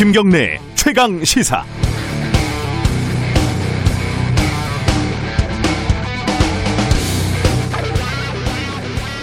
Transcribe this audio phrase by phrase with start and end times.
[0.00, 1.62] 김경래 최강 시사.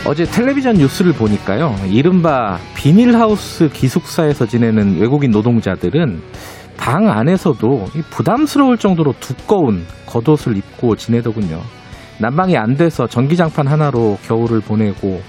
[0.06, 1.76] 어제 텔레비전 뉴스를 보니까요.
[1.88, 6.22] 이른바 비닐하우스 기숙사에서 지내는 외국인 노동자들은
[6.78, 11.60] 방 안에서도 부담스러울 정도로 두꺼운 겉옷을 입고 지내더군요.
[12.20, 15.24] 난방이 안 돼서 전기장판 하나로 겨울을 보내고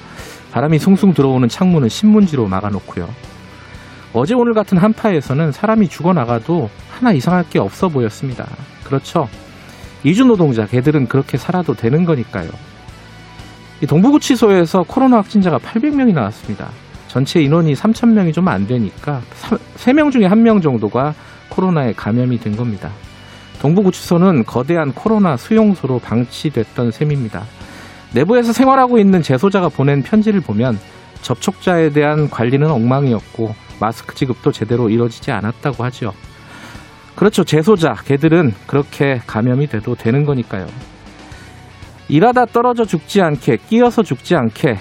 [0.52, 3.08] 바람이 숭숭 들어오는 창문은 신문지로 막아놓고요.
[4.12, 8.46] 어제 오늘 같은 한파에서는 사람이 죽어나가도 하나 이상할 게 없어 보였습니다.
[8.84, 9.28] 그렇죠.
[10.02, 12.48] 이주 노동자 걔들은 그렇게 살아도 되는 거니까요.
[13.86, 16.68] 동부구치소에서 코로나 확진자가 800명이 나왔습니다.
[17.08, 19.20] 전체 인원이 3,000명이 좀 안 되니까
[19.76, 21.14] 3 명 중에 1명 정도가
[21.48, 22.90] 코로나에 감염이 된 겁니다.
[23.60, 27.44] 동부구치소는 거대한 코로나 수용소로 방치됐던 셈입니다.
[28.12, 30.78] 내부에서 생활하고 있는 재소자가 보낸 편지를 보면
[31.22, 36.12] 접촉자에 대한 관리는 엉망이었고 마스크 지급도 제대로 이루어지지 않았다고 하죠.
[37.14, 37.44] 그렇죠.
[37.44, 40.66] 재소자, 걔들은 그렇게 감염이 돼도 되는 거니까요.
[42.08, 44.76] 일하다 떨어져 죽지 않게, 끼어서 죽지 않게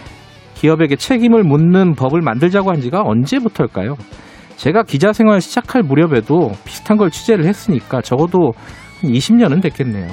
[0.55, 3.95] 기업에게 책임을 묻는 법을 만들자고 한 지가 언제부터일까요?
[4.55, 8.53] 제가 기자 생활 시작할 무렵에도 비슷한 걸 취재를 했으니까 적어도
[9.03, 10.07] 20년은 됐겠네요.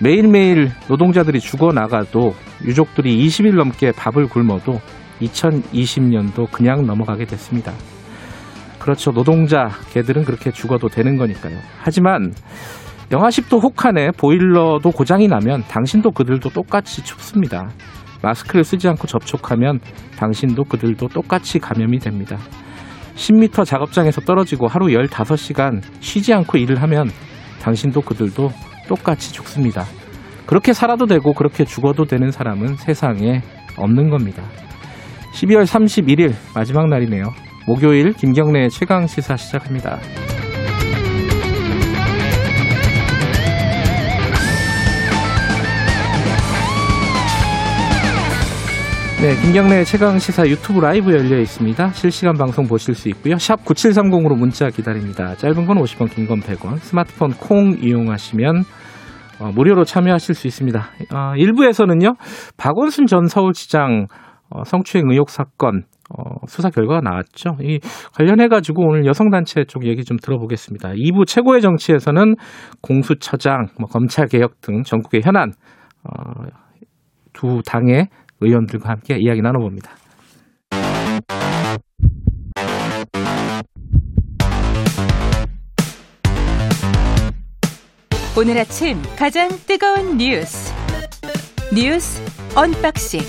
[0.00, 2.34] 매일매일 노동자들이 죽어나가도
[2.64, 4.80] 유족들이 20일 넘게 밥을 굶어도
[5.26, 7.72] 2020년도 그냥 넘어가게 됐습니다.
[8.78, 9.12] 그렇죠.
[9.12, 11.56] 노동자, 걔들은 그렇게 죽어도 되는 거니까요.
[11.78, 12.32] 하지만
[13.12, 17.68] 영하 10도 혹한에 보일러도 고장이 나면 당신도 그들도 똑같이 춥습니다.
[18.22, 19.80] 마스크를 쓰지 않고 접촉하면
[20.16, 22.38] 당신도 그들도 똑같이 감염이 됩니다.
[23.14, 27.10] 10m 작업장에서 떨어지고 하루 15시간 쉬지 않고 일을 하면
[27.60, 28.50] 당신도 그들도
[28.88, 29.84] 똑같이 죽습니다.
[30.46, 33.42] 그렇게 살아도 되고 그렇게 죽어도 되는 사람은 세상에
[33.76, 34.42] 없는 겁니다.
[35.32, 37.24] 12월 31일 마지막 날이네요.
[37.66, 39.98] 목요일 김경래의 최강 시사 시작합니다.
[49.20, 51.90] 네, 김경래의 최강 시사 유튜브 라이브 열려 있습니다.
[51.90, 53.36] 실시간 방송 보실 수 있고요.
[53.38, 55.36] 샵 9730으로 문자 기다립니다.
[55.36, 56.78] 짧은 건 50원, 긴 건 100원.
[56.78, 58.64] 스마트폰 콩 이용하시면
[59.38, 60.90] 어, 무료로 참여하실 수 있습니다.
[61.14, 62.14] 어, 일부에서는요.
[62.56, 64.08] 박원순 전 서울시장
[64.54, 67.56] 어, 성추행 의혹 사건 어, 수사 결과가 나왔죠.
[67.62, 67.80] 이
[68.14, 70.90] 관련해 가지고 오늘 여성 단체 쪽 얘기 좀 들어보겠습니다.
[70.90, 72.34] 2부 최고의 정치에서는
[72.82, 75.52] 공수처장, 뭐 검찰 개혁 등 전국의 현안
[76.04, 76.44] 어,
[77.32, 78.08] 두 당의
[78.40, 79.92] 의원들과 함께 이야기 나눠봅니다.
[88.34, 90.72] 오늘 아침 가장 뜨거운 뉴스
[91.74, 92.22] 뉴스
[92.56, 93.20] unboxing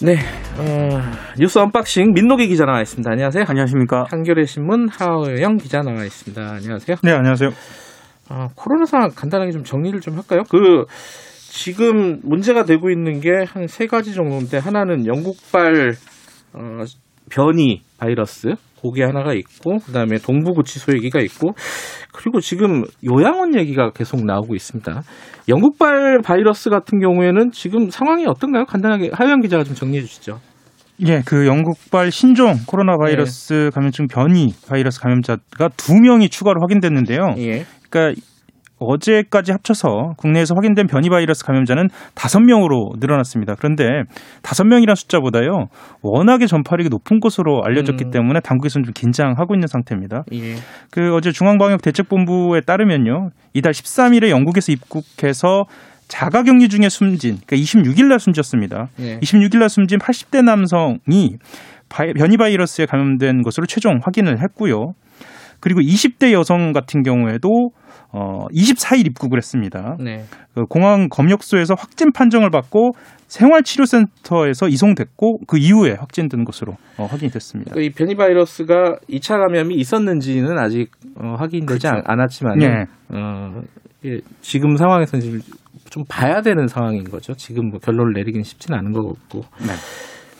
[0.00, 0.14] 네,
[0.58, 1.00] 어,
[1.38, 3.10] 뉴스 unboxing 민동기 기자 나와 있습니다.
[3.10, 3.44] 안녕하세요.
[3.48, 4.04] 안녕하십니까.
[4.10, 6.40] 한겨레 신문 하어영 기자 나와 있습니다.
[6.40, 6.96] 안녕하세요.
[7.02, 7.50] 네, 안녕하세요.
[8.28, 10.42] 아, 코로나 상황 간단하게 좀 정리를 좀 할까요?
[10.48, 10.84] 그
[11.50, 15.94] 지금 문제가 되고 있는 게 한 세 가지 정도인데 하나는 영국발
[16.52, 16.84] 어,
[17.30, 21.52] 변이 바이러스 고게 하나가 있고 그다음에 동부구치소 얘기가 있고
[22.12, 25.02] 그리고 지금 요양원 얘기가 계속 나오고 있습니다.
[25.48, 28.64] 영국발 바이러스 같은 경우에는 지금 상황이 어떤가요?
[28.64, 30.40] 간단하게 하영 기자가 좀 정리해 주시죠.
[31.06, 33.70] 예, 그 영국발 신종 코로나 바이러스 네.
[33.70, 37.34] 감염증 변이 바이러스 감염자가 두 명이 추가로 확인됐는데요.
[37.38, 37.64] 예.
[37.88, 38.20] 그러니까
[38.78, 43.54] 어제까지 합쳐서 국내에서 확인된 변이 바이러스 감염자는 다섯 명으로 늘어났습니다.
[43.58, 43.84] 그런데
[44.42, 45.66] 다섯 명이란 숫자보다요,
[46.02, 48.10] 워낙에 전파력이 높은 것으로 알려졌기 음.
[48.10, 50.24] 때문에 당국에서는 좀 긴장하고 있는 상태입니다.
[50.32, 50.56] 예.
[50.90, 55.64] 그 어제 중앙방역대책본부에 따르면요, 이달 13일에 영국에서 입국해서
[56.08, 58.88] 자가 격리 중에 숨진, 그러니까 26일 날 숨졌습니다.
[59.00, 59.18] 예.
[59.20, 61.36] 26일 날 숨진 80대 남성이
[61.88, 64.94] 바이, 변이 바이러스에 감염된 것으로 최종 확인을 했고요.
[65.60, 67.70] 그리고 20대 여성 같은 경우에도
[68.10, 69.96] 어 24일 입국을 했습니다.
[70.00, 70.24] 네.
[70.54, 72.92] 그 공항 검역소에서 확진 판정을 받고
[73.26, 77.72] 생활치료센터에서 이송됐고 그 이후에 확진된 것으로 어, 확인이 됐습니다.
[77.72, 82.02] 그러니까 이 변이 바이러스가 2차 감염이 있었는지는 아직 어, 확인되지 그렇죠.
[82.06, 82.84] 않았지만 네.
[83.10, 83.60] 어,
[84.06, 85.40] 예, 지금 상황에서는 지금
[85.90, 87.34] 좀 봐야 되는 상황인 거죠.
[87.34, 89.40] 지금 뭐 결론을 내리기는 쉽지는 않은 것 같고.
[89.60, 89.72] 네.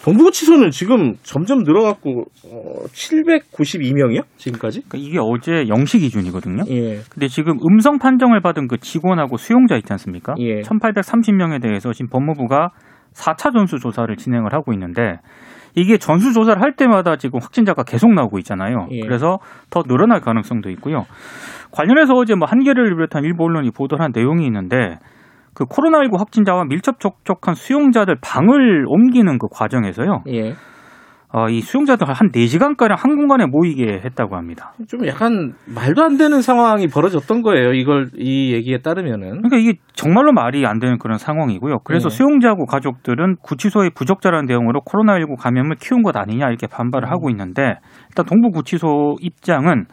[0.04, 4.22] 동부구치소는 지금 점점 늘어갖고 어, 792명이요?
[4.36, 4.82] 지금까지?
[4.88, 6.64] 그러니까 이게 어제 영시 기준이거든요.
[6.68, 7.00] 예.
[7.10, 10.34] 근데 지금 음성 판정을 받은 그 직원하고 수용자 있지 않습니까?
[10.38, 10.62] 예.
[10.62, 12.70] 1,830명에 대해서 지금 법무부가
[13.12, 15.18] 4차 전수 조사를 진행을 하고 있는데
[15.74, 18.88] 이게 전수 조사를 할 때마다 지금 확진자가 계속 나오고 있잖아요.
[18.90, 19.00] 예.
[19.00, 19.38] 그래서
[19.70, 21.06] 더 늘어날 가능성도 있고요.
[21.70, 24.98] 관련해서 어제 뭐 한겨레를 비롯한 일부 언론이 보도한 를 내용이 있는데
[25.58, 30.22] 그 코로나19 확진자와 밀접 접촉한 수용자들 방을 옮기는 그 과정에서요.
[30.28, 30.52] 예.
[31.32, 34.72] 어, 이 수용자들 한 4시간가량 한 공간에 모이게 했다고 합니다.
[34.87, 37.72] 좀 약간 말도 안 되는 상황이 벌어졌던 거예요.
[37.72, 39.43] 이걸 이 얘기에 따르면은.
[39.43, 41.81] 그러니까 이게 정말로 말이 안 되는 그런 상황이고요.
[41.82, 42.16] 그래서 네.
[42.16, 47.10] 수용자고 가족들은 구치소의 부적절한 대응으로 코로나19 감염을 키운 것 아니냐 이렇게 반발을 음.
[47.10, 49.87] 하고 있는데 일단 동부구치소 입장은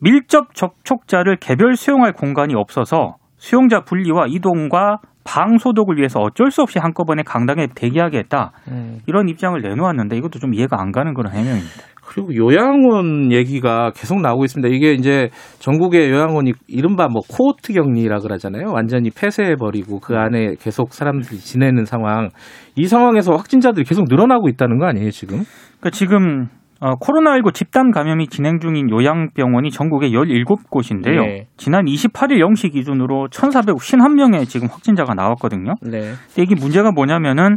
[0.00, 6.78] 밀접 접촉자를 개별 수용할 공간이 없어서 수용자 분리와 이동과 방 소독을 위해서 어쩔 수 없이
[6.78, 8.52] 한꺼번에 강당에 대기하게 했다.
[8.68, 9.00] 음.
[9.06, 11.70] 이런 입장을 내놓았는데 이것도 좀 이해가 안 가는 그런 해명입니다.
[12.06, 14.74] 그리고 요양원 얘기가 계속 나오고 있습니다.
[14.74, 18.72] 이게 이제 전국의 요양원이 이른바 뭐 코호트 격리라 그러잖아요.
[18.72, 22.30] 완전히 폐쇄해버리고 그 안에 계속 사람들이 지내는 상황.
[22.76, 25.42] 이 상황에서 확진자들이 계속 늘어나고 있다는 거 아니에요, 지금?
[25.80, 26.48] 그러니까 지금
[26.84, 31.24] 어, 코로나19 집단 감염이 진행 중인 요양병원이 전국에 17곳인데요.
[31.24, 31.46] 네.
[31.56, 35.76] 지난 28일 0시 기준으로 1,451명의 지금 확진자가 나왔거든요.
[35.80, 36.12] 네.
[36.36, 37.56] 이게 문제가 뭐냐면은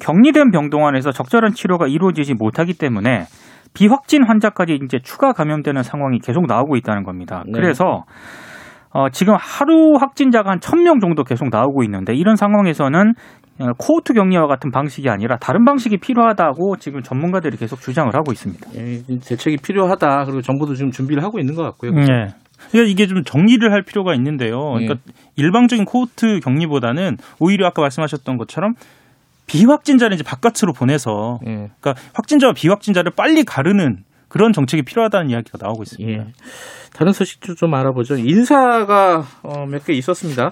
[0.00, 3.24] 격리된 병동 안에서 적절한 치료가 이루어지지 못하기 때문에
[3.74, 7.42] 비확진 환자까지 이제 추가 감염되는 상황이 계속 나오고 있다는 겁니다.
[7.46, 7.52] 네.
[7.54, 8.04] 그래서
[8.90, 13.47] 어, 지금 하루 확진자가 한 1000명 정도 계속 나오고 있는데 이런 상황에서는 어,
[13.78, 18.68] 코호트 격리와 같은 방식이 아니라 다른 방식이 필요하다고 지금 전문가들이 계속 주장을 하고 있습니다.
[18.76, 20.24] 예, 대책이 필요하다.
[20.26, 21.92] 그리고 정부도 지금 준비를 하고 있는 것 같고요.
[21.92, 22.12] 그렇죠?
[22.12, 22.34] 네.
[22.70, 24.58] 그러니까 이게 좀 정리를 할 필요가 있는데요.
[24.72, 25.12] 그러니까 네.
[25.36, 28.74] 일방적인 코호트 격리보다는 오히려 아까 말씀하셨던 것처럼
[29.46, 31.70] 비확진자를 이제 바깥으로 보내서 네.
[31.80, 36.22] 그러니까 확진자와 비확진자를 빨리 가르는 그런 정책이 필요하다는 이야기가 나오고 있습니다.
[36.22, 36.26] 예.
[36.92, 38.16] 다른 소식도 좀 알아보죠.
[38.16, 40.50] 인사가 어, 몇 개 있었습니다.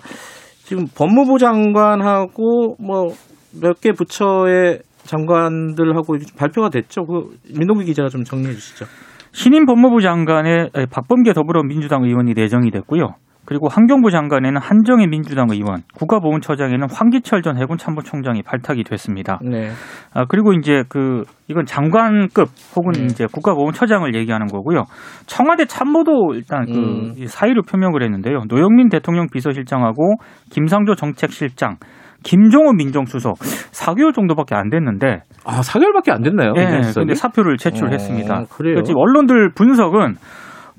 [0.67, 3.15] 지금 법무부 장관하고 뭐
[3.59, 7.07] 몇 개 부처의 장관들하고 발표가 됐죠.
[7.07, 8.85] 그 민동기 기자가 좀 정리해 주시죠.
[9.33, 13.15] 신임 법무부 장관의 박범계 더불어민주당 의원이 내정이 됐고요.
[13.47, 19.39] 그리고 환경부 장관에는 한정희 민주당 의원, 국가보훈처장에는 황기철 전 해군 참모총장이 발탁이 됐습니다.
[19.43, 19.71] 네.
[20.13, 23.05] 아, 그리고 이제 그 이건 장관급 혹은 네.
[23.05, 24.85] 이제 국가보훈처장을 얘기하는 거고요.
[25.27, 27.27] 청와대 참모도 일단 그 음.
[27.27, 28.43] 사의를 표명을 했는데요.
[28.49, 30.17] 노영민 대통령 비서실장하고
[30.51, 31.77] 김상조 정책실장,
[32.25, 36.53] 김종호 민정수석 4개월 정도밖에 안 됐는데 아 4개월밖에 안 됐나요?
[36.55, 38.35] 네, 근데 사표를 제출했습니다.
[38.35, 38.83] 어, 그래요?
[38.83, 40.15] 지금 언론들 분석은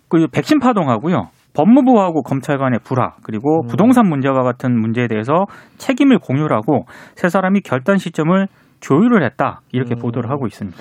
[0.09, 1.29] 그 백신 파동하고요.
[1.57, 3.67] 법무부하고 검찰 간의 불화 그리고 음.
[3.67, 5.45] 부동산 문제와 같은 문제에 대해서
[5.77, 8.47] 책임을 공유하고 세 사람이 결단 시점을
[8.79, 9.99] 조율을 했다 이렇게 음.
[9.99, 10.77] 보도를 하고 있습니다.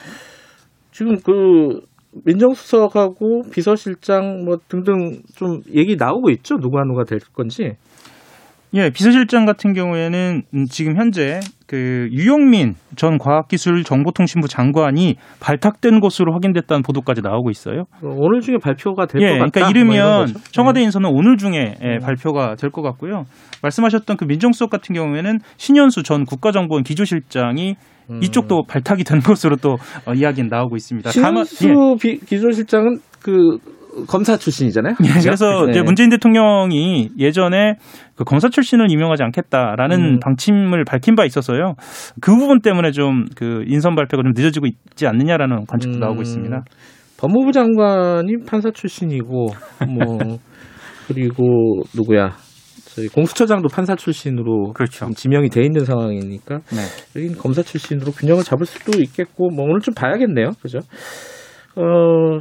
[0.92, 1.80] 지금 그
[2.24, 7.72] 민정수석하고 비서실장 뭐 등등 좀 얘기 나오고 있죠 누가 누가 될 건지.
[8.74, 17.22] 예, 비서실장 같은 경우에는 지금 현재 그 유영민 전 과학기술정보통신부 장관이 발탁된 것으로 확인됐다는 보도까지
[17.22, 17.84] 나오고 있어요.
[18.02, 19.50] 오늘 중에 발표가 될것 예, 같다.
[19.50, 21.98] 그러니까 이르면 뭐 청와대 인선은 오늘 중에 예, 음.
[22.00, 23.24] 발표가 될 것 같고요.
[23.62, 27.74] 말씀하셨던 그 민정수석 같은 경우에는 신현수 전 국가정보원 기조실장이
[28.10, 28.20] 음.
[28.22, 31.10] 이쪽도 발탁이 된 것으로 또 어, 이야기는 나오고 있습니다.
[31.10, 32.14] 신현수 예.
[32.26, 33.58] 기조실장은 그
[34.06, 34.94] 검사 출신이잖아요.
[35.00, 35.70] 네, 그래서 네.
[35.72, 37.76] 이제 문재인 대통령이 예전에
[38.14, 40.20] 그 검사 출신을 임명하지 않겠다라는 음.
[40.20, 41.74] 방침을 밝힌 바 있어서요.
[42.20, 46.00] 그 부분 때문에 좀 그 인선 발표가 좀 늦어지고 있지 않느냐라는 관측도 음.
[46.00, 46.64] 나오고 있습니다.
[47.18, 49.46] 법무부 장관이 판사 출신이고
[49.88, 50.18] 뭐
[51.08, 52.34] 그리고 누구야?
[52.94, 55.10] 저희 공수처장도 판사 출신으로 그렇죠.
[55.10, 56.82] 지명이 돼 있는 상황이니까 네.
[57.20, 60.52] 여긴 검사 출신으로 균형을 잡을 수도 있겠고 뭐 오늘 좀 봐야겠네요.
[60.62, 60.78] 그죠?
[61.76, 62.38] 어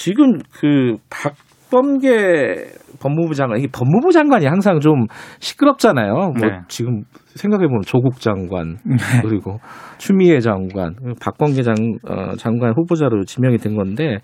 [0.00, 2.54] 지금 그 박범계
[3.00, 5.06] 법무부 장관, 이게 법무부 장관이 항상 좀
[5.40, 6.12] 시끄럽잖아요.
[6.12, 6.60] 뭐 네.
[6.68, 7.02] 지금
[7.34, 8.96] 생각해보면 조국 장관, 네.
[9.22, 9.58] 그리고
[9.98, 11.74] 추미애 장관, 박범계 장,
[12.08, 14.18] 어, 장관 후보자로 지명이 된 건데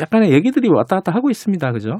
[0.00, 1.72] 약간의 얘기들이 왔다 갔다 하고 있습니다.
[1.72, 1.98] 그죠?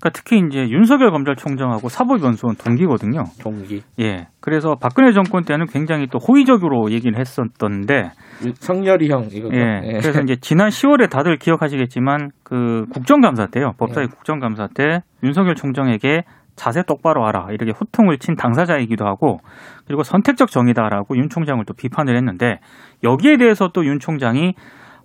[0.00, 3.24] 그러니까 특히 이제 윤석열 검찰총장하고 사법연수원 동기거든요.
[3.42, 3.82] 동기.
[4.00, 4.28] 예.
[4.40, 8.10] 그래서 박근혜 정권 때는 굉장히 또 호의적으로 얘기를 했었던데
[8.54, 9.50] 성렬이 형 이거.
[9.52, 9.82] 예.
[9.84, 9.98] 예.
[10.00, 13.72] 그래서 이제 지난 10월에 다들 기억하시겠지만 그 국정감사 때요.
[13.78, 14.14] 법사위 예.
[14.14, 16.24] 국정감사 때 윤석열 총장에게
[16.56, 19.38] 자세 똑바로 하라 이렇게 호통을 친 당사자이기도 하고
[19.86, 22.58] 그리고 선택적 정의다라고 윤 총장을 또 비판을 했는데
[23.04, 24.54] 여기에 대해서 또 윤 총장이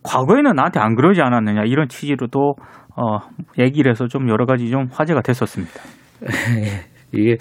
[0.04, 2.56] 과거에는 나한테 안 그러지 않았느냐 이런 취지로 또
[2.96, 3.20] 어,
[3.60, 5.74] 얘기를 해서 좀 여러 가지 좀 화제가 됐었습니다.
[7.14, 7.38] 이게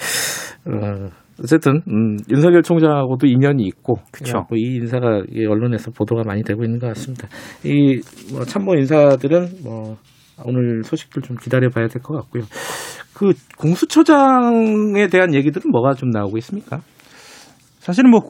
[0.66, 1.08] 어,
[1.42, 4.46] 어쨌든 음, 윤석열 총장하고도 인연이 있고 그렇죠.
[4.54, 7.28] 이 인사가 이 언론에서 보도가 많이 되고 있는 것 같습니다.
[7.64, 8.00] 이
[8.32, 9.96] 뭐 참모 인사들은 뭐
[10.44, 12.42] 오늘 소식들 좀 기다려봐야 될 것 같고요.
[13.14, 16.80] 그 공수처장에 대한 얘기들은 뭐가 좀 나오고 있습니까?
[17.78, 18.20] 사실은 뭐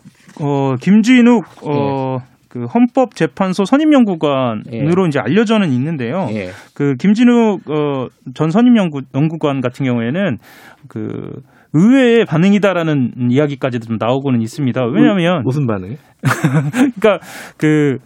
[0.41, 2.25] 어, 김진욱 어, 네.
[2.55, 5.09] 그 헌법재판소 선임연구관으로 예.
[5.09, 6.29] 이제 알려져는 있는데요.
[6.31, 6.51] 예.
[6.73, 10.39] 그 김진욱 어, 전 선임연구 연구관 같은 경우에는
[10.87, 11.33] 그
[11.73, 14.85] 의외의 반응이다라는 이야기까지도 좀 나오고는 있습니다.
[14.87, 15.97] 왜냐하면 무슨 반응?
[17.01, 17.19] 그러니까
[17.57, 17.99] 그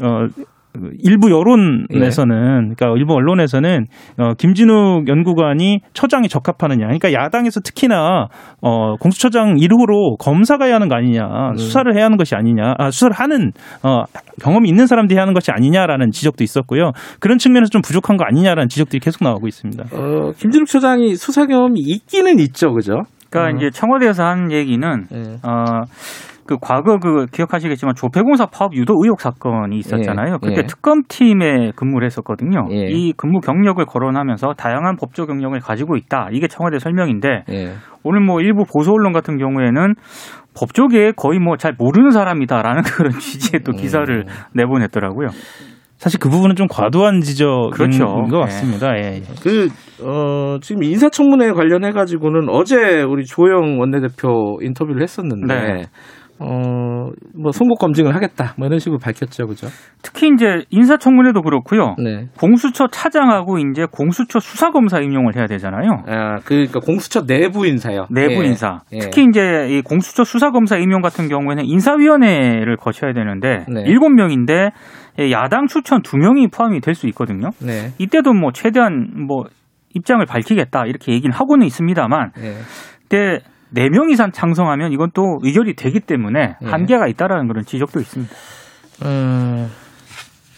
[0.00, 0.28] 어,
[1.02, 2.74] 일부 여론에서는 예.
[2.74, 3.86] 그러니까 일부 언론에서는
[4.18, 6.86] 어, 김진욱 연구관이 처장에 적합하느냐.
[6.86, 8.28] 그러니까 야당에서 특히나
[8.62, 11.24] 어, 공수처장 1호로 검사가 해야 하는 거 아니냐.
[11.24, 11.56] 음.
[11.56, 12.74] 수사를 해야 하는 것이 아니냐.
[12.78, 14.04] 아, 수사를 하는 어,
[14.40, 16.92] 경험이 있는 사람들이 해야 하는 것이 아니냐라는 지적도 있었고요.
[17.18, 19.84] 그런 측면에서 좀 부족한 거 아니냐라는 지적들이 계속 나오고 있습니다.
[19.92, 22.72] 어, 김진욱 처장이 수사 경험이 있기는 있죠.
[22.72, 23.02] 그죠?
[23.30, 23.56] 그러니까 음.
[23.56, 25.38] 이제 청와대에서 한 얘기는 네.
[25.42, 25.82] 어
[26.50, 30.34] 그 과거 그 기억하시겠지만 조폐공사 파업 유도 의혹 사건이 있었잖아요.
[30.34, 30.38] 예.
[30.48, 30.66] 그때 예.
[30.66, 32.66] 특검팀에 근무를 했었거든요.
[32.72, 32.88] 예.
[32.90, 36.30] 이 근무 경력을 거론하면서 다양한 법조 경력을 가지고 있다.
[36.32, 37.72] 이게 청와대 설명인데 예.
[38.02, 39.94] 오늘 뭐 일부 보수 언론 같은 경우에는
[40.56, 44.24] 법조계에 거의 뭐 잘 모르는 사람이다라는 그런 취지의 또 기사를 음.
[44.54, 45.28] 내보냈더라고요.
[45.98, 48.06] 사실 그 부분은 좀 과도한 지적인 그렇죠.
[48.06, 48.40] 것 네.
[48.40, 48.96] 같습니다.
[48.96, 49.16] 예.
[49.16, 49.22] 예.
[49.42, 49.68] 그,
[50.02, 55.82] 어, 지금 인사청문회 관련해가지고는 어제 우리 조영 원내대표 인터뷰를 했었는데, 네.
[56.42, 58.54] 어, 뭐 선거 검증을 하겠다.
[58.56, 59.46] 뭐 이런 식으로 밝혔죠.
[59.46, 59.66] 그죠?
[60.02, 61.96] 특히 이제 인사청문회도 그렇고요.
[62.02, 62.28] 네.
[62.38, 66.02] 공수처 차장하고 이제 공수처 수사검사 임용을 해야 되잖아요.
[66.06, 68.06] 아, 그러니까 공수처 내부 인사요.
[68.10, 68.48] 내부 예.
[68.48, 68.78] 인사.
[68.92, 68.98] 예.
[69.00, 73.84] 특히 이제 이 공수처 수사검사 임용 같은 경우에는 인사위원회를 거쳐야 되는데 네.
[73.84, 74.70] 7명인데
[75.32, 77.50] 야당 추천 2명이 포함이 될 수 있거든요.
[77.60, 77.92] 네.
[77.98, 79.44] 이때도 뭐 최대한 뭐
[79.94, 82.54] 입장을 밝히겠다 이렇게 얘기는 하고는 있습니다만 네.
[83.08, 83.40] 근데
[83.74, 86.70] 4명 이상 창성하면 이건 또 의결이 되기 때문에 네.
[86.70, 88.34] 한계가 있다라는 그런 지적도 있습니다.
[89.04, 89.70] 음,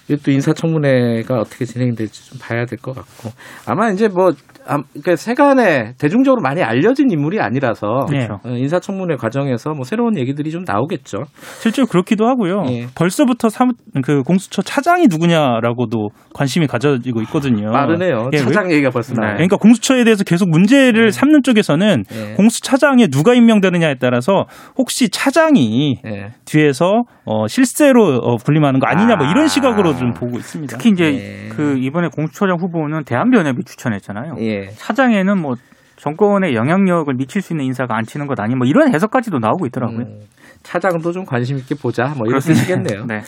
[0.08, 3.32] 이것도 인사청문회가 어떻게 진행될지 좀 봐야 될 것 같고
[3.66, 4.32] 아마 이제 뭐
[4.64, 8.38] 그러니까 세간에 대중적으로 많이 알려진 인물이 아니라서 그렇죠.
[8.44, 11.24] 인사청문회 과정에서 뭐 새로운 얘기들이 좀 나오겠죠.
[11.60, 12.64] 실제로 그렇기도 하고요.
[12.68, 12.86] 예.
[12.94, 13.72] 벌써부터 사무,
[14.04, 17.70] 그 공수처 차장이 누구냐라고도 관심이 가져지고 있거든요.
[17.70, 18.30] 빠르네요.
[18.32, 19.32] 예, 차장 얘기가 벌써 나.
[19.34, 21.10] 그러니까 공수처에 대해서 계속 문제를 네.
[21.10, 22.34] 삼는 쪽에서는 예.
[22.34, 26.30] 공수차장에 누가 임명되느냐에 따라서 혹시 차장이 예.
[26.44, 30.76] 뒤에서 어, 실세로 어, 분림하는 거 아니냐 뭐 이런 시각으로 좀 보고 있습니다.
[30.76, 31.48] 특히 이제 예.
[31.48, 34.34] 그 이번에 공수처장 후보는 대한변협이 추천했잖아요.
[34.40, 34.51] 예.
[34.76, 35.54] 차장에는 뭐
[35.96, 40.00] 정권에 영향력을 미칠 수 있는 인사가 앉히는 것 아니 뭐 이런 해석까지도 나오고 있더라고요.
[40.00, 40.20] 음,
[40.62, 43.06] 차장도 좀 관심 있게 보자 뭐 이런 뜻이겠네요.
[43.08, 43.20] 네.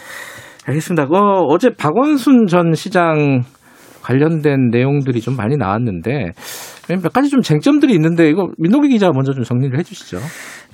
[0.67, 1.05] 알겠습니다.
[1.05, 3.43] 어, 어제 박원순 전 시장
[4.03, 6.33] 관련된 내용들이 좀 많이 나왔는데
[7.03, 10.19] 몇 가지 좀 쟁점들이 있는데 이거 민노기 기자 먼저 좀 정리를 해주시죠.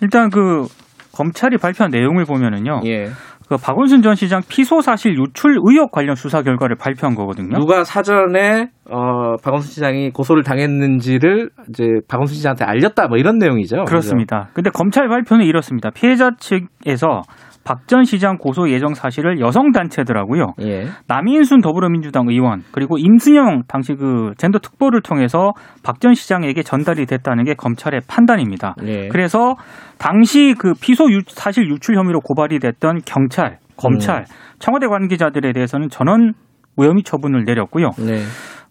[0.00, 0.66] 일단 그
[1.12, 2.80] 검찰이 발표한 내용을 보면은요.
[2.86, 3.10] 예.
[3.50, 7.58] 그 박원순 전 시장 피소 사실 유출 의혹 관련 수사 결과를 발표한 거거든요.
[7.58, 13.86] 누가 사전에 어 박원순 시장이 고소를 당했는지를 이제 박원순 시장한테 알렸다 뭐 이런 내용이죠.
[13.86, 14.36] 그렇습니다.
[14.36, 14.52] 그렇죠?
[14.54, 15.90] 근데 검찰 발표는 이렇습니다.
[15.90, 17.22] 피해자 측에서
[17.64, 20.54] 박 전 시장 고소 예정 사실을 여성 단체들하고요.
[20.62, 20.86] 예.
[21.06, 25.52] 남인순 더불어민주당 의원 그리고 임순영 당시 그 젠더 특보를 통해서
[25.82, 28.74] 박 전 시장에게 전달이 됐다는 게 검찰의 판단입니다.
[28.86, 29.08] 예.
[29.08, 29.56] 그래서
[29.98, 34.24] 당시 그 피소 유, 사실 유출 혐의로 고발이 됐던 경찰, 검찰, 음.
[34.58, 36.32] 청와대 관계자들에 대해서는 전원
[36.76, 37.90] 무혐의 처분을 내렸고요.
[37.98, 38.22] 네.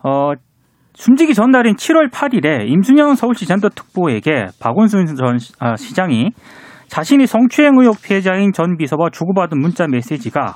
[0.03, 0.31] 어,
[0.95, 6.31] 숨지기 전날인 7월 8일에 임순영 서울시 젠더 특보에게 박원순 전 아, 시장이
[6.89, 10.55] 자신이 성추행 의혹 피해자인 전 비서와 주고받은 문자 메시지가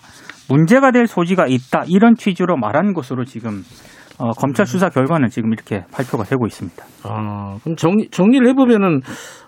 [0.49, 3.63] 문제가 될 소지가 있다 이런 취지로 말한 것으로 지금
[4.19, 6.83] 어, 검찰 수사 결과는 지금 이렇게 발표가 되고 있습니다.
[7.03, 9.01] 아, 그럼 정리, 정리를 해보면은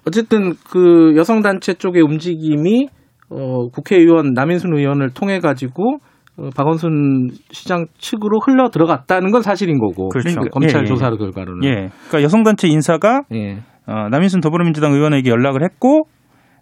[0.07, 2.87] 어쨌든 그 여성단체 쪽의 움직임이
[3.29, 5.97] 어, 국회의원 남인순 의원을 통해 가지고
[6.37, 10.09] 어, 박원순 시장 측으로 흘러 들어갔다는 건 사실인 거고.
[10.09, 10.41] 그렇죠.
[10.41, 10.85] 그 검찰 예, 예.
[10.85, 11.63] 조사 결과로는.
[11.63, 11.69] 예.
[12.07, 13.59] 그러니까 여성단체 인사가 예.
[13.87, 16.07] 어, 남인순 더불어민주당 의원에게 연락을 했고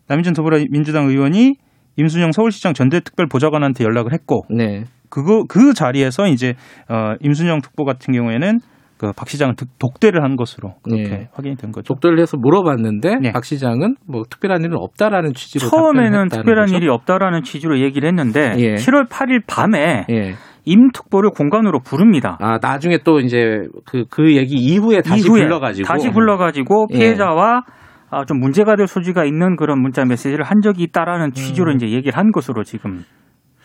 [0.08, 1.56] 남인준 더불어민주당 의원이
[1.96, 4.84] 임순영 서울시장 전대특별보좌관한테 연락을 했고 네.
[5.10, 6.56] 그거 그 자리에서 이제
[6.90, 8.60] 어 임순영 특보 같은 경우에는
[8.98, 11.28] 그박 시장을 독대를 한 것으로 그렇게 네.
[11.34, 11.94] 확인이 된 거죠.
[11.94, 13.32] 독대를 해서 물어봤는데 네.
[13.32, 16.78] 박 시장은 뭐 특별한 일은 없다라는 취지로 처음에는 특별한 거죠?
[16.78, 18.74] 일이 없다라는 취지로 얘기를 했는데 예.
[18.76, 20.36] 7월 8일 밤에 예.
[20.66, 22.38] 임 특보를 공간으로 부릅니다.
[22.40, 26.98] 아 나중에 또 이제 그그 그 얘기 이후에 다시 이후에 불러가지고 다시 불러가지고 예.
[26.98, 27.83] 피해자와 예.
[28.14, 31.32] 아, 좀 문제가 될 소지가 있는 그런 문자 메시지를 한 적이 있다라는 음.
[31.32, 31.76] 취지로 음.
[31.76, 33.04] 이제 얘기를 한 것으로 지금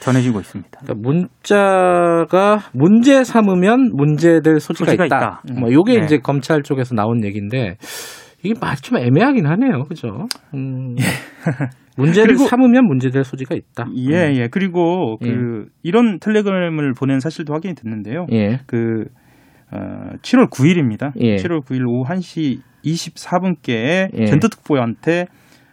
[0.00, 0.80] 전해지고 있습니다.
[0.80, 5.16] 그러니까 문자가 문제 삼으면 문제될 소지가, 소지가 있다.
[5.16, 5.42] 있다.
[5.50, 5.60] 음.
[5.60, 6.04] 뭐 요게 네.
[6.04, 7.76] 이제 검찰 쪽에서 나온 얘기인데
[8.42, 9.84] 이게 말이 좀 애매하긴 하네요.
[9.84, 10.26] 그죠?
[10.54, 10.94] 음.
[10.98, 11.02] 예.
[11.96, 13.86] 문제를 그리고, 삼으면 문제될 소지가 있다.
[13.96, 14.36] 예, 음.
[14.36, 14.48] 예.
[14.48, 15.68] 그리고 그 예.
[15.82, 18.26] 이런 텔레그램을 보낸 사실도 확인이 됐는데요.
[18.32, 18.60] 예.
[18.66, 19.06] 그
[19.72, 21.12] 어, 7월 9일입니다.
[21.20, 21.36] 예.
[21.36, 24.26] 7월 9일 오후 1시 24분께 예.
[24.26, 25.26] 젠더특보한테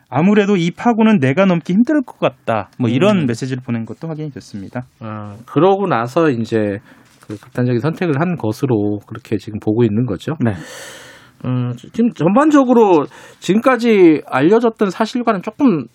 [0.09, 2.69] 아무래도 이 파고는 내가 넘기 힘들 것 같다.
[2.79, 3.25] 뭐 이런 음.
[3.25, 4.83] 메시지를 보낸 것도 확인이 됐습니다.
[4.99, 6.79] 아, 그러고 나서 이제
[7.27, 10.33] 그 극단적인 선택을 한 것으로 그렇게 지금 보고 있는 거죠.
[10.43, 10.53] 네.
[11.45, 13.05] 음, 지금 전반적으로
[13.39, 15.85] 지금까지 알려졌던 사실과는 조금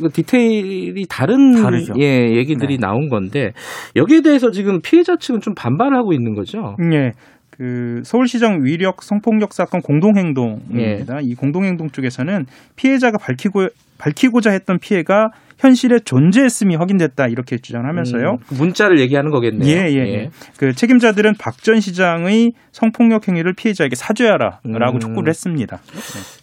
[0.00, 1.94] 그 디테일이 다른 다르죠.
[1.98, 2.86] 예, 얘기들이 네.
[2.86, 3.52] 나온 건데
[3.96, 6.76] 여기에 대해서 지금 피해자 측은 좀 반발하고 있는 거죠.
[6.92, 7.12] 예.
[7.56, 11.16] 그 서울시장 위력 성폭력 사건 공동행동입니다.
[11.16, 11.20] 예.
[11.22, 12.44] 이 공동행동 쪽에서는
[12.76, 18.32] 피해자가 밝히고 밝히고자 했던 피해가 현실에 존재했음이 확인됐다 이렇게 주장하면서요.
[18.32, 19.70] 음, 그 문자를 얘기하는 거겠네요.
[19.74, 20.30] 예, 예, 예.
[20.58, 25.00] 그 책임자들은 박 전 시장의 성폭력 행위를 피해자에게 사죄하라라고 음.
[25.00, 25.78] 촉구를 했습니다.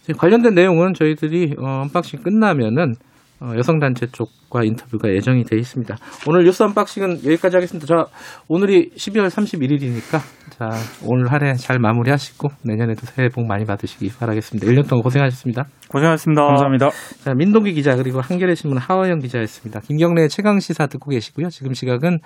[0.08, 0.14] 네.
[0.18, 2.94] 관련된 내용은 저희들이 어, unboxing 끝나면은
[3.40, 5.96] 어, 여성단체 쪽과 인터뷰가 예정이 돼 있습니다.
[6.26, 7.86] 오늘 뉴스 unboxing은 여기까지 하겠습니다.
[7.86, 8.06] 자,
[8.48, 10.18] 오늘이 12월 31일이니까
[10.56, 10.68] 자,
[11.02, 14.68] 오늘 한 해 잘 마무리하시고 내년에도 새해 복 많이 받으시기 바라겠습니다.
[14.68, 15.64] 1년 동안 고생하셨습니다.
[15.88, 16.42] 고생하셨습니다.
[16.42, 16.90] 감사합니다.
[17.24, 19.80] 자, 민동기 기자 그리고 한겨레 신문 하어영 기자였습니다.
[19.80, 21.48] 김경래 최강 시사 듣고 계시고요.
[21.48, 22.20] 지금 시각은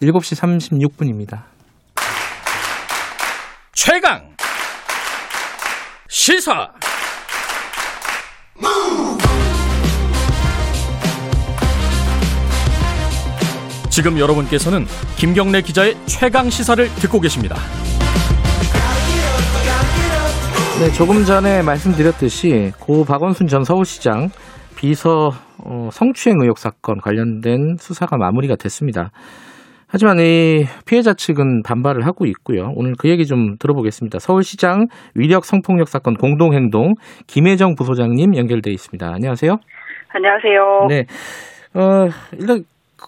[0.00, 1.42] 7시 36분입니다.
[3.72, 4.28] 최강
[6.08, 6.68] 시사
[13.92, 14.86] 지금 여러분께서는
[15.18, 17.56] 김경래 기자의 최강 시사를 듣고 계십니다.
[20.80, 24.30] 네, 조금 전에 말씀드렸듯이 고 박원순 전 서울시장
[24.78, 25.32] 비서
[25.62, 29.10] 어, 성추행 의혹 사건 관련된 수사가 마무리가 됐습니다.
[29.86, 32.72] 하지만 이 피해자 측은 반발을 하고 있고요.
[32.74, 34.20] 오늘 그 얘기 좀 들어보겠습니다.
[34.20, 36.94] 서울시장 위력 성폭력 사건 공동행동
[37.26, 39.06] 김혜정 부소장님 연결돼 있습니다.
[39.06, 39.58] 안녕하세요.
[40.14, 40.86] 안녕하세요.
[40.88, 41.04] 네.
[41.74, 42.08] 어,
[42.38, 42.64] 일단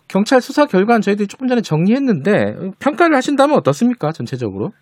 [0.08, 4.12] 경찰 수사 결과는 저희들이 조금 전에 정리했는데 평가를 하신다면 어떻습니까?
[4.12, 4.72] 전체적으로?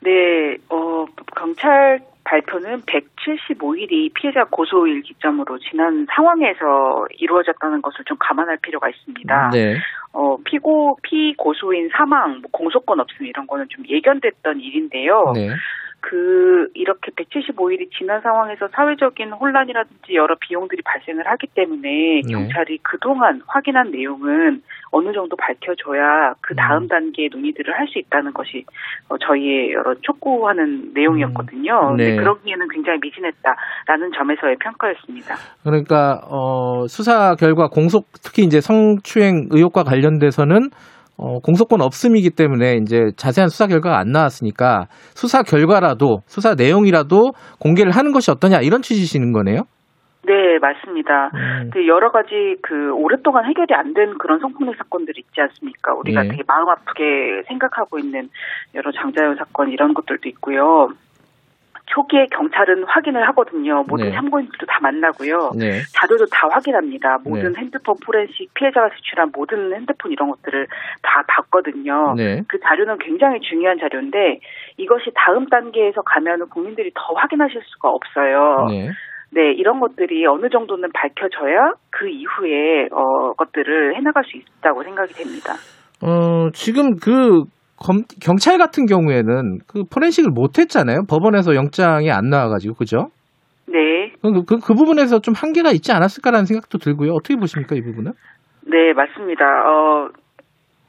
[0.00, 1.04] 네, 어,
[1.36, 9.50] 경찰 발표는 175일이 피해자 고소일 기점으로 지난 상황에서 이루어졌다는 것을 좀 감안할 필요가 있습니다.
[9.52, 9.76] 네.
[10.12, 15.32] 어, 피고, 피고소인 사망, 뭐 공소권 없음 이런 거는 좀 예견됐던 일인데요.
[15.34, 15.48] 네.
[16.02, 22.32] 그 이렇게 175일이 지난 상황에서 사회적인 혼란이라든지 여러 비용들이 발생을 하기 때문에 네.
[22.32, 26.88] 경찰이 그동안 확인한 내용은 어느 정도 밝혀줘야 그 다음 음.
[26.88, 28.64] 단계의 논의들을 할 수 있다는 것이
[29.08, 31.90] 어, 저희의 여러 촉구하는 내용이었거든요.
[31.92, 31.96] 음.
[31.96, 32.16] 네.
[32.16, 35.36] 그러기에는 굉장히 미진했다라는 점에서의 평가였습니다.
[35.62, 40.70] 그러니까 어, 수사 결과 공소 특히 이제 성추행 의혹과 관련돼서는
[41.22, 47.30] 어, 공소권 없음이기 때문에 이제 자세한 수사 결과가 안 나왔으니까 수사 결과라도 수사 내용이라도
[47.60, 49.62] 공개를 하는 것이 어떠냐 이런 취지시는 거네요.
[50.24, 51.30] 네, 맞습니다.
[51.34, 51.70] 음.
[51.72, 55.92] 그 여러 가지 그 오랫동안 해결이 안 된 그런 성폭력 사건들이 있지 않습니까?
[55.94, 56.28] 우리가 네.
[56.30, 58.28] 되게 마음 아프게 생각하고 있는
[58.74, 60.88] 여러 장자연 사건 이런 것들도 있고요.
[61.92, 63.84] 초기에 경찰은 확인을 하거든요.
[63.86, 64.12] 모든 네.
[64.12, 65.52] 참고인들도 다 만나고요.
[65.58, 65.82] 네.
[65.92, 67.18] 자료도 다 확인합니다.
[67.24, 67.60] 모든 네.
[67.60, 70.66] 핸드폰 포렌식 피해자가 제출한 모든 핸드폰 이런 것들을
[71.02, 72.14] 다 봤거든요.
[72.16, 72.40] 네.
[72.48, 74.40] 그 자료는 굉장히 중요한 자료인데
[74.78, 78.66] 이것이 다음 단계에서 가면은 국민들이 더 확인하실 수가 없어요.
[78.68, 78.88] 네.
[79.34, 85.54] 네, 이런 것들이 어느 정도는 밝혀져야 그 이후에 어 것들을 해나갈 수 있다고 생각이 됩니다.
[86.02, 87.44] 어, 지금 그
[87.82, 91.04] 검, 경찰 같은 경우에는 그 포렌식을 못 했잖아요.
[91.08, 93.08] 법원에서 영장이 안 나와가지고, 그죠?
[93.66, 94.12] 네.
[94.22, 97.12] 그, 그, 그 부분에서 좀 한계가 있지 않았을까라는 생각도 들고요.
[97.12, 98.12] 어떻게 보십니까, 이 부분은?
[98.66, 99.44] 네, 맞습니다.
[99.44, 100.08] 어,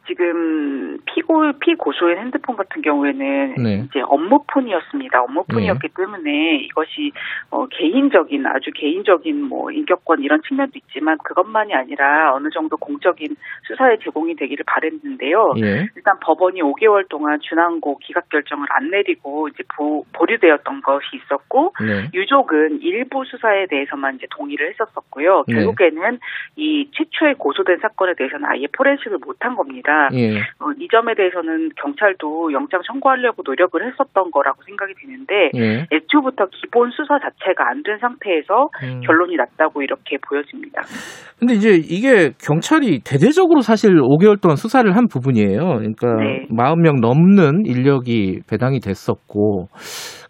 [0.08, 3.86] 지금 피고 피고소인 핸드폰 같은 경우에는 네.
[3.86, 5.22] 이제 업무폰이었습니다.
[5.24, 5.94] 업무폰이었기 네.
[5.96, 7.12] 때문에 이것이
[7.50, 13.36] 어, 개인적인 아주 개인적인 뭐 인격권 이런 측면도 있지만 그것만이 아니라 어느 정도 공적인
[13.68, 15.54] 수사에 제공이 되기를 바랬는데요.
[15.58, 15.88] 예.
[15.96, 22.10] 일단 법원이 5개월 동안 준항고 기각 결정을 안 내리고 이제 보, 보류되었던 것이 있었고 네.
[22.14, 25.46] 유족은 일부 수사에 대해서만 이제 동의를 했었었고요.
[25.48, 25.56] 네.
[25.56, 26.20] 결국에는
[26.58, 29.93] 이 최초의 고소된 사건에 대해서는 아예 포렌식을 못한 겁니다.
[29.94, 30.40] 있으니까 예.
[30.60, 35.86] 어, 이 점에 대해서는 경찰도 영장 청구하려고 노력을 했었던 거라고 생각이 드는데 예.
[35.92, 39.02] 애초부터 기본 수사 자체가 안 된 상태에서 음.
[39.06, 40.84] 결론이 났다고 이렇게 보여집니다.
[41.38, 45.60] 근데 이제 이게 경찰이 대대적으로 사실 5개월 동안 수사를 한 부분이에요.
[45.60, 46.48] 그러니까 네.
[46.50, 49.68] 40명 넘는 인력이 배당이 됐었고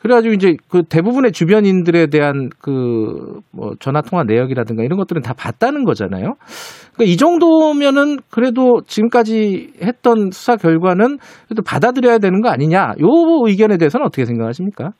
[0.03, 5.83] 그래가지고 이제 그 대부분의 주변인들에 대한 그 뭐 전화 통화 내역이라든가 이런 것들은 다 봤다는
[5.83, 6.33] 거잖아요.
[6.93, 12.93] 그러니까 이 정도면은 그래도 지금까지 했던 수사 결과는 그래도 받아들여야 되는 거 아니냐?
[13.01, 13.07] 요
[13.45, 14.91] 의견에 대해서는 어떻게 생각하십니까?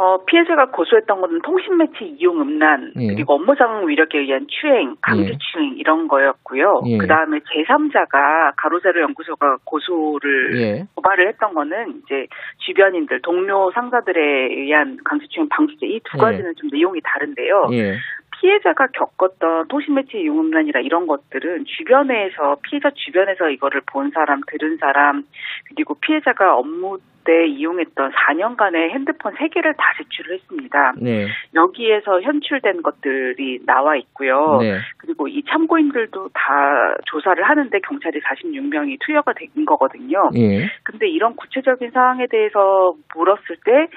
[0.00, 3.08] 어, 피해자가 고소했던 것은 통신 매체 이용 음란 예.
[3.08, 5.76] 그리고 업무상 위력에 의한 추행, 강제 추행 예.
[5.76, 6.84] 이런 거였고요.
[6.86, 6.96] 예.
[6.96, 10.86] 그 다음에 제3자가 가로세로 연구소가 고소를 예.
[10.94, 12.26] 고발을 했던 거는 이제
[12.64, 14.20] 주변인들, 동료 상사들에
[14.54, 16.18] 의한 강제 추행 방지제 이두 예.
[16.18, 17.68] 가지는 좀 내용이 다른데요.
[18.42, 18.50] 예.
[18.60, 25.24] 피해자가 겪었던 도시매체 유음란이라 이런 것들은 주변에서 피해자 주변에서 이거를 본 사람, 들은 사람
[25.68, 30.94] 그리고 피해자가 업무 때 이용했던 4년간의 핸드폰 3개를 다 제출을 했습니다.
[31.00, 31.26] 네.
[31.54, 34.58] 여기에서 현출된 것들이 나와 있고요.
[34.60, 34.78] 네.
[34.96, 40.30] 그리고 이 참고인들도 다 조사를 하는데 경찰이 46명이 투여가 된 거거든요.
[40.32, 40.66] 네.
[40.82, 43.88] 근데 이런 구체적인 사항에 대해서 물었을 때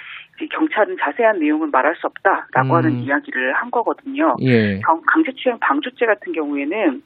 [0.52, 2.76] 경찰은 자세한 내용은 말할 수 없다라고 음.
[2.76, 4.36] 하는 이야기를 한 거거든요.
[4.42, 4.80] 예.
[5.08, 7.02] 강제추행 방조죄 같은 경우에는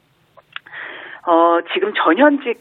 [1.27, 2.59] 어, 지금 전현직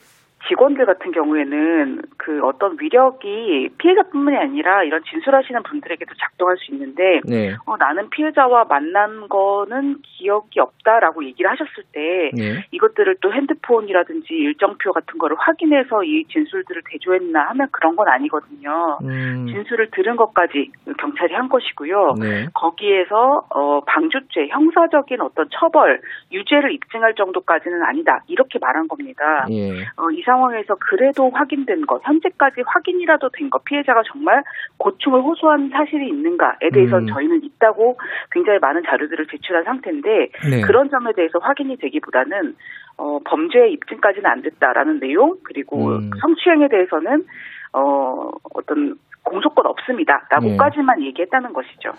[0.48, 7.54] 직원들 같은 경우에는 그 어떤 위력이 피해자뿐만이 아니라 이런 진술하시는 분들에게도 작동할 수 있는데 네.
[7.66, 12.64] 어, 나는 피해자와 만난 거는 기억이 없다라고 얘기를 하셨을 때 네.
[12.70, 18.98] 이것들을 또 핸드폰이라든지 일정표 같은 거를 확인해서 이 진술들을 대조했나 하면 그런 건 아니거든요.
[19.02, 19.46] 음.
[19.48, 22.14] 진술을 들은 것까지 경찰이 한 것이고요.
[22.20, 22.46] 네.
[22.54, 26.00] 거기에서 어, 방조죄 형사적인 어떤 처벌
[26.32, 29.46] 유죄를 입증할 정도까지는 아니다 이렇게 말한 겁니다.
[29.50, 29.82] 예.
[29.96, 34.42] 어, 이상 황에서 그래도 확인된 것, 현재까지 확인이라도 된 것, 피해자가 정말
[34.78, 37.06] 고충을 호소한 사실이 있는가에 대해서 음.
[37.06, 37.96] 저희는 있다고
[38.32, 40.08] 굉장히 많은 자료들을 제출한 상태인데
[40.50, 40.60] 네.
[40.62, 42.54] 그런 점에 대해서 확인이 되기보다는
[42.98, 46.10] 어, 범죄 입증까지는 안 됐다라는 내용 그리고 음.
[46.20, 47.24] 성추행에 대해서는
[47.72, 48.96] 어, 어떤
[49.26, 51.06] 공소권 없습니다라고까지만 네.
[51.06, 51.90] 얘기했다는 것이죠.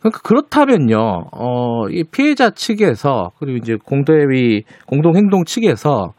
[0.00, 0.98] 그러니까 그렇다면요,
[1.32, 6.12] 어, 이 피해자 측에서 그리고 이제 공대위 공동행동 측에서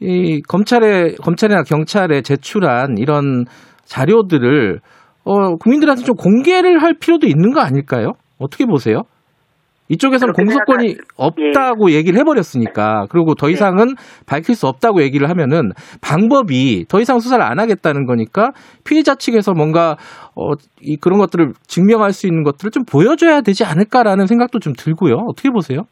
[0.00, 3.44] 이 검찰에 검찰이나 경찰에 제출한 이런
[3.84, 4.80] 자료들을
[5.24, 8.12] 어, 국민들한테 좀 공개를 할 필요도 있는 거 아닐까요?
[8.38, 9.02] 어떻게 보세요?
[9.88, 11.06] 이쪽에서는 공소권이 생각하...
[11.16, 11.94] 없다고 예.
[11.94, 13.52] 얘기를 해버렸으니까 그리고 더 네.
[13.52, 13.94] 이상은 네.
[14.26, 18.50] 밝힐 수 없다고 얘기를 하면은 방법이 더 이상 수사를 안 하겠다는 거니까
[18.84, 19.96] 피해자 측에서 뭔가
[20.34, 25.18] 어, 이 그런 것들을 증명할 수 있는 것들을 좀 보여줘야 되지 않을까라는 생각도 좀 들고요.
[25.28, 25.82] 어떻게 보세요?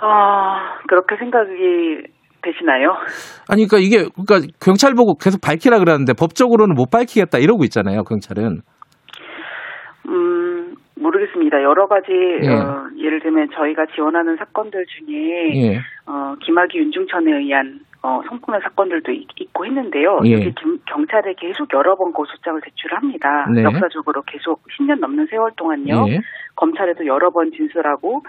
[0.00, 2.02] 아, 그렇게 생각이
[2.42, 2.96] 되시나요?
[3.48, 8.62] 아니, 그러니까 이게, 그러니까 경찰 보고 계속 밝히라 그러는데 법적으로는 못 밝히겠다 이러고 있잖아요, 경찰은.
[10.08, 11.62] 음, 모르겠습니다.
[11.62, 12.48] 여러 가지, 예.
[12.48, 15.76] 어, 예를 들면 저희가 지원하는 사건들 중에, 예.
[16.06, 20.20] 어, 김학의 윤중천에 의한 어, 성폭력 사건들도 있, 고 했는데요.
[20.24, 20.32] 예.
[20.32, 20.54] 여기
[20.86, 23.46] 경찰에 계속 여러 번 고소장을 제출합니다.
[23.54, 23.62] 네.
[23.62, 26.06] 역사적으로 계속 10년 넘는 세월 동안요.
[26.08, 26.20] 예.
[26.56, 28.22] 검찰에도 여러 번 진술하고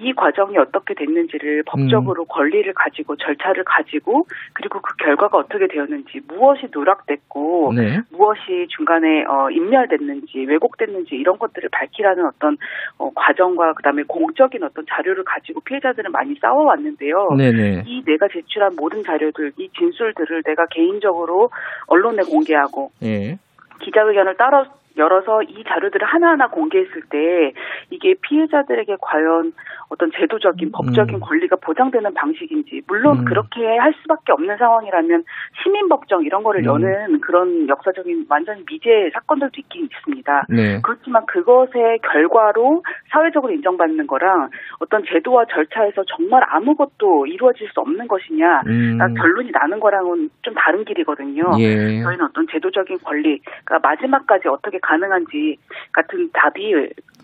[0.00, 2.26] 이 과정이 어떻게 됐는지를 법적으로 음.
[2.28, 8.00] 권리를 가지고 절차를 가지고 그리고 그 결과가 어떻게 되었는지 무엇이 누락됐고 네.
[8.10, 12.56] 무엇이 중간에 어, 인멸됐는지 왜곡됐는지 이런 것들을 밝히라는 어떤
[12.98, 17.28] 어, 과정과 그다음에 공적인 어떤 자료를 가지고 피해자들은 많이 싸워왔는데요.
[17.36, 17.84] 네네.
[17.86, 21.50] 이 내가 제출한 모든 자료들, 이 진술들을 내가 개인적으로
[21.86, 23.38] 언론에 공개하고 네.
[23.80, 24.64] 기자회견을 따라
[25.00, 27.52] 열어서 이 자료들을 하나하나 공개했을 때
[27.90, 29.52] 이게 피해자들에게 과연
[29.88, 30.72] 어떤 제도적인 음.
[30.72, 31.20] 법적인 음.
[31.20, 33.24] 권리가 보장되는 방식인지 물론 음.
[33.24, 35.24] 그렇게 할 수밖에 없는 상황이라면
[35.62, 36.66] 시민 법정 이런 거를 음.
[36.66, 40.46] 여는 그런 역사적인 완전히 미제 사건들도 있긴 있습니다.
[40.50, 40.80] 네.
[40.82, 48.62] 그렇지만 그것의 결과로 사회적으로 인정받는 거랑 어떤 제도와 절차에서 정말 아무것도 이루어질 수 없는 것이냐
[48.66, 48.98] 음.
[49.14, 51.42] 결론이 나는 거랑은 좀 다른 길이거든요.
[51.58, 52.02] 예.
[52.02, 55.56] 저희는 어떤 제도적인 권리, 그러니까 마지막까지 어떻게 가능한지
[55.92, 56.74] 같은 답이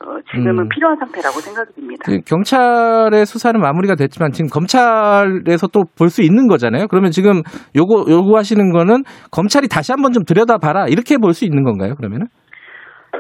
[0.05, 0.69] 어, 지금은 음.
[0.69, 2.03] 필요한 상태라고 생각이 듭니다.
[2.05, 6.87] 그 경찰의 수사는 마무리가 됐지만 지금 검찰에서 또 볼 수 있는 거잖아요.
[6.89, 7.43] 그러면 지금
[7.75, 11.95] 요거 요구하시는 거는 검찰이 다시 한번 좀 들여다봐라 이렇게 볼 수 있는 건가요?
[11.97, 12.27] 그러면은?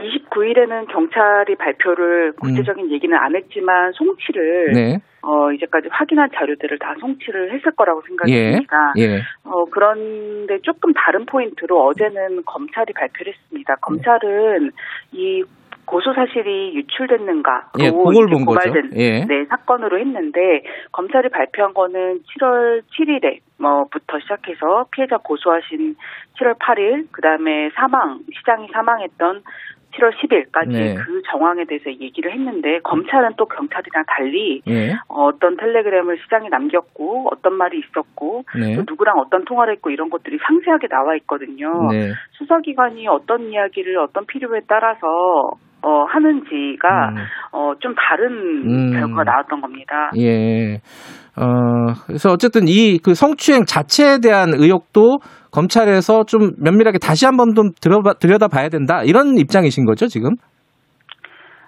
[0.01, 2.93] 29일에는 경찰이 발표를 구체적인 음.
[2.93, 4.99] 얘기는 안 했지만 송치를 네.
[5.23, 8.61] 어 이제까지 확인한 자료들을 다 송치를 했을 거라고 생각이 예.
[8.99, 9.23] 예.
[9.45, 13.75] 어 그런데 조금 다른 포인트로 어제는 검찰이 발표를 했습니다.
[13.77, 14.71] 검찰은
[15.13, 15.43] 이
[15.87, 18.97] 고소 사실이 유출됐는가 예, 그걸 본 고발된 거죠.
[18.97, 19.25] 예.
[19.25, 25.95] 네, 사건으로 했는데 검찰이 발표한 거는 7월 7일에 뭐부터 시작해서 피해자 고소하신
[26.39, 29.43] 7월 8일 그 다음에 사망 시장이 사망했던
[29.97, 30.95] 7월 10일까지 네.
[30.95, 34.95] 그 정황에 대해서 얘기를 했는데 검찰은 또 경찰이랑 달리 네.
[35.09, 38.77] 어떤 텔레그램을 시장에 남겼고 어떤 말이 있었고 네.
[38.77, 41.89] 또 누구랑 어떤 통화를 했고 이런 것들이 상세하게 나와 있거든요.
[41.91, 42.13] 네.
[42.33, 45.07] 수사기관이 어떤 이야기를 어떤 필요에 따라서
[45.83, 47.17] 어, 하는지가 음.
[47.53, 48.33] 어, 좀 다른
[48.67, 48.93] 음.
[48.93, 50.11] 결과가 나왔던 겁니다.
[50.19, 50.81] 예.
[51.37, 55.19] 어, 그래서 어쨌든 이 그 성추행 자체에 대한 의혹도
[55.51, 60.31] 검찰에서 좀 면밀하게 다시 한번 좀 들여다, 들여다봐야 된다 이런 입장이신 거죠 지금?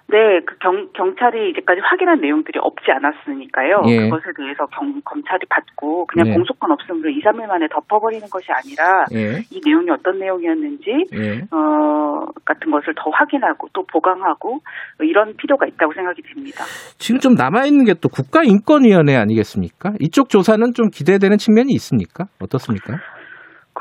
[0.09, 3.81] 네, 그 경, 경찰이 이제까지 확인한 내용들이 없지 않았으니까요.
[3.87, 4.09] 예.
[4.09, 6.33] 그것에 대해서 경, 검찰이 받고 그냥 네.
[6.33, 9.43] 공소권 없음으로 2, 3일 만에 덮어버리는 것이 아니라 예.
[9.51, 11.41] 이 내용이 어떤 내용이었는지 예.
[11.51, 14.61] 어, 같은 것을 더 확인하고 또 보강하고
[15.01, 16.63] 이런 필요가 있다고 생각이 됩니다.
[16.97, 19.93] 지금 좀 남아있는 게 또 국가인권위원회 아니겠습니까?
[19.99, 22.25] 이쪽 조사는 좀 기대되는 측면이 있습니까?
[22.41, 22.97] 어떻습니까?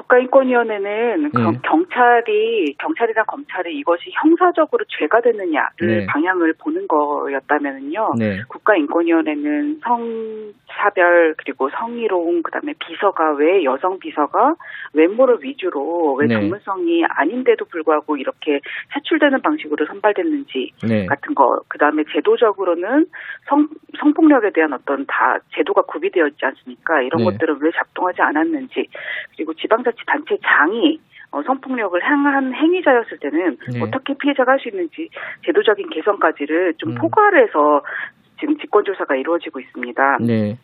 [0.08, 1.60] 국가인권위원회는 네.
[1.62, 6.06] 경찰이 경찰이나 검찰이 이것이 형사적으로 죄가 되느냐를 네.
[6.06, 8.12] 방향을 보는 거였다면은요.
[8.18, 8.42] 네.
[8.48, 14.54] 국가인권위원회는 성차별 그리고 성희롱 그다음에 비서가 왜 여성 비서가
[14.92, 16.34] 외모를 위주로 왜 네.
[16.34, 18.60] 전문성이 아닌데도 불구하고 이렇게
[18.92, 21.06] 차출되는 방식으로 선발됐는지 네.
[21.06, 23.06] 같은 거 그다음에 제도적으로는
[23.48, 23.68] 성
[23.98, 27.02] 성폭력에 대한 어떤 다 제도가 구비되어 있지 않습니까?
[27.02, 27.24] 이런 네.
[27.24, 28.88] 것들은 왜 작동하지 않았는지
[29.36, 33.82] 그리고 지방 지방자치 단체 장이 어, 성폭력을 향한 행위자였을 때는 네.
[33.82, 35.08] 어떻게 피해자가 할 수 있는지
[35.44, 36.94] 제도적인 개선까지를 좀 음.
[36.96, 37.82] 포괄 해서
[38.40, 40.18] 지금 직권조사가 이루어지고 있습니다.
[40.20, 40.58] 네.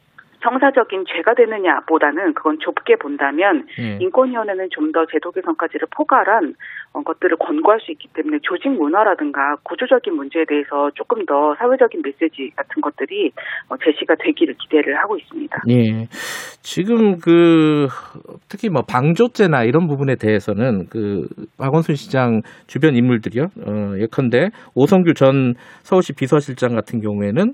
[0.44, 3.98] 형사적인 죄가 되느냐보다는 그건 좁게 본다면 네.
[4.00, 6.54] 인권위원회는 좀 더 제도 개선까지를 포괄한
[6.92, 12.50] 어, 것들을 권고할 수 있기 때문에 조직 문화라든가 구조적인 문제에 대해서 조금 더 사회적인 메시지
[12.54, 13.33] 같은 것들이
[13.68, 15.62] 어, 제시가 되기를 기대를 하고 있습니다.
[15.66, 16.07] 네.
[16.62, 17.88] 지금 그
[18.48, 21.26] 특히 뭐 방조죄나 이런 부분에 대해서는 그
[21.59, 23.42] 박원순 시장 주변 인물들이요.
[23.66, 27.52] 어, 예컨대 오성규 전 서울시 비서실장 같은 경우에는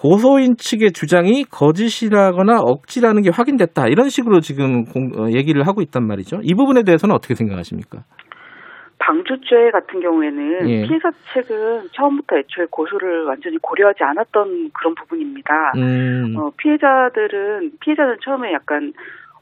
[0.00, 3.88] 고소인 측의 주장이 거짓이라거나 억지라는 게 확인됐다.
[3.88, 6.40] 이런 식으로 지금 공, 어, 얘기를 하고 있단 말이죠.
[6.42, 7.98] 이 부분에 대해서는 어떻게 생각하십니까?
[8.98, 10.86] 방조죄 같은 경우에는 예.
[10.86, 15.72] 피해자 측은 처음부터 애초에 고소를 완전히 고려하지 않았던 그런 부분입니다.
[15.76, 16.34] 음.
[16.38, 18.94] 어, 피해자들은 피해자는 처음에 약간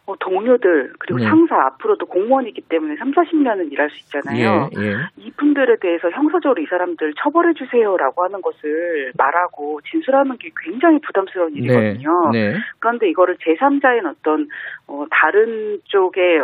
[0.08, 1.26] 뭐 동료들 그리고 네.
[1.26, 4.70] 상사 앞으로도 공무원이기 때문에 3, 40년은 일할 수 있잖아요.
[4.78, 4.96] 예, 예.
[5.38, 11.60] 이분들에 대해서 형사적으로 이 사람들 처벌해 주세요라고 하는 것을 말하고 진술하는 게 굉장히 부담스러운 네.
[11.60, 12.30] 일이거든요.
[12.32, 12.58] 네, 네.
[12.80, 14.48] 그런데 이거를 제3자인 어떤
[14.88, 16.40] 어, 다른 쪽의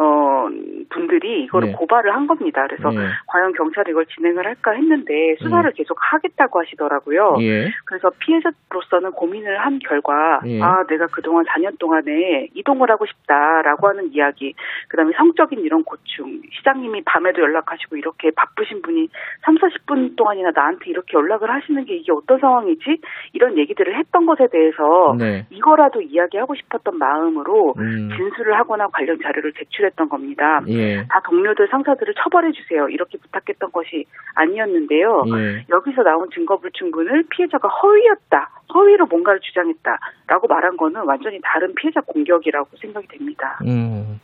[0.00, 0.48] 어,
[0.88, 1.74] 분들이 이거를 네.
[1.74, 2.66] 고발을 한 겁니다.
[2.66, 3.06] 그래서 네.
[3.26, 5.76] 과연 경찰이 이걸 진행을 할까 했는데 수사를 네.
[5.76, 7.36] 계속 하겠다고 하시더라고요.
[7.40, 7.68] 예.
[7.84, 10.60] 그래서 피해자로서는 고민을 한 결과 예.
[10.62, 14.54] 아 내가 그동안 4년 동안에 이동을 하고 싶다라고 하는 이야기
[14.88, 19.08] 그다음에 성적인 이런 고충 시장님이 밤에도 연락하시고 이렇게 바쁘신 분이
[19.42, 23.02] 3, 40분 동안이나 나한테 이렇게 연락을 하시는 게 이게 어떤 상황이지
[23.34, 25.46] 이런 얘기들을 했던 것에 대해서 네.
[25.50, 28.08] 이거라도 이야기하고 싶었던 마음으로 음.
[28.16, 30.62] 진술을 하거나 관련 자료를 제출해 했던 겁니다.
[30.68, 31.04] 예.
[31.08, 32.88] 다 동료들 상사들을 처벌해 주세요.
[32.88, 35.24] 이렇게 부탁했던 것이 아니었는데요.
[35.36, 35.66] 예.
[35.68, 38.50] 여기서 나온 증거 불충분을 피해자가 허위였다.
[38.74, 43.58] 허위로 뭔가를 주장했다라고 말한 거는 완전히 다른 피해자 공격이라고 생각이 됩니다.
[43.66, 44.20] 음.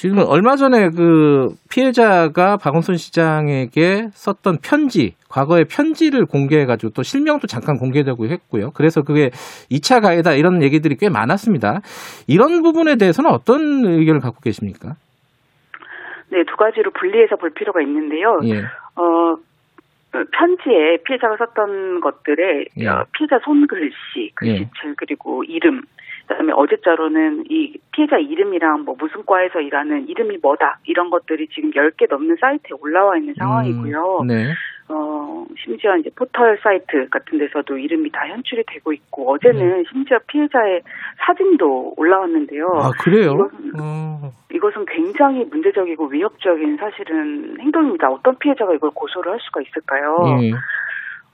[0.00, 7.78] 지금 얼마 전에 그 피해자가 박원순 시장에게 썼던 편지, 과거의 편지를 공개해가지고 또 실명도 잠깐
[7.78, 8.70] 공개되고 했고요.
[8.76, 9.30] 그래서 그게
[9.72, 11.80] 2차 가해다 이런 얘기들이 꽤 많았습니다.
[12.28, 14.94] 이런 부분에 대해서는 어떤 의견을 갖고 계십니까?
[16.28, 18.38] 네, 두 가지로 분리해서 볼 필요가 있는데요.
[18.44, 18.60] 예.
[18.94, 19.36] 어,
[20.12, 22.86] 편지에 피해자가 썼던 것들의 예.
[22.86, 24.94] 어, 피해자 손글씨, 글씨체 예.
[24.96, 25.82] 그리고 이름
[26.28, 32.08] 그다음에 어제자로는 이 피해자 이름이랑 뭐 무슨 과에서 일하는 이름이 뭐다 이런 것들이 지금 10개
[32.08, 34.18] 넘는 사이트에 올라와 있는 상황이고요.
[34.22, 34.52] 음, 네.
[34.90, 39.84] 어, 심지어 이제 포털 사이트 같은 데서도 이름이 다 현출이 되고 있고 어제는 음.
[39.90, 40.82] 심지어 피해자의
[41.26, 42.66] 사진도 올라왔는데요.
[42.74, 43.32] 아, 그래요?
[43.32, 44.32] 이것은, 어.
[44.52, 48.08] 이것은 굉장히 문제적이고 위협적인 사실은 행동입니다.
[48.08, 50.16] 어떤 피해자가 이걸 고소를 할 수가 있을까요?
[50.42, 50.52] 예.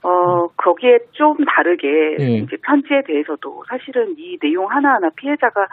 [0.05, 2.25] 어, 거기에 좀 다르게 네.
[2.37, 5.67] 이제 편지에 대해서도 사실은 이 내용 하나하나 피해자가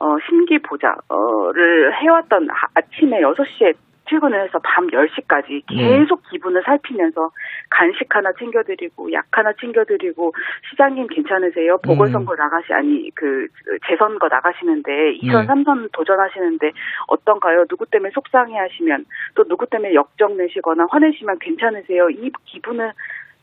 [0.00, 3.74] 어, 심기 보자를 해왔던 아침에 6시에
[4.08, 6.28] 출근을 해서 밤 10시까지 계속 네.
[6.30, 7.30] 기분을 살피면서
[7.70, 10.32] 간식 하나 챙겨드리고 약 하나 챙겨드리고
[10.70, 11.78] 시장님 괜찮으세요?
[11.78, 12.36] 보궐선거 음.
[12.36, 13.48] 나가시 아니 그
[13.88, 15.46] 재선거 나가시는데 2선, 네.
[15.46, 16.70] 3선 도전하시는데
[17.08, 17.64] 어떤가요?
[17.66, 22.08] 누구 때문에 속상해하시면 또 누구 때문에 역정 내시거나 화내시면 괜찮으세요?
[22.10, 22.92] 이 기분을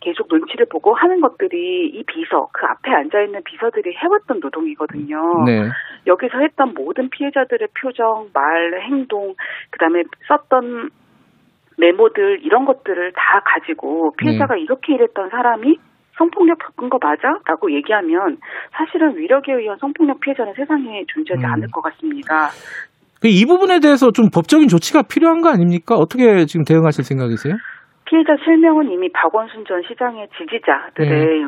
[0.03, 5.17] 계속 눈치를 보고 하는 것들이 이 비서, 그 앞에 앉아 있는 비서들이 해왔던 노동이거든요.
[5.45, 5.69] 네.
[6.05, 9.33] 여기서 했던 모든 피해자들의 표정, 말, 행동,
[9.71, 10.89] 그 다음에 썼던
[11.77, 14.61] 메모들, 이런 것들을 다 가지고 피해자가 네.
[14.61, 15.77] 이렇게 일했던 사람이
[16.17, 17.39] 성폭력 겪은 거 맞아?
[17.45, 18.37] 라고 얘기하면
[18.71, 21.51] 사실은 위력에 의한 성폭력 피해자는 세상에 존재하지 음.
[21.51, 22.49] 않을 것 같습니다.
[23.21, 25.95] 그이 부분에 대해서 좀 법적인 조치가 필요한 거 아닙니까?
[25.95, 27.55] 어떻게 지금 대응하실 생각이세요?
[28.13, 31.47] 피해자 실명은 이미 박원순 전 시장의 지지자들의 예.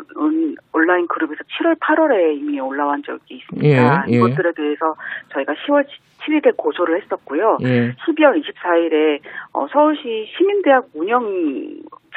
[0.74, 4.06] 온라인 그룹에서 7월, 8월에 이미 올라온 적이 있습니다.
[4.08, 4.12] 예.
[4.12, 4.16] 예.
[4.16, 4.96] 이것들에 대해서
[5.30, 5.86] 저희가 10월
[6.26, 7.58] 7일에 고소를 했었고요.
[7.64, 7.94] 예.
[7.94, 9.20] 12월 24일에
[9.54, 11.24] 어, 서울시 시민대학 운영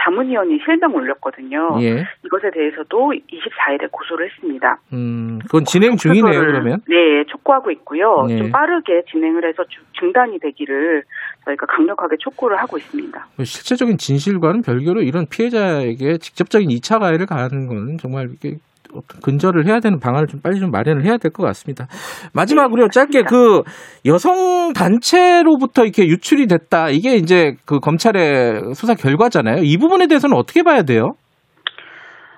[0.04, 1.76] 자문위원이 실명 올렸거든요.
[1.80, 2.04] 예.
[2.24, 4.78] 이것에 대해서도 24일에 고소를 했습니다.
[4.92, 6.80] 음, 그건 진행 중이네요, 그러면?
[6.88, 8.26] 네, 촉구하고 있고요.
[8.30, 8.38] 예.
[8.38, 11.02] 좀 빠르게 진행을 해서 중단이 되기를
[11.44, 13.26] 저희가 강력하게 촉구를 하고 있습니다.
[13.42, 18.56] 실제적인 진실과는 별개로 이런 피해자에게 직접적인 2차 가해를 가하는 건 정말 이게
[19.22, 21.86] 근절을 해야 되는 방안을 좀 빨리 좀 마련을 해야 될 것 같습니다.
[22.32, 23.62] 마지막으로 네, 짧게 그
[24.06, 26.88] 여성 단체로부터 이렇게 유출이 됐다.
[26.90, 29.62] 이게 이제 그 검찰의 수사 결과잖아요.
[29.62, 31.12] 이 부분에 대해서는 어떻게 봐야 돼요?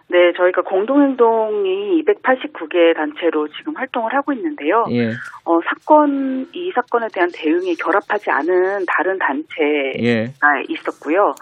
[0.08, 4.84] 네, 저희가 공동행동이 289개 단체로 지금 활동을 하고 있는데요.
[4.90, 5.10] 예.
[5.44, 10.32] 어, 사건, 이 사건에 대한 대응이 결합하지 않은 다른 단체가 예.
[10.68, 11.32] 있었고요.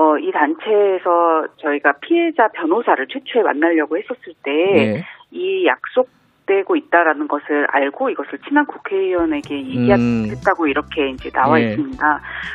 [0.00, 5.66] 어, 이 단체에서 저희가 피해자 변호사를 최초에 만나려고 했었을 때, 이 예.
[5.66, 6.08] 약속
[6.46, 10.68] 되고 있다라는 것을 알고 이것을 친한 국회의원에게 얘기했다고 음.
[10.68, 11.66] 이렇게 이제 나와 예.
[11.66, 12.14] 있습니다.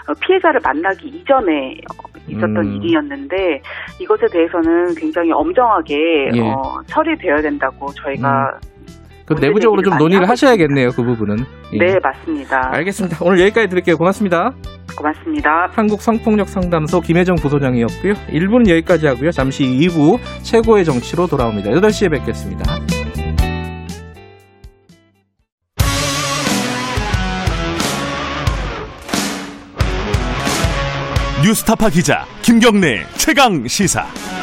[0.10, 1.78] 어, 피해자를 만나기 이전에
[2.28, 2.82] 있었던 음.
[2.82, 3.62] 일이었는데
[4.02, 6.42] 이것에 대해서는 굉장히 엄정하게 예.
[6.42, 8.75] 어, 처리되어야 된다고 저희가 음.
[9.26, 10.90] 그 내부적으로 좀 논의를 하셔야겠네요.
[10.90, 11.38] 그 부분은.
[11.74, 11.78] 예.
[11.78, 12.70] 네, 맞습니다.
[12.74, 13.18] 알겠습니다.
[13.22, 13.98] 오늘 여기까지 드릴게요.
[13.98, 14.52] 고맙습니다.
[14.96, 15.68] 고맙습니다.
[15.72, 18.14] 한국 성폭력 상담소 김혜정 부소장이었고요.
[18.14, 19.32] 1부는 여기까지 하고요.
[19.32, 21.72] 잠시 2부 최고의 정치로 돌아옵니다.
[21.72, 22.64] 8시에 뵙겠습니다.
[31.44, 34.35] 뉴스타파 기자 김경래 최강 시사.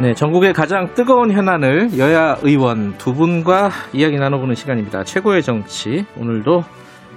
[0.00, 5.02] 네, 전국의 가장 뜨거운 현안을 여야 의원 두 분과 이야기 나눠보는 시간입니다.
[5.02, 6.62] 최고의 정치 오늘도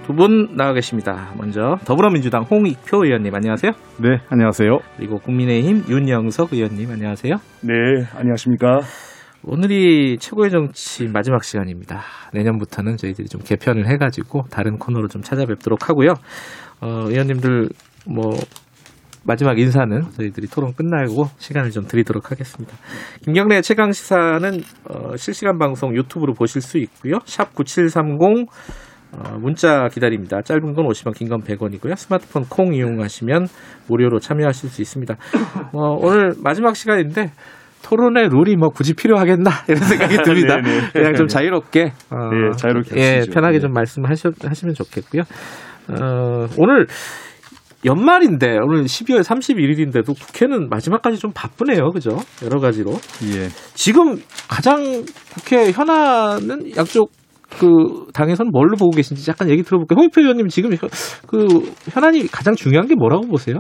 [0.08, 1.32] 두 분 나와 계십니다.
[1.38, 3.72] 먼저 더불어민주당 홍익표 의원님 안녕하세요.
[4.00, 4.80] 네, 안녕하세요.
[4.98, 7.36] 그리고 국민의힘 윤영석 의원님 안녕하세요.
[7.62, 7.74] 네,
[8.18, 8.80] 안녕하십니까.
[9.44, 12.02] 오늘이 최고의 정치 마지막 시간입니다.
[12.34, 16.16] 내년부터는 저희들이 좀 개편을 해가지고 다른 코너로 좀 찾아뵙도록 하고요.
[16.82, 17.70] 어, 의원님들
[18.08, 18.32] 뭐
[19.24, 22.76] 마지막 인사는 저희들이 토론 끝나고 시간을 좀 드리도록 하겠습니다.
[23.24, 27.20] 김경래 최강 시사는 어, 실시간 방송 유튜브로 보실 수 있고요.
[27.26, 28.48] 샵 9730
[29.14, 30.42] 어, 문자 기다립니다.
[30.42, 31.96] 짧은 건 50원, 긴 건 100원이고요.
[31.98, 33.48] 스마트폰 콩 이용하시면
[33.90, 35.16] 무료로 참여하실 수 있습니다.
[35.74, 37.32] 어, 오늘 마지막 시간인데
[37.84, 40.58] 토론의 룰이 뭐 굳이 필요하겠나 이런 생각이 듭니다.
[40.62, 40.92] 네, 네.
[40.94, 45.24] 그냥 좀 자유롭게, 어, 네, 자유롭게 예, 편하게 좀 말씀하시면 좋겠고요.
[45.90, 46.88] 어, 오늘
[47.86, 51.90] 연말인데 오늘 12월 31일인데도 국회는 마지막까지 좀 바쁘네요.
[51.92, 52.20] 그죠?
[52.44, 52.92] 여러 가지로.
[52.92, 53.50] 예.
[53.74, 57.12] 지금 가장 국회 현안은 양쪽
[57.50, 59.98] 그 당에서는 뭘로 보고 계신지 약간 얘기 들어볼게요.
[59.98, 60.72] 홍익표 의원님 지금
[61.28, 63.60] 그 현안이 가장 중요한 게 뭐라고 보세요?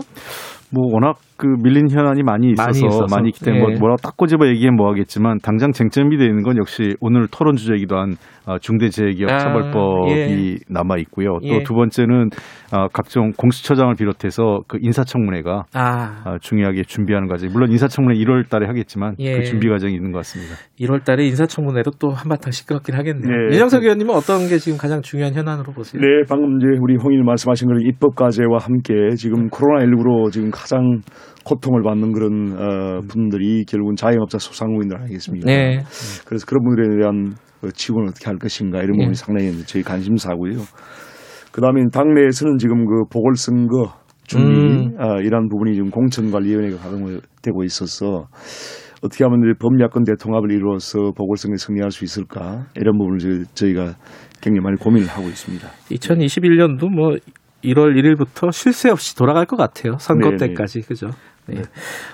[0.72, 3.06] 뭐 워낙 그 밀린 현안이 많이 있어서 많이, 있어서.
[3.10, 3.80] 많이 있기 때문에 예.
[3.80, 8.16] 뭐라고 딱 꼬집어 얘기하면 뭐하겠지만 당장 쟁점이 되어 있는 건 역시 오늘 토론 주제이기도 한
[8.46, 10.56] 어, 중대재해기업처벌법이 아, 예.
[10.68, 11.40] 남아 있고요.
[11.42, 11.76] 또두 예.
[11.76, 12.30] 번째는
[12.74, 16.24] 어, 각종 공수처장을 비롯해서 그 인사청문회가 아.
[16.26, 17.50] 어, 중요하게 준비하는 과정.
[17.52, 19.42] 물론 인사청문회 1월달에 하겠지만 그 예.
[19.44, 20.56] 준비 과정이 있는 것 같습니다.
[20.80, 23.50] 1월달에 인사청문회도 또 한바탕 시끄럽긴 하겠네요.
[23.50, 23.56] 네.
[23.56, 26.02] 이정석 의원님은 어떤 게 지금 가장 중요한 현안으로 보세요?
[26.02, 31.02] 네, 방금 이제 우리 홍일 말씀하신 그런 입법 과제와 함께 지금 코로나 19로 지금 가장
[31.44, 35.46] 고통을 받는 그런 어, 분들이 결국은 자영업자 소상공인들 아니겠습니까?
[35.48, 35.80] 네.
[36.26, 39.14] 그래서 그런 분들에 대한 그 지원을 어떻게 할 것인가 이런 부분이 네.
[39.14, 40.60] 상당히 저희 관심사고요.
[41.52, 43.94] 그다음에 당내에서는 지금 그 보궐선거
[44.24, 44.96] 준비 음.
[45.00, 48.28] 어, 이런 부분이 지금 공천관리위원회가 가동되고 있어서
[49.04, 53.96] 어떻게 하면 범야권 대통합을 이루어서 보궐선거에 승리할 수 있을까 이런 부분을 저희가
[54.42, 55.68] 굉장히 많이 고민을 하고 있습니다.
[55.90, 57.16] 2021년도 뭐
[57.64, 59.98] 1월 1일부터 쉴 새 없이 돌아갈 것 같아요.
[60.00, 60.48] 선거 네네.
[60.48, 61.10] 때까지 그죠?
[61.48, 61.56] 네.
[61.56, 61.62] 네.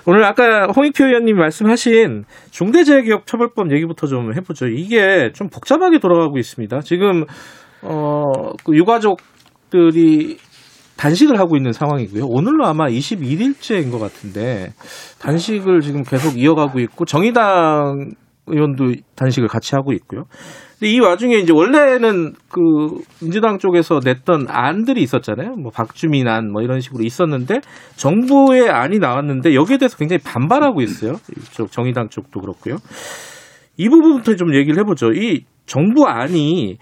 [0.06, 4.66] 오늘 아까 홍익표 의원님 말씀하신 중대재해기업처벌법 얘기부터 좀 해보죠.
[4.66, 6.80] 이게 좀 복잡하게 돌아가고 있습니다.
[6.80, 7.24] 지금
[7.82, 8.24] 어,
[8.64, 10.38] 그 유가족들이
[10.96, 12.24] 단식을 하고 있는 상황이고요.
[12.26, 14.72] 오늘로 아마 21일째인 것 같은데
[15.20, 18.10] 단식을 지금 계속 이어가고 있고 정의당
[18.50, 20.24] 의원도 단식을 같이 하고 있고요.
[20.78, 22.60] 근데 이 와중에 이제 원래는 그
[23.20, 25.56] 민주당 쪽에서 냈던 안들이 있었잖아요.
[25.56, 27.60] 뭐 박주민 안 뭐 이런 식으로 있었는데
[27.96, 31.16] 정부의 안이 나왔는데 여기에 대해서 굉장히 반발하고 있어요.
[31.36, 32.76] 이쪽 정의당 쪽도 그렇고요.
[33.76, 35.12] 이 부분부터 좀 얘기를 해보죠.
[35.12, 36.78] 이 정부 안이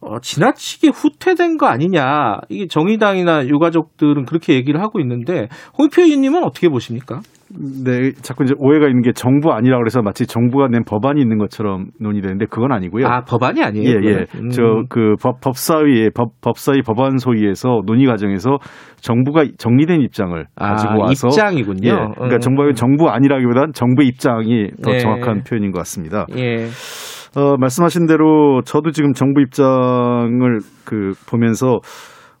[0.00, 2.38] 어, 지나치게 후퇴된 거 아니냐.
[2.50, 5.48] 이게 정의당이나 유가족들은 그렇게 얘기를 하고 있는데
[5.78, 7.20] 홍표 의원님은 어떻게 보십니까?
[7.84, 11.86] 네, 자꾸 이제 오해가 있는 게 정부 아니라 그래서 마치 정부가 낸 법안이 있는 것처럼
[12.00, 13.06] 논의되는데 그건 아니고요.
[13.06, 13.88] 아, 법안이 아니에요?
[13.88, 14.26] 예, 예.
[14.34, 14.48] 음.
[14.50, 18.58] 저그 법사위에 법, 법사위 법안 소위에서 논의 과정에서
[19.00, 21.88] 정부가 정리된 입장을 아, 가지고 와서 입장이군요.
[21.88, 22.40] 예, 그러니까 음.
[22.40, 24.98] 정부가 정부 아니라기보다는 정부의 입장이 더 네.
[24.98, 26.26] 정확한 표현인 것 같습니다.
[26.36, 26.66] 예.
[27.36, 31.80] 어, 말씀하신 대로 저도 지금 정부 입장을 그 보면서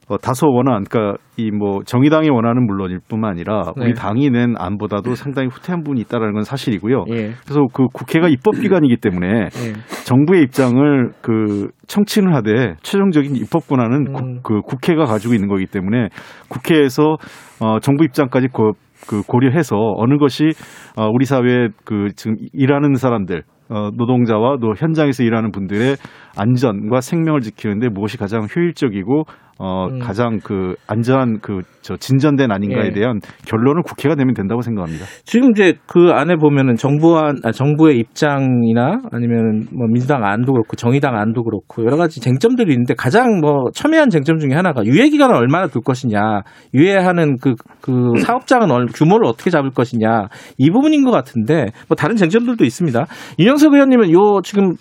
[0.08, 3.94] 어, 다소 원한, 그러니까 이 뭐 정의당이 원하는 물론일 뿐만 아니라 우리 네.
[3.94, 7.04] 당이 낸 안보다도 상당히 후퇴한 부분이 있다라는 건 사실이고요.
[7.08, 7.32] 예.
[7.44, 9.72] 그래서 그 국회가 입법기관이기 때문에 예.
[10.04, 14.40] 정부의 입장을 그 청취를 하되 최종적인 입법 권한은 음.
[14.42, 16.08] 그 국회가 가지고 있는 거기 때문에
[16.48, 17.16] 국회에서
[17.60, 18.72] 어, 정부 입장까지 고,
[19.08, 20.50] 그 고려해서 어느 것이
[20.96, 25.96] 어, 우리 사회에 그 지금 일하는 사람들 어, 노동자와 또 현장에서 일하는 분들의
[26.36, 29.24] 안전과 생명을 지키는데 무엇이 가장 효율적이고
[29.58, 29.98] 어 음.
[29.98, 32.90] 가장 그 안전한 그 저 진전된 아닌가에 예.
[32.90, 35.04] 대한 결론을 국회가 내면 된다고 생각합니다.
[35.24, 40.74] 지금 이제 그 안에 보면은 정부 안 아, 정부의 입장이나 아니면 뭐 민주당 안도 그렇고
[40.74, 45.36] 정의당 안도 그렇고 여러 가지 쟁점들이 있는데 가장 뭐 첨예한 쟁점 중에 하나가 유예 기간을
[45.36, 46.40] 얼마나 둘 것이냐,
[46.74, 50.26] 유예하는 그, 그 사업장은 규모를 어떻게 잡을 것이냐
[50.58, 53.06] 이 부분인 것 같은데 뭐 다른 쟁점들도 있습니다.
[53.38, 54.74] 윤영석 의원님은 요 지금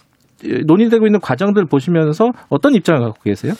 [0.65, 3.53] 논의되고 있는 과정들 보시면서 어떤 입장을 갖고 계세요?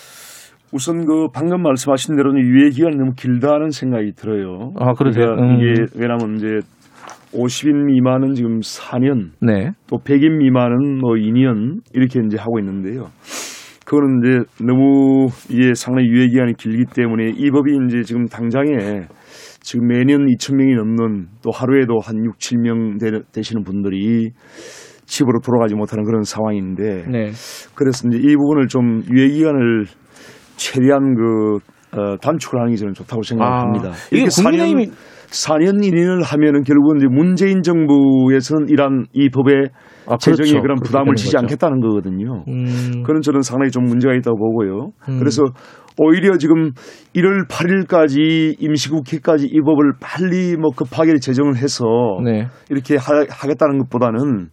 [0.76, 4.74] 우선 그 방금 말씀하신 대로는 유예 기간이 너무 길다는 생각이 들어요.
[4.78, 5.28] 아 그러세요?
[5.28, 5.62] 그러니까 음.
[5.62, 6.60] 이게 왜냐하면 이제
[7.32, 9.72] 50인 미만은 지금 4년, 네.
[9.88, 13.08] 또 100인 미만은 뭐 2년 이렇게 이제 하고 있는데요.
[13.86, 19.08] 그거는 이제 너무 이게 상당히 유예 기간이 길기 때문에 이 법이 이제 지금 당장에
[19.62, 23.00] 지금 매년 2천 명이 넘는 또 하루에도 한 6, 7명
[23.32, 24.32] 되, 시는 분들이
[25.06, 27.32] 집으로 돌아가지 못하는 그런 상황인데 네.
[27.76, 29.86] 그래서 이제 이 부분을 좀 유예 기간을
[30.58, 31.58] 최대한 그
[31.98, 33.90] 어, 단축을 하는 게 저는 좋다고 생각합니다.
[33.90, 34.92] 아, 이게 4년
[35.30, 39.70] 4년 1년을 하면은 결국은 이제 문재인 정부에서는 이런 이 법에
[40.08, 40.62] 아, 재정에 그렇죠.
[40.62, 41.40] 그런 부담을 지지 거죠.
[41.40, 42.44] 않겠다는 거거든요.
[42.48, 43.04] 음.
[43.04, 44.92] 그런 저는 상당히 좀 문제가 있다고 보고요.
[45.10, 45.20] 음.
[45.20, 45.44] 그래서
[45.98, 46.72] 오히려 지금
[47.16, 51.86] 1월 8일까지 임시국회까지 이 법을 빨리 뭐 급하게 제정을 해서
[52.24, 52.48] 네.
[52.70, 54.50] 이렇게 하, 하겠다는 것보다는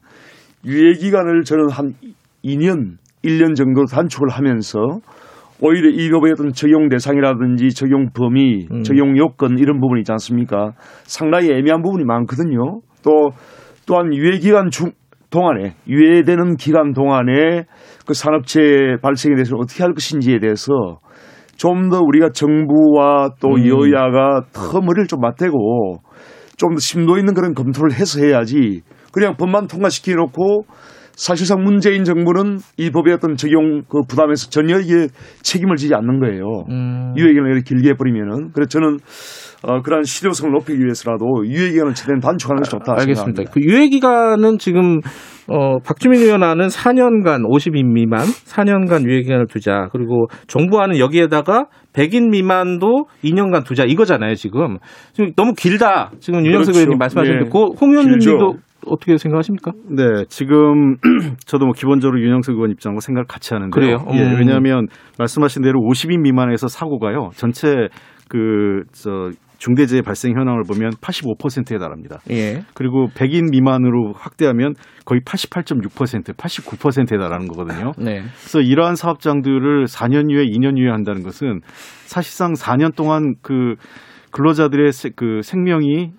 [0.64, 1.94] 유예 기간을 저는 한
[2.44, 4.78] 2년, 1년 정도 단축을 하면서
[5.65, 8.83] 오히려 이 법의 어떤 적용 대상이라든지 적용 범위, 음.
[8.83, 10.73] 적용 요건 이런 부분이 있지 않습니까?
[11.05, 12.81] 상당히 애매한 부분이 많거든요.
[13.05, 13.31] 또
[13.87, 14.91] 또한 유예 기간 중
[15.31, 17.65] 동안에 유예되는 기간 동안에
[18.07, 20.99] 그 산업재해 발생에 대해서 어떻게 할 것인지에 대해서
[21.57, 23.67] 좀 더 우리가 정부와 또 음.
[23.67, 25.99] 여야가 더 머리를 좀 맞대고
[26.57, 28.83] 좀 더 심도 있는 그런 검토를 해서 해야지
[29.13, 30.65] 그냥 법만 통과시켜 놓고
[31.15, 35.09] 사실상 문재인 정부는 이 법의 어떤 적용 그 부담에서 전혀 이게
[35.43, 36.65] 책임을 지지 않는 거예요.
[36.71, 37.15] 음.
[37.17, 38.51] 유예기간을 길게 해버리면은.
[38.53, 38.99] 그래서 저는
[39.65, 42.93] 어, 그러한 실효성을 높이기 위해서라도 유예기간을 최대한 단축하는 게 좋다.
[42.99, 43.43] 알겠습니다.
[43.43, 43.53] 생각합니다.
[43.53, 45.01] 그 유예기간은 지금
[45.49, 49.89] 어, 박주민 의원안은 4년간 50인 미만 4년간 유예기간을 두자.
[49.93, 54.79] 그리고 정부안은 여기에다가 100인 미만도 2년간 두자 이거잖아요, 지금.
[55.13, 56.11] 지금 너무 길다.
[56.21, 56.79] 지금 윤영석 그렇죠.
[56.81, 57.51] 의원님 말씀하셨는데, 예.
[57.51, 58.55] 그 홍 의원님도
[58.87, 59.72] 어떻게 생각하십니까?
[59.89, 60.97] 네, 지금
[61.47, 63.70] 저도 뭐 기본적으로 윤영석 의원 입장과 생각을 같이 하는데요.
[63.70, 64.05] 그래요?
[64.12, 64.33] 예, 음.
[64.33, 67.30] 예, 왜냐하면 말씀하신 대로 50인 미만에서 사고가요.
[67.35, 67.89] 전체
[68.28, 72.18] 그저 중대재해 발생 현황을 보면 85%에 달합니다.
[72.30, 72.62] 예.
[72.74, 74.74] 그리고 100인 미만으로 확대하면
[75.05, 77.93] 거의 88.6%, 89%에 달하는 거거든요.
[77.97, 78.22] 네.
[78.41, 81.61] 그래서 이러한 사업장들을 4년 후에 2년 후에 한다는 것은
[82.07, 83.76] 사실상 4년 동안 그
[84.33, 86.11] 근로자들의 그 생명이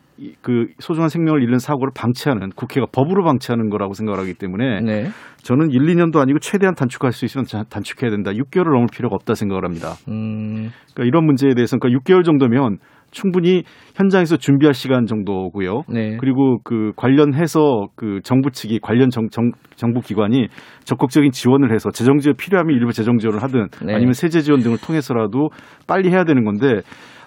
[0.42, 5.10] 그 소중한 생명을 잃는 사고를 방치하는 국회가 법으로 방치하는 거라고 생각을 하기 때문에 네.
[5.44, 8.32] 저는 1, 2년도 아니고 최대한 단축할 수 있으면 단축해야 된다.
[8.32, 9.94] 6개월을 넘을 필요가 없다 생각을 합니다.
[10.08, 10.70] 음.
[10.94, 12.78] 그러니까 이런 문제에 대해서는 그러니까 6개월 정도면
[13.14, 13.64] 충분히
[13.96, 15.84] 현장에서 준비할 시간 정도고요.
[15.88, 16.18] 네.
[16.18, 20.48] 그리고 그 관련해서 그 정부 측이 관련 정, 정, 정부 기관이
[20.84, 23.94] 적극적인 지원을 해서 재정 지원 필요하면 일부 재정 지원을 하든 네.
[23.94, 25.50] 아니면 세제 지원 등을 통해서라도
[25.88, 26.82] 빨리 해야 되는 건데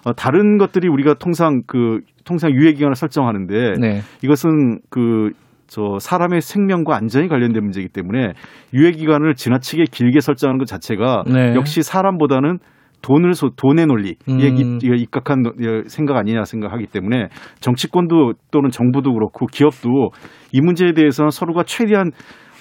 [0.04, 4.00] 어, 다른 것들이 우리가 통상 그 통상 유예 기간을 설정하는데 네.
[4.22, 5.30] 이것은 그
[5.66, 8.32] 저 사람의 생명과 안전이 관련된 문제이기 때문에
[8.72, 11.54] 유예 기간을 지나치게 길게 설정하는 것 자체가 네.
[11.54, 12.58] 역시 사람보다는
[13.02, 14.78] 돈을 소, 돈의 논리에 음.
[14.82, 15.42] 입각한
[15.86, 17.28] 생각 아니냐 생각하기 때문에
[17.60, 20.10] 정치권도 또는 정부도 그렇고 기업도
[20.52, 22.10] 이 문제에 대해서는 서로가 최대한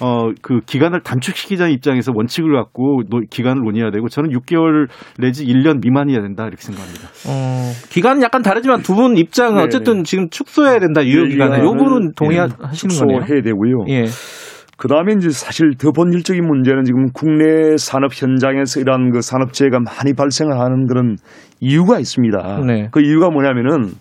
[0.02, 4.88] 어, 그 기간을 단축시키자는 입장에서 원칙을 갖고 노, 기간을 논의해야 되고 저는 6개월
[5.20, 7.08] 내지 1년 미만이어야 된다 이렇게 생각합니다.
[7.28, 9.64] 어, 기간은 약간 다르지만 두 분 입장은 네네.
[9.66, 13.20] 어쨌든 지금 축소해야 된다 유효 기간을 요거는 동의하시는 네, 거네요.
[13.22, 13.86] 축소해야 되고요.
[13.90, 14.06] 예.
[14.78, 20.14] 그 다음에 이제 사실 더 본질적인 문제는 지금 국내 산업 현장에서 이러한 그 산업재해가 많이
[20.14, 21.16] 발생을 하는 그런
[21.62, 22.60] 이유가 있습니다.
[22.68, 22.90] 네.
[22.92, 23.92] 그 이유가 뭐냐면은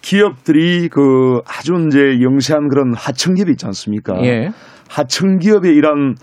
[0.00, 4.14] 기업들이 그 아주 이제 영세한 그런 하청 기업이 있지 않습니까?
[4.24, 4.50] 예.
[4.92, 6.14] 하청 기업의 이런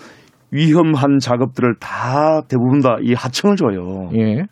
[0.52, 4.10] 위험한 작업들을 다 대부분 다 이 하청을 줘요.
[4.16, 4.46] 예.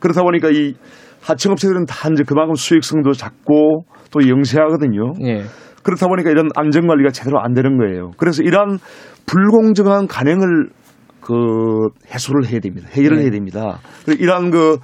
[0.00, 0.74] 그렇다 보니까 이
[1.22, 5.12] 하청 업체들은 다 이제 그만큼 수익성도 작고 또 영세하거든요.
[5.22, 5.44] 예.
[5.84, 8.10] 그렇다 보니까 이런 안전 관리가 제대로 안 되는 거예요.
[8.16, 8.78] 그래서 이러한
[9.26, 10.70] 불공정한 간행을
[11.20, 11.34] 그
[12.12, 12.88] 해소를 해야 됩니다.
[12.90, 13.22] 해결을 네.
[13.24, 13.78] 해야 됩니다.
[14.18, 14.78] 이러한 그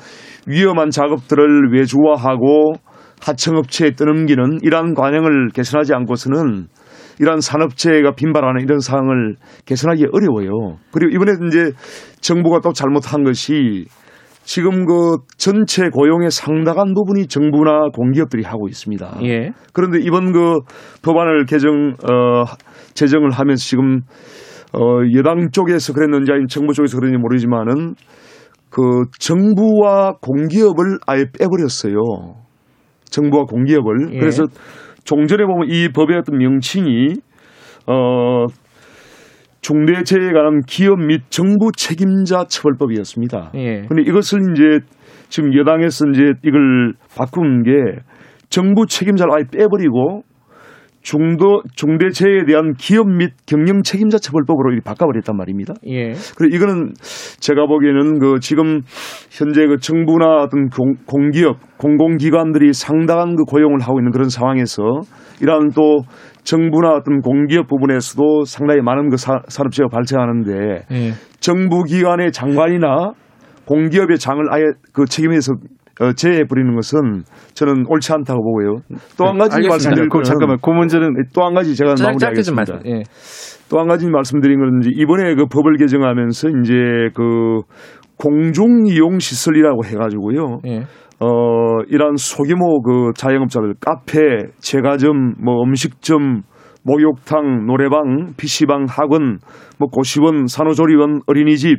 [0.46, 2.74] 위험한 작업들을 외주화하고
[3.20, 6.66] 하청업체에 떠넘기는 이러한 관행을 개선하지 않고서는
[7.18, 10.78] 이러한 산업체가 빈발하는 이런 상황을 개선하기 어려워요.
[10.92, 11.72] 그리고 이번에 이제
[12.20, 13.86] 정부가 또 잘못한 것이
[14.46, 19.18] 지금 그 전체 고용의 상당한 부분이 정부나 공기업들이 하고 있습니다.
[19.24, 19.50] 예.
[19.72, 20.60] 그런데 이번 그
[21.02, 22.44] 법안을 개정 어
[22.94, 24.02] 제정을 하면서 지금
[24.72, 27.94] 어 여당 쪽에서 그랬는지 아니면 정부 쪽에서 그런지 모르지만은
[28.70, 28.82] 그
[29.18, 31.94] 정부와 공기업을 아예 빼버렸어요.
[33.10, 34.14] 정부와 공기업을.
[34.14, 34.18] 예.
[34.20, 34.44] 그래서
[35.06, 37.14] 종전에 보면 이 법의 어떤 명칭이
[37.86, 38.46] 어
[39.62, 43.50] 중대재해에 관한 기업 및 정부 책임자 처벌법이었습니다.
[43.52, 44.02] 그런데 예.
[44.02, 44.86] 이것을 이제
[45.28, 47.72] 지금 여당에서 이제 이걸 바꾼 게
[48.48, 50.22] 정부 책임자를 아예 빼버리고
[51.06, 55.74] 중도 중대재해에 대한 기업 및 경영 책임자 처벌법으로 바꿔버렸단 말입니다.
[55.86, 56.14] 예.
[56.36, 56.94] 그리고 이거는
[57.38, 58.80] 제가 보기에는 그 지금
[59.30, 64.82] 현재 그 정부나 어떤 공, 공기업 공공기관들이 상당한 그 고용을 하고 있는 그런 상황에서
[65.40, 66.00] 이러한 또
[66.42, 71.12] 정부나 어떤 공기업 부분에서도 상당히 많은 그 사, 산업재해가 발생하는데 예.
[71.38, 73.12] 정부 기관의 장관이나
[73.66, 75.52] 공기업의 장을 아예 그 책임에서
[76.00, 77.24] 어, 제해 버리는 것은
[77.54, 78.76] 저는 옳지 않다고 보고요.
[79.16, 82.80] 또한 가지 네, 말씀드릴 거 잠깐만 그 문제는 또 한 가지 제가 마무리하겠습니다.
[82.86, 83.02] 예.
[83.70, 86.74] 또한 가지 말씀드린 건 이제 이번에 그 법을 개정하면서 이제
[87.14, 87.60] 그
[88.18, 90.60] 공중 이용 시설이라고 해가지고요.
[90.66, 90.82] 예.
[91.18, 94.20] 어, 이러한 소규모 그 자영업자들, 카페,
[94.58, 96.42] 제과점, 뭐 음식점,
[96.84, 99.38] 목욕탕, 노래방, PC방, 학원,
[99.78, 101.78] 뭐 고시원, 산후조리원, 어린이집,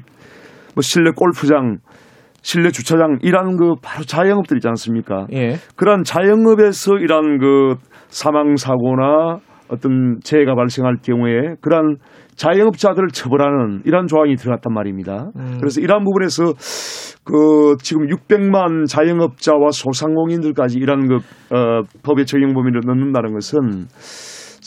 [0.76, 1.78] 뭐 실내 골프장,
[2.42, 5.28] 실내 주차장 이런 그 바로 자영업들 있지 않습니까?
[5.34, 5.56] 예.
[5.76, 7.76] 그러한 자영업에서 이러한 그
[8.08, 11.98] 사망 사고나 어떤 재해가 발생할 경우에 그러한
[12.36, 15.32] 자영업자들을 처벌하는 이러한 조항이 들어갔단 말입니다.
[15.36, 15.58] 음.
[15.60, 16.54] 그래서 이러한 부분에서
[17.24, 23.88] 그 지금 600만 자영업자와 소상공인들까지 이러한 그 어, 법의 적용 범위를 넣는다는 것은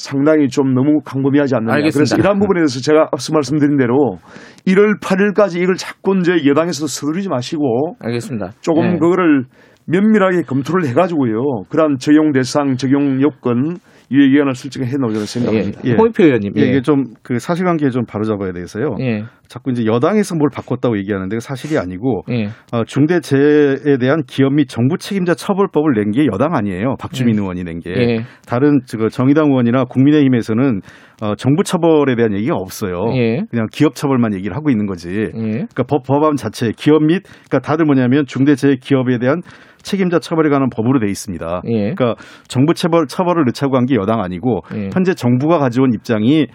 [0.01, 1.75] 상당히 좀 너무 강범위하지 않느냐.
[1.75, 1.99] 알겠습니다.
[1.99, 4.19] 그래서 이러한 부분에 대해서 제가 앞서 말씀드린 대로
[4.67, 8.53] 1월 8일까지 이걸 자꾸 이제 여당에서 서두르지 마시고 알겠습니다.
[8.61, 8.99] 조금 네.
[8.99, 9.45] 그거를
[9.87, 11.65] 면밀하게 검토를 해가지고요.
[11.69, 13.77] 그러한 적용 대상, 적용 요건
[14.11, 15.81] 유예기한을 솔직히 해놓으려고 생각합니다.
[15.85, 15.93] 예.
[15.95, 16.53] 홍익표 의원님.
[16.57, 16.63] 예.
[16.63, 18.97] 이게 좀 그 사실관계 좀 바로잡아야 돼서요.
[19.01, 19.25] 예.
[19.47, 22.49] 자꾸 이제 여당에서 뭘 바꿨다고 얘기하는데 사실이 아니고 예.
[22.73, 26.97] 어, 중대재해에 대한 기업 및 정부 책임자 처벌법을 낸 게 여당 아니에요.
[26.99, 27.41] 박주민 예.
[27.41, 27.91] 의원이 낸 게.
[27.91, 28.21] 예.
[28.47, 30.81] 다른 저 정의당 의원이나 국민의힘에서는
[31.23, 32.97] 어, 정부 처벌에 대한 얘기가 없어요.
[33.15, 33.43] 예.
[33.51, 35.09] 그냥 기업 처벌만 얘기를 하고 있는 거지.
[35.33, 39.43] 그러니까 법, 법안 자체 기업 및 그러니까 다들 뭐냐면 중대재해 기업에 대한
[39.83, 41.63] 책임자 처벌에 관한 법으로 돼 있습니다.
[41.67, 41.95] 예.
[41.95, 42.15] 그러니까
[42.49, 44.91] 정부 처벌 처벌을 넣자고 한 게 여당 아니고 예.
[44.93, 46.47] 현재 정부가 가져온 입장이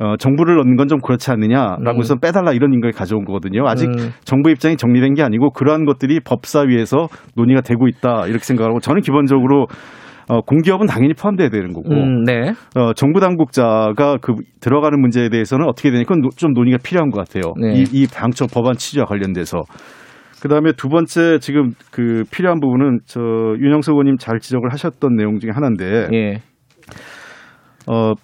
[0.00, 2.20] 어, 정부를 넣는 건 좀 그렇지 않느냐라고 해서 음.
[2.20, 3.66] 빼달라 이런 인걸 가져온 거거든요.
[3.68, 4.10] 아직 음.
[4.24, 7.06] 정부 입장이 정리된 게 아니고 그러한 것들이 법사위에서
[7.36, 9.66] 논의가 되고 있다 이렇게 생각하고 저는 기본적으로
[10.28, 12.52] 어, 공기업은 당연히 포함돼야 되는 거고, 음, 네.
[12.76, 17.52] 어, 정부 당국자가 그 들어가는 문제에 대해서는 어떻게 되냐, 그건 좀 논의가 필요한 것 같아요.
[17.60, 17.74] 네.
[17.74, 19.62] 이, 이 방역 법안 취지와 관련돼서.
[20.42, 23.20] 그 다음에 두 번째 지금 그 필요한 부분은 저
[23.60, 26.42] 윤영석 의원님 잘 지적을 하셨던 내용 중에 하나인데, 예.
[27.86, 28.14] 어,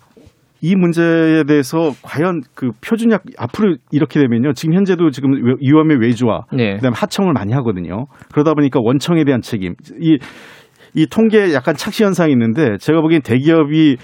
[0.61, 4.55] 이 문제에 대해서 과연 그 표준약 앞으로 이렇게 되면요.
[4.55, 6.75] 지금 현재도 지금 위험의 외주화, 네.
[6.75, 8.07] 그다음에 하청을 많이 하거든요.
[8.33, 10.19] 그러다 보니까 원청에 대한 책임, 이,
[10.95, 13.97] 이 통계에 약간 착시 현상이 있는데 제가 보기엔 대기업이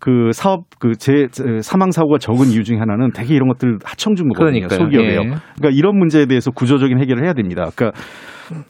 [0.00, 1.28] 그 사업 그제
[1.62, 4.66] 사망 사고가 적은 이유 중에 하나는 대개 이런 것들 하청 준 거거든요.
[4.68, 4.78] 그러니까요.
[4.78, 5.20] 소기업에요.
[5.20, 5.24] 예.
[5.56, 7.66] 그러니까 이런 문제에 대해서 구조적인 해결을 해야 됩니다.
[7.74, 7.98] 그러니까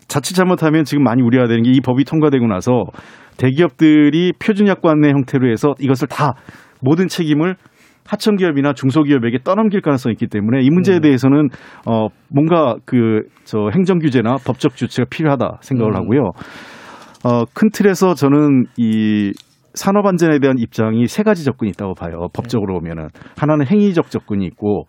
[0.06, 2.84] 자칫 잘못하면 지금 많이 우려가 되는 게 이 법이 통과되고 나서
[3.38, 6.34] 대기업들이 표준약관의 형태로 해서 이것을 다
[6.80, 7.56] 모든 책임을
[8.06, 11.00] 하청기업이나 중소기업에게 떠넘길 가능성이 있기 때문에 이 문제에 음.
[11.00, 11.48] 대해서는
[11.86, 15.96] 어 뭔가 그 저 행정 규제나 법적 조치가 필요하다 생각을 음.
[15.96, 16.20] 하고요.
[17.24, 19.32] 어 큰 틀에서 저는 이
[19.74, 22.28] 산업 안전에 대한 입장이 세 가지 접근이 있다고 봐요.
[22.32, 24.86] 법적으로 보면은 하나는 행위적 접근이 있고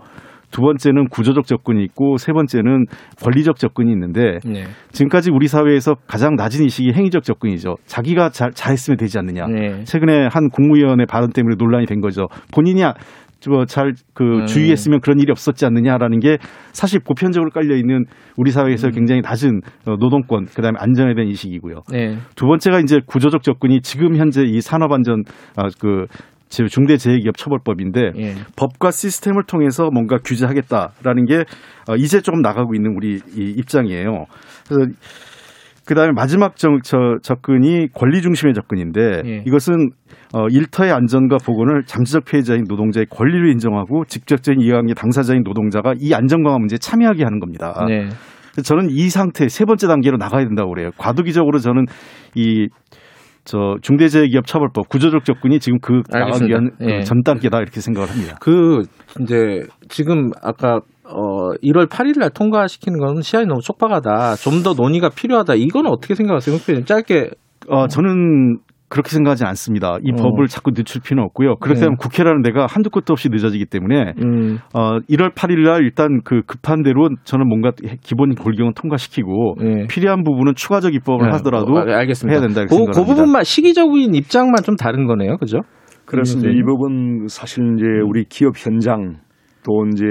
[0.52, 2.86] 두 번째는 구조적 접근이 있고 세 번째는
[3.22, 4.64] 권리적 접근이 있는데 네.
[4.92, 7.76] 지금까지 우리 사회에서 가장 낮은 인식이 행위적 접근이죠.
[7.88, 9.48] 자기가 잘, 잘했으면 되지 않느냐.
[9.48, 9.84] 네.
[9.84, 12.28] 최근에 한 국무위원의 발언 때문에 논란이 된 거죠.
[12.54, 12.84] 본인이
[13.50, 14.46] 뭐잘그 음.
[14.46, 16.38] 주의했으면 그런 일이 없었지 않느냐라는 게
[16.72, 18.06] 사실 보편적으로 깔려 있는
[18.38, 18.92] 우리 사회에서 음.
[18.92, 21.82] 굉장히 낮은 어, 노동권 그다음에 안전에 대한 인식이고요.
[21.92, 22.18] 네.
[22.36, 25.24] 두 번째가 이제 구조적 접근이 지금 현재 이 산업 안전
[25.56, 26.06] 아, 그
[26.50, 28.34] 중대재해기업 처벌법인데 예.
[28.56, 31.44] 법과 시스템을 통해서 뭔가 규제하겠다라는 게
[31.90, 34.26] 어, 이제 조금 나가고 있는 우리 이 입장이에요.
[34.68, 34.92] 그래서
[35.86, 39.44] 그다음에 마지막 정, 저, 접근이 권리 중심의 접근인데 예.
[39.46, 39.92] 이것은
[40.34, 46.44] 어, 일터의 안전과 보건을 잠재적 피해자인 노동자의 권리를 인정하고 직접적인 이해관계 당사자인 노동자가 이 안전
[46.44, 47.86] 강화 문제에 참여하게 하는 겁니다.
[47.88, 48.10] 네.
[48.64, 50.90] 저는 이 상태 세 번째 단계로 나가야 된다고 그래요.
[50.98, 51.86] 과도기적으로 저는
[52.36, 52.68] 이
[53.46, 57.02] 저 중대재해기업 처벌법 구조적 접근이 지금 그 나가기 위한 예.
[57.04, 58.38] 전 단계다 이렇게 생각을 합니다.
[58.42, 58.82] 그
[59.22, 64.36] 이제 지금 아까 어 1월 8일 날 통과시키는 건 시간이 너무 촉박하다.
[64.36, 65.56] 좀 더 논의가 필요하다.
[65.56, 66.58] 이건 어떻게 생각하세요?
[66.86, 67.30] 짧게
[67.70, 69.98] 어 저는 그렇게 생각하지 않습니다.
[70.04, 70.16] 이 어.
[70.16, 71.56] 법을 자꾸 늦출 필요는 없고요.
[71.58, 71.98] 그렇게 하면 네.
[72.00, 74.60] 국회라는 데가 한두 끝도 없이 늦어지기 때문에 음.
[74.74, 79.88] 어, 1월 8일 날 일단 그 급한 대로 저는 뭔가 기본 골경은 통과시키고 네.
[79.88, 81.32] 필요한 부분은 추가적 입법을 네.
[81.38, 82.32] 하더라도 어, 알겠습니다.
[82.34, 83.02] 해야 된다 이렇게 그, 생각합니다.
[83.02, 85.38] 그 부분만 시기적인 입장만 좀 다른 거네요.
[85.38, 85.62] 그죠?
[86.06, 86.52] 그렇습니다.
[86.52, 89.18] 이 부분 사실 이제 우리 기업 현장
[89.66, 90.06] 또 이제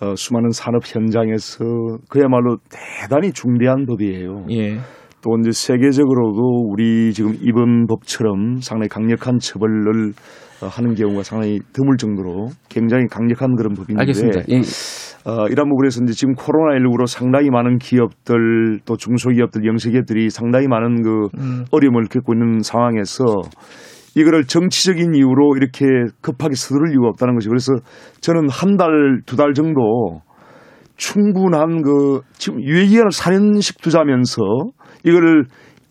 [0.00, 1.64] 어, 수많은 산업 현장에서
[2.08, 4.46] 그야말로 대단히 중대한 법이에요.
[4.50, 4.78] 예.
[5.22, 10.12] 또 이제 세계적으로도 우리 지금 이번 법처럼 상당히 강력한 처벌을
[10.62, 14.40] 어, 하는 경우가 상당히 드물 정도로 굉장히 강력한 그런 법인데 알겠습니다.
[14.50, 14.60] 예.
[15.24, 21.28] 어, 이런 부분에서 이제 지금 코로나19로 상당히 많은 기업들 또 중소기업들 영세기업들이 상당히 많은 그
[21.36, 21.64] 음.
[21.70, 23.24] 어려움을 겪고 있는 상황에서
[24.16, 25.84] 이거를 정치적인 이유로 이렇게
[26.20, 27.72] 급하게 서두를 이유가 없다는 것이 그래서
[28.20, 30.20] 저는 한 달, 두 달 정도
[30.96, 34.42] 충분한 그 지금 유예기간을 4년씩 두자면서
[35.04, 35.44] 이거를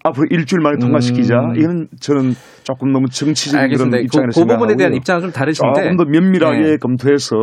[0.04, 1.36] 앞으로 일주일 만에 통과시키자.
[1.36, 1.56] 음.
[1.58, 3.90] 이건 저는 조금 너무 정치적인 알겠습니다.
[3.98, 6.78] 그런 입장을 그, 그 부분에 대한 입장은 좀 다르신데 조금 더 면밀하게 네.
[6.78, 7.36] 검토해서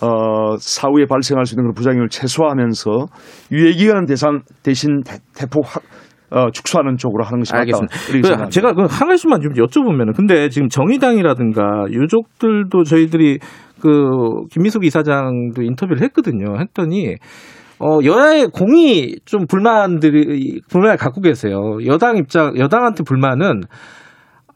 [0.00, 2.90] 어, 사후에 발생할 수 있는 그런 부작용을 최소화하면서
[3.52, 5.64] 유예기간 대상 대신 대 폭
[6.30, 7.94] 어, 축소하는 쪽으로 하는 것이 알겠습니다.
[7.94, 8.44] 맞다.
[8.44, 13.38] 그, 제가 그한 가지만 좀 여쭤보면은 근데 지금 정의당이라든가 유족들도 저희들이
[13.80, 16.58] 그 김미숙 이사장도 인터뷰를 했거든요.
[16.58, 17.16] 했더니
[17.80, 21.78] 어, 여야의 공이 좀 불만들이, 불만을 갖고 계세요.
[21.86, 23.62] 여당 입장, 여당한테 불만은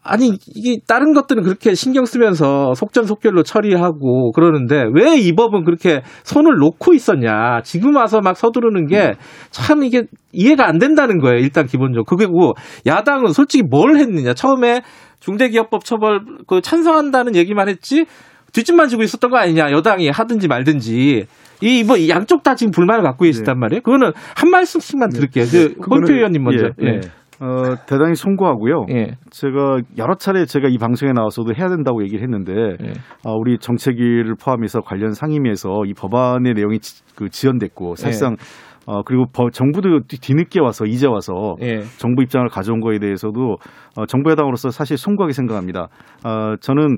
[0.05, 6.57] 아니 이게 다른 것들은 그렇게 신경 쓰면서 속전속결로 처리하고 그러는데 왜 이 법은 그렇게 손을
[6.57, 9.13] 놓고 있었냐 지금 와서 막 서두르는 게
[9.51, 12.55] 참 이게 이해가 안 된다는 거예요 일단 기본적으로 그리고
[12.87, 14.83] 야당은 솔직히 뭘 했느냐 처음에
[15.21, 18.07] 중대기업법 처벌 그 찬성한다는 얘기만 했지
[18.53, 21.27] 뒷짐만 지고 있었던 거 아니냐 여당이 하든지 말든지
[21.63, 23.61] 이 뭐 양쪽 다 지금 불만을 갖고 계시단 네.
[23.61, 25.17] 말이에요 그거는 한 말씀씩만 네.
[25.21, 26.87] 들을게요 그 홍표 의원님 먼저 예.
[26.87, 27.01] 예.
[27.43, 28.87] 어, 대단히 송구하고요.
[28.91, 29.17] 예.
[29.31, 32.93] 제가 여러 차례 제가 이 방송에 나와서도 해야 된다고 얘기를 했는데 예.
[33.25, 38.83] 어, 우리 정책위를 포함해서 관련 상임위에서 이 법안의 내용이 지, 그 지연됐고 사실상 예.
[38.87, 41.81] 어, 그리고 정부도 뒤늦게 와서 이제 와서 예.
[41.99, 43.57] 정부 입장을 가져온 거에 대해서도
[43.97, 45.89] 어, 정부 여당으로서 사실 송구하게 생각합니다.
[46.25, 46.97] 어, 저는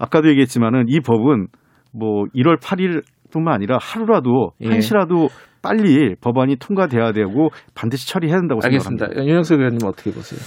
[0.00, 1.48] 아까도 얘기했지만은 이 법은
[1.92, 4.68] 뭐 1월 8일 뿐만 아니라 하루라도 예.
[4.68, 5.28] 한시라도
[5.62, 9.06] 빨리 법안이 통과돼야 되고 반드시 처리해야 된다고 알겠습니다.
[9.06, 9.30] 생각합니다.
[9.30, 10.40] 윤영석 의원님 어떻게 보세요?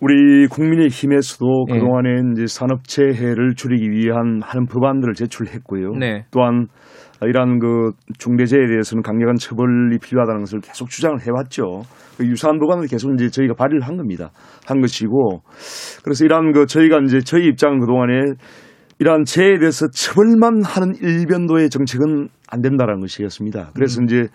[0.00, 1.74] 우리 국민의 힘에서도 네.
[1.74, 5.92] 그동안에 이제 산업재해를 줄이기 위한 하는 법안들을 제출했고요.
[5.98, 6.24] 네.
[6.30, 6.68] 또한
[7.20, 11.82] 이러한 그 중대재해에 대해서는 강력한 처벌이 필요하다는 것을 계속 주장을 해왔죠.
[12.16, 14.30] 그 유사한 법안을 계속 이제 저희가 발의를 한 겁니다.
[14.66, 15.40] 한 것이고
[16.04, 18.34] 그래서 이러한 그 저희가 이제 저희 입장은 그동안에
[19.00, 23.70] 이러한 재해에 대해서 처벌만 하는 일변도의 정책은 안 된다라는 것이었습니다.
[23.74, 24.04] 그래서 음.
[24.04, 24.26] 이제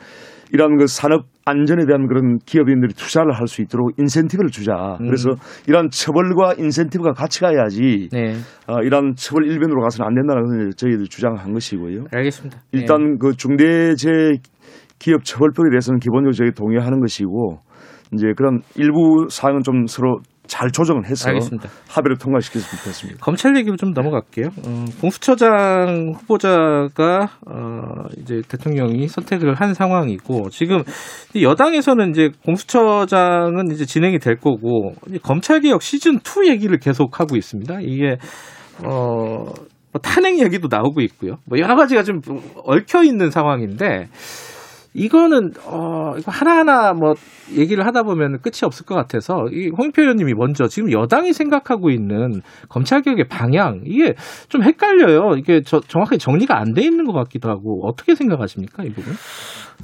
[0.51, 4.97] 이러한 그 산업 안전에 대한 그런 기업인들이 투자를 할 수 있도록 인센티브를 주자.
[5.01, 5.07] 음.
[5.07, 5.31] 그래서
[5.67, 8.09] 이러한 처벌과 인센티브가 같이 가야지.
[8.11, 8.35] 네.
[8.67, 12.05] 어, 이러한 처벌 일변으로 가서는 안 된다는 것을 저희들 주장한 것이고요.
[12.11, 12.59] 알겠습니다.
[12.71, 13.17] 일단 네.
[13.19, 14.09] 그 중대재
[14.99, 17.59] 기업 처벌법에 대해서는 기본적으로 저희 동의하는 것이고
[18.13, 21.69] 이제 그런 일부 사항은 좀 서로 잘 조정을 해서 알겠습니다.
[21.89, 23.19] 합의를 통과시켰으면 좋겠습니다.
[23.23, 24.47] 검찰 얘기로 좀 넘어갈게요.
[24.65, 30.83] 어, 공수처장 후보자가 어, 이제 대통령이 선택을 한 상황이고 지금
[31.41, 37.79] 여당에서는 이제 공수처장은 이제 진행이 될 거고 검찰 개혁 시즌 2 얘기를 계속 하고 있습니다.
[37.81, 38.17] 이게
[38.85, 39.45] 어,
[39.93, 41.37] 뭐 탄핵 얘기도 나오고 있고요.
[41.45, 42.19] 뭐 여러 가지가 좀
[42.65, 44.07] 얽혀 있는 상황인데.
[44.93, 47.13] 이거는 어 이거 하나하나 뭐
[47.55, 52.41] 얘기를 하다 보면 끝이 없을 것 같아서 이 홍표 의원님이 먼저 지금 여당이 생각하고 있는
[52.69, 54.13] 검찰 개혁의 방향 이게
[54.49, 55.35] 좀 헷갈려요.
[55.37, 59.13] 이게 저, 정확하게 정리가 안 돼 있는 것 같기도 하고 어떻게 생각하십니까 이 부분?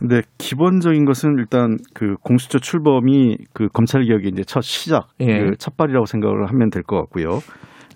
[0.01, 5.25] 네, 기본적인 것은 일단 그 공수처 출범이 그 검찰 개혁의 이제 첫 시작, 예.
[5.25, 7.39] 그 첫발이라고 생각을 하면 될 것 같고요.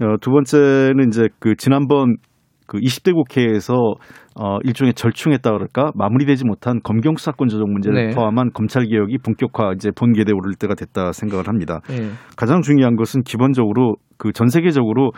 [0.02, 2.18] 어, 두 번째는 이제 그 지난번
[2.68, 3.74] 그 20대 국회에서
[4.36, 8.16] 어 일종의 절충했다 그럴까 마무리되지 못한 검경 수사권 조정 문제를 네.
[8.16, 11.82] 포함한 검찰 개혁이 본격화 이제 본계대 오를 때가 됐다 생각을 합니다.
[11.88, 12.10] 네.
[12.36, 15.12] 가장 중요한 것은 기본적으로 그 전 세계적으로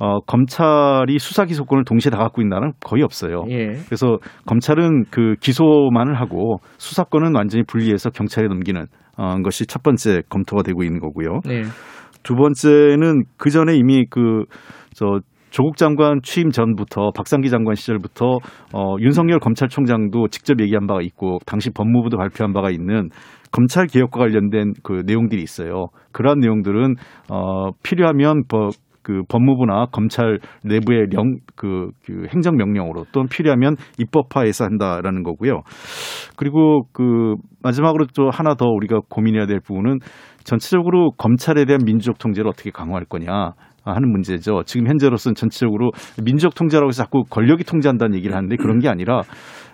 [0.00, 3.44] 어, 검찰이 수사 기소권을 동시에 다 갖고 있는 나라는 거의 없어요.
[3.48, 3.72] 예.
[3.86, 10.62] 그래서 검찰은 그 기소만을 하고 수사권은 완전히 분리해서 경찰에 넘기는 어, 것이 첫 번째 검토가
[10.62, 11.40] 되고 있는 거고요.
[11.46, 11.62] 네.
[12.22, 14.44] 두 번째는 그 전에 이미 그
[14.98, 18.38] 저 조국 장관 취임 전부터 박상기 장관 시절부터
[18.74, 23.10] 어, 윤석열 검찰총장도 직접 얘기한 바가 있고 당시 법무부도 발표한 바가 있는
[23.50, 25.86] 검찰 개혁과 관련된 그 내용들이 있어요.
[26.12, 26.96] 그러한 내용들은
[27.30, 28.72] 어, 필요하면 법,
[29.02, 35.62] 그 법무부나 검찰 내부의 령, 그, 그 행정명령으로 또는 필요하면 입법화해서 한다라는 거고요.
[36.36, 40.00] 그리고 그 마지막으로 또 하나 더 우리가 고민해야 될 부분은
[40.44, 43.52] 전체적으로 검찰에 대한 민주적 통제를 어떻게 강화할 거냐.
[43.94, 44.62] 하는 문제죠.
[44.64, 45.90] 지금 현재로서는 전체적으로
[46.22, 49.22] 민주적 통제라고 해서 자꾸 권력이 통제한다는 얘기를 하는데 그런 게 아니라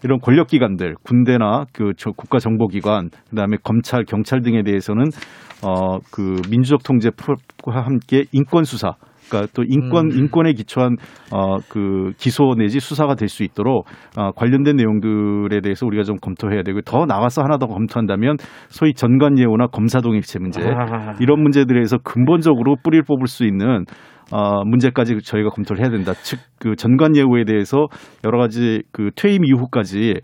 [0.02, 5.04] 이런 권력 기관들, 군대나 그 국가 정보기관, 그다음에 검찰, 경찰 등에 대해서는
[5.62, 7.14] 어그 민주적 통제와
[7.64, 8.94] 함께 인권 수사,
[9.35, 10.18] 그러니까 또 인권 음.
[10.18, 10.97] 인권에 기초한
[11.32, 16.62] 어 그 기소 내지 수사가 될 수 있도록 어 관련된 내용들에 대해서 우리가 좀 검토해야
[16.62, 18.37] 되고 더 나가서 하나 더 검토한다면
[18.68, 21.14] 소위 전관 예우나 검사 동입체 문제 아.
[21.20, 23.85] 이런 문제들에서 근본적으로 뿌리를 뽑을 수 있는
[24.32, 26.12] 어, 문제까지 저희가 검토를 해야 된다.
[26.22, 27.87] 즉, 그 전관 예우에 대해서
[28.24, 30.14] 여러 가지 그 퇴임 이후까지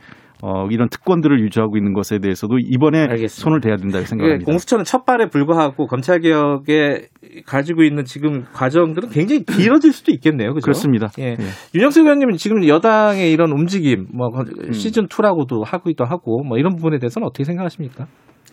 [0.43, 3.29] 어, 이런 특권들을 유지하고 있는 것에 대해서도 이번에 알겠습니다.
[3.29, 4.45] 손을 대야 된다고 생각합니다.
[4.47, 7.09] 공수처는 첫 발에 불과하고 검찰 개혁에
[7.47, 10.55] 가지고 있는 지금 과정들은 굉장히 길어질 수도 있겠네요.
[10.55, 10.65] 그죠?
[10.65, 11.09] 그렇습니다.
[11.19, 11.33] 예.
[11.33, 11.37] 예.
[11.75, 14.73] 윤영석 의원님은 지금 여당의 이런 움직임, 뭐 음.
[14.73, 18.07] 시즌 2라고도 하기도 하고 뭐 이런 부분에 대해서는 어떻게 생각하십니까?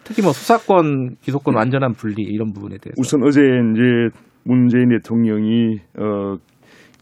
[0.03, 1.57] 특히 뭐 수사권, 기소권 음.
[1.57, 2.95] 완전한 분리 이런 부분에 대해서.
[2.97, 6.35] 우선 어제 이제 문재인 대통령이 어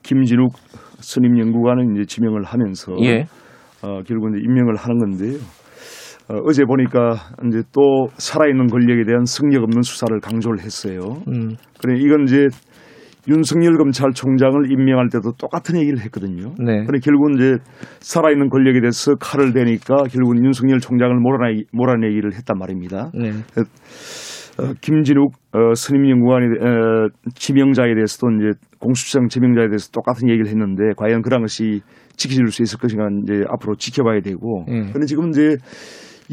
[0.03, 0.53] 김진욱
[0.99, 3.25] 선임연구관을 이제 지명을 하면서 예.
[3.85, 5.37] 어, 결국 이제 임명을 하는 건데요.
[6.27, 7.13] 어, 어제 보니까
[7.47, 11.21] 이제 또 살아있는 권력에 대한 승력 없는 수사를 강조를 했어요.
[11.27, 11.55] 음.
[11.79, 12.47] 그래 이건 이제
[13.27, 16.53] 윤석열 검찰총장을 임명할 때도 똑같은 얘기를 했거든요.
[16.59, 16.83] 네.
[16.85, 17.57] 그래 결국은 이제
[17.99, 23.11] 살아있는 권력에 대해서 칼을 대니까 결국은 윤석열 총장을 몰아내, 몰아내기를 했단 말입니다.
[23.13, 23.31] 네.
[24.57, 31.21] 어, 김진욱 어, 선임연구관이 어, 지명자에 대해서도 이제 공수처장 지명자에 대해서 똑같은 얘기를 했는데 과연
[31.23, 31.81] 그런 것이
[32.17, 34.65] 지켜질 수 있을 것인가 이제 앞으로 지켜봐야 되고.
[34.67, 34.89] 음.
[34.89, 35.57] 그런데 지금 이제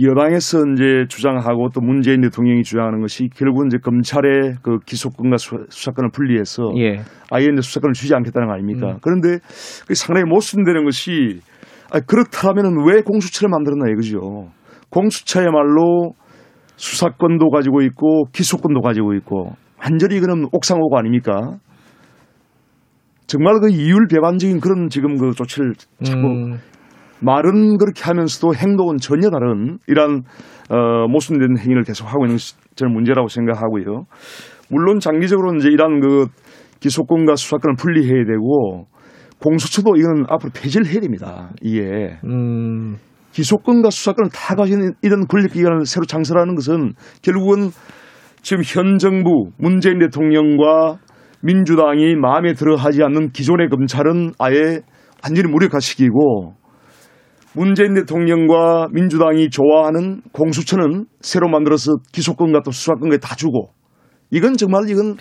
[0.00, 6.72] 여당에서 이제 주장하고 또 문재인 대통령이 주장하는 것이 결국은 이제 검찰의 그 기소권과 수사권을 분리해서
[6.78, 7.00] 예.
[7.30, 8.92] 아예 이제 수사권을 주지 않겠다는 거 아닙니까?
[8.92, 8.96] 음.
[9.02, 9.38] 그런데
[9.86, 11.40] 그 상당히 모순되는 것이
[11.92, 14.48] 아, 그렇다면은 왜 공수처를 만들었나 이거죠.
[14.88, 16.14] 공수처야말로
[16.76, 21.58] 수사권도 가지고 있고 기소권도 가지고 있고 완전히 그는 옥상호가 아닙니까?
[23.26, 26.58] 정말 그 이율 배반적인 그런 지금 그 조치를 자꾸 음.
[27.20, 30.22] 말은 그렇게 하면서도 행동은 전혀 다른 이러한
[30.70, 32.38] 어, 모순된 행위를 계속하고 있는
[32.74, 34.04] 저는 문제라고 생각하고요.
[34.68, 36.26] 물론 장기적으로 이제 이러한 그
[36.80, 38.86] 기소권과 수사권을 분리해야 되고
[39.40, 41.50] 공수처도 이건 앞으로 폐지를 해야 됩니다.
[41.60, 42.18] 이게.
[42.24, 42.96] 음.
[43.32, 46.92] 기소권과 수사권을 다 가진 이런 권력기관을 새로 창설하는 것은
[47.22, 47.70] 결국은
[48.42, 50.98] 지금 현 정부 문재인 대통령과
[51.42, 54.80] 민주당이 마음에 들어 하지 않는 기존의 검찰은 아예
[55.24, 56.54] 완전히 무력화시키고
[57.54, 63.70] 문재인 대통령과 민주당이 좋아하는 공수처는 새로 만들어서 기소권과 또 수사권까지 다 주고
[64.30, 65.16] 이건 정말 이건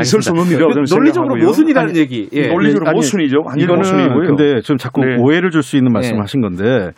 [0.00, 2.28] 있을 수 없는 일이라고 저는 논리적으로 모순이라는 아니, 얘기.
[2.32, 2.46] 예.
[2.48, 3.38] 논리적으로 아니, 모순이죠.
[3.44, 4.26] 완전 모순이고요.
[4.28, 5.16] 근데 좀 자꾸 네.
[5.18, 6.20] 오해를 줄 수 있는 말씀을 네.
[6.20, 6.90] 하신 건데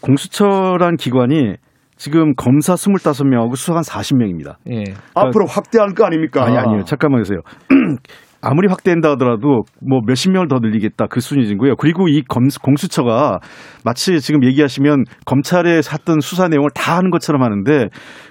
[0.00, 1.54] 공수처란 기관이
[1.96, 4.56] 지금 검사 25명하고 수사관 40명입니다.
[4.70, 4.84] 예.
[5.14, 6.44] 앞으로 확대할 거 아닙니까?
[6.44, 6.84] 아니, 아니요.
[6.84, 7.40] 잠깐만 계세요.
[8.48, 11.74] 아무리 확대한다 하더라도 뭐 몇십 명을 더 늘리겠다 그 수준이고요.
[11.76, 13.40] 그리고 이 검, 공수처가
[13.84, 17.86] 마치 지금 얘기하시면 검찰에 샀던 수사 내용을 다 하는 것처럼 하는데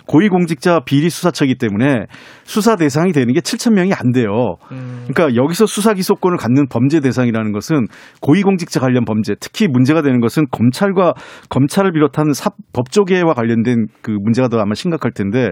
[0.08, 2.06] 고위공직자 비리 수사처이기 때문에
[2.44, 4.56] 수사 대상이 되는 게 7천 명이 안 돼요.
[4.72, 5.06] 음.
[5.08, 7.88] 그러니까 여기서 수사 기소권을 갖는 범죄 대상이라는 것은
[8.22, 11.14] 고위공직자 관련 범죄, 특히 문제가 되는 것은 검찰과
[11.50, 15.52] 검찰을 비롯한 사, 법조계와 관련된 그 문제가 더 아마 심각할 텐데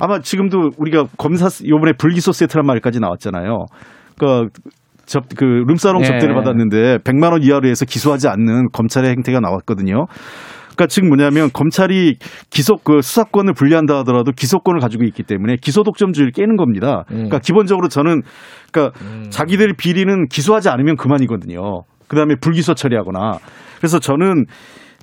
[0.00, 3.66] 아마 지금도 우리가 검사 요번에 불기소 세트란 말까지 나왔잖아요.
[4.16, 4.52] 그러니까
[5.06, 6.08] 접, 그 룸사롱 네.
[6.08, 10.06] 접대를 받았는데 100만 원 이하로 해서 기소하지 않는 검찰의 행태가 나왔거든요.
[10.80, 12.16] 그러니까 즉 뭐냐면 검찰이
[12.48, 17.04] 기소 그 수사권을 분리한다 하더라도 기소권을 가지고 있기 때문에 기소 독점주의를 깨는 겁니다.
[17.10, 17.14] 음.
[17.16, 18.22] 그러니까 기본적으로 저는
[18.72, 19.26] 그러니까 음.
[19.30, 21.82] 자기들 비리는 기소하지 않으면 그만이거든요.
[22.08, 23.38] 그다음에 불기소 처리하거나.
[23.78, 24.46] 그래서 저는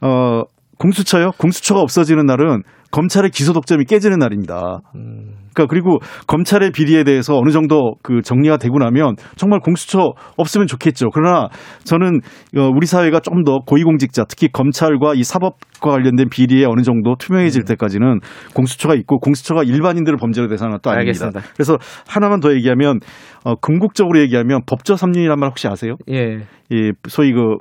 [0.02, 0.44] 어
[0.78, 1.32] 공수처요?
[1.38, 4.80] 공수처가 없어지는 날은 검찰의 기소 독점이 깨지는 날입니다.
[4.96, 5.34] 음.
[5.54, 5.98] 그러니까 그리고
[6.28, 11.10] 검찰의 비리에 대해서 어느 정도 그 정리가 되고 나면 정말 공수처 없으면 좋겠죠.
[11.12, 11.48] 그러나
[11.84, 12.22] 저는
[12.58, 17.62] 어, 우리 사회가 좀 더 고위공직자, 특히 검찰과 이 사법과 관련된 비리에 어느 정도 투명해질
[17.62, 17.66] 음.
[17.66, 18.20] 때까지는
[18.54, 21.26] 공수처가 있고 공수처가 일반인들을 범죄로 대상은 또 아닙니다.
[21.28, 21.42] 알겠습니다.
[21.54, 23.00] 그래서 하나만 더 얘기하면
[23.46, 25.96] 어, 궁극적으로 얘기하면 법조 삼륜이란 말 혹시 아세요?
[26.12, 26.40] 예.
[26.70, 27.58] 이 소위 그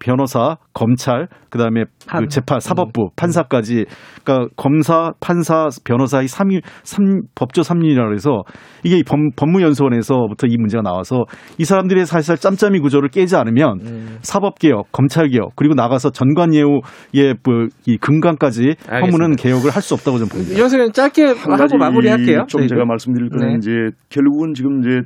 [0.00, 2.22] 변호사, 검찰, 그다음에 판.
[2.22, 3.08] 그 재판, 사법부, 음.
[3.16, 3.84] 판사까지
[4.24, 8.42] 그러니까 검사, 판사, 변호사의 삼위 삼 법조 삼륜이라 해서
[8.84, 11.24] 이게 법, 법무연수원에서부터 이 문제가 나와서
[11.58, 14.18] 이 사람들의 사실 짬짬이 구조를 깨지 않으면 음.
[14.22, 20.18] 사법 개혁, 검찰 개혁, 그리고 나가서 전관 예우의 뭐이 금강까지 허무는 개혁을 할 수 없다고
[20.18, 20.56] 저는 봅니다.
[20.56, 22.44] 이현석은 짧게 하고 마무리할게요.
[22.46, 23.54] 좀 제가 말씀드릴 거는 네.
[23.56, 23.70] 이제
[24.10, 25.00] 결국은 지금 이제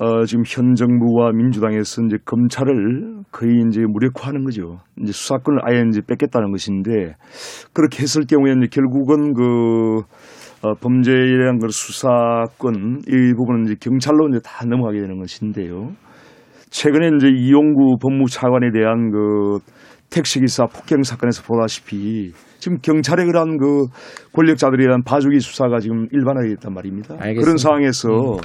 [0.00, 4.78] 어, 지금 현 정부와 민주당에서 이제 검찰을 거의 이제 무력화하는 거죠.
[4.98, 7.16] 이제 수사권을 아예 이제 뺏겠다는 것인데
[7.74, 9.98] 그렇게 했을 경우에 이제 결국은 그
[10.62, 15.90] 어, 범죄에 대한 그 수사권 이 부분은 이제 경찰로 이제 다 넘어가게 되는 것인데요.
[16.70, 19.58] 최근에 이제 이용구 법무차관에 대한 그
[20.08, 23.86] 택시기사 폭행 사건에서 보다시피 지금 경찰의 그러한 그
[24.32, 27.14] 권력자들에 대한 봐주기 수사가 지금 일반화되어 있단 말입니다.
[27.14, 27.40] 알겠습니다.
[27.42, 28.38] 그런 상황에서 음.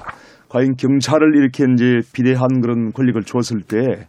[0.56, 4.08] 과연 경찰을 이렇게 이제 비대한 그런 권력을 줬을 때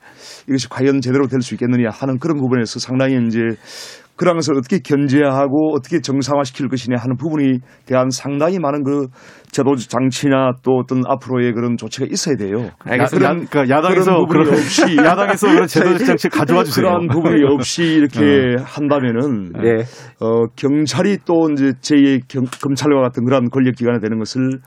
[0.48, 3.40] 이것이 과연 제대로 될 수 있겠느냐 하는 그런 부분에서 상당히 이제
[4.16, 9.08] 그런 것을 어떻게 견제하고 어떻게 정상화시킬 것이냐 하는 부분에 대한 상당히 많은 그
[9.52, 12.70] 제도적 장치나 또 어떤 앞으로의 그런 조치가 있어야 돼요.
[12.80, 13.28] 알겠습니다.
[13.28, 16.86] 그런, 그러니까 야당에서 그런 없이 야당에서 그런 제도적 장치 가져와 주세요.
[16.86, 18.62] 그런 부분이 없이 이렇게 어.
[18.64, 19.84] 한다면은 네.
[20.20, 24.60] 어, 경찰이 또 이제 제2의 경, 검찰과 같은 그런 권력기관이 되는 것을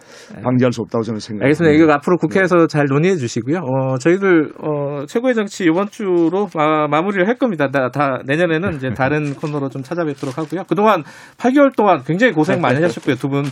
[0.44, 1.46] 방지할 수 없다고 저는 생각합니다.
[1.46, 1.76] 알겠습니다.
[1.76, 2.68] 이거 앞으로 국회에서 네.
[2.68, 3.58] 잘 논의해 주시고요.
[3.60, 7.70] 어, 저희들 어, 최고의 정치 이번 주로 마, 마무리를 할 겁니다.
[7.70, 10.64] 다, 다 내년에는 이제 다른 코너로 좀 찾아뵙도록 하고요.
[10.68, 11.04] 그동안
[11.38, 13.16] 8개월 동안 굉장히 고생 많이 하셨고요.
[13.16, 13.44] 두 분.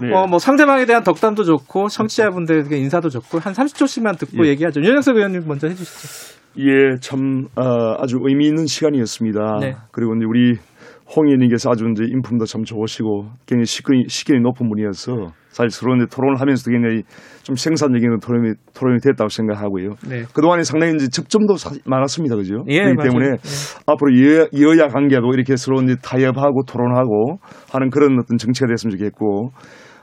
[0.00, 0.12] 네.
[0.12, 4.50] 어, 뭐 상대방에 대한 덕담도 좋고 청취자분들에게 인사도 좋고 한 30초씩만 듣고 예.
[4.50, 4.80] 얘기하죠.
[4.80, 6.34] 윤영석 의원님 먼저 해주시죠.
[6.58, 9.58] 예, 참 어, 아주 의미 있는 시간이었습니다.
[9.60, 9.76] 네.
[9.90, 10.58] 그리고 우리
[11.06, 16.06] 홍 의원님께서 아주 이제 인품도 참 좋으시고 굉장히 식견이, 식견이 높은 분이어서 사실 서로 이제
[16.10, 17.02] 토론을 하면서도 굉장히
[17.42, 19.90] 좀 생산적인 토론이, 토론이 됐다고 생각하고요.
[20.08, 20.24] 네.
[20.34, 22.36] 그동안에 상당히 이제 접점도 많았습니다.
[22.36, 22.64] 그죠?
[22.68, 23.10] 예, 그렇기 맞아요.
[23.10, 23.82] 때문에 네.
[23.86, 27.38] 앞으로 여, 여야 관계도 이렇게 서로 이제 타협하고 토론하고
[27.70, 29.50] 하는 그런 어떤 정치가 됐으면 좋겠고,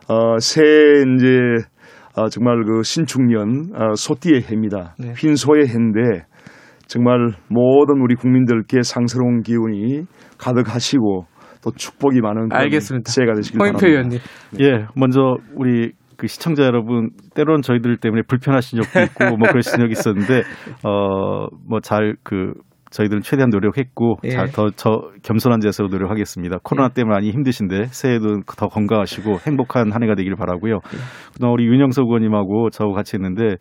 [0.07, 1.65] 어, 새 이제
[2.15, 4.95] 어, 정말 그 신축년 어, 소띠의 해입니다.
[4.99, 5.13] 네.
[5.17, 6.25] 흰소의 해인데
[6.91, 10.03] 정말 모든 우리 국민들께 상스러운 기운이
[10.37, 11.25] 가득하시고
[11.63, 13.09] 또 축복이 많은 알겠습니다.
[13.11, 13.87] 새해가 되시길 바랍니다.
[13.87, 14.19] 의원님.
[14.57, 14.65] 네.
[14.65, 19.91] 예, 먼저 우리 그 시청자 여러분 때로는 저희들 때문에 불편하신 적도 있고 뭐 그러신 적이
[19.93, 20.41] 있었는데
[20.83, 22.53] 어 뭐 잘 그
[22.91, 24.31] 저희들은 최대한 노력했고 예.
[24.31, 24.89] 잘더 저
[25.23, 26.57] 겸손한 자세로 노력하겠습니다.
[26.61, 26.93] 코로나 예.
[26.93, 30.73] 때문에 많이 힘드신데 새해도 더 건강하시고 행복한 한 해가 되기를 바라고요.
[30.75, 30.97] 예.
[31.33, 33.55] 그다음 우리 윤영석 의원님하고 저하고 같이 했는데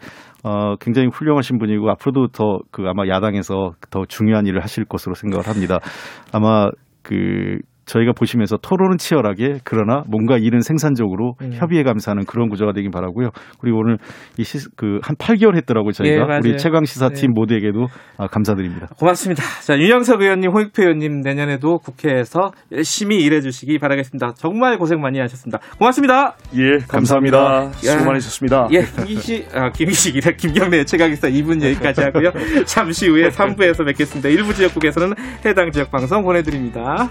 [0.44, 5.46] 어 굉장히 훌륭하신 분이고 앞으로도 더 그 아마 야당에서 더 중요한 일을 하실 것으로 생각을
[5.48, 5.78] 합니다.
[6.32, 6.70] 아마
[7.02, 7.58] 그
[7.90, 11.50] 저희가 보시면서 토론은 치열하게 그러나 뭔가 일은 생산적으로 음.
[11.52, 13.30] 협의해 감사하는 그런 구조가 되긴 바라고요.
[13.60, 13.98] 그리고 오늘
[14.38, 17.32] 이그한 8개월 했더라고요 저희가 예, 우리 최강 시사팀 네.
[17.34, 17.86] 모두에게도
[18.16, 18.88] 아, 감사드립니다.
[18.98, 19.42] 고맙습니다.
[19.62, 24.34] 자 윤영석 의원님, 홍익표 의원님 내년에도 국회에서 열심히 일해주시기 바라겠습니다.
[24.36, 25.58] 정말 고생 많이 하셨습니다.
[25.78, 26.36] 고맙습니다.
[26.54, 27.38] 예, 감사합니다.
[27.38, 27.72] 감사합니다.
[27.72, 28.68] 수고 많으셨습니다.
[28.72, 32.30] 예, 김기식, 아, 김기식이래 김경래 최강기사 2분 여기까지 하고요.
[32.66, 34.28] 잠시 후에 3부에서 뵙겠습니다.
[34.28, 35.14] 일부 지역국에서는
[35.44, 37.08] 해당 지역 방송 보내드립니다.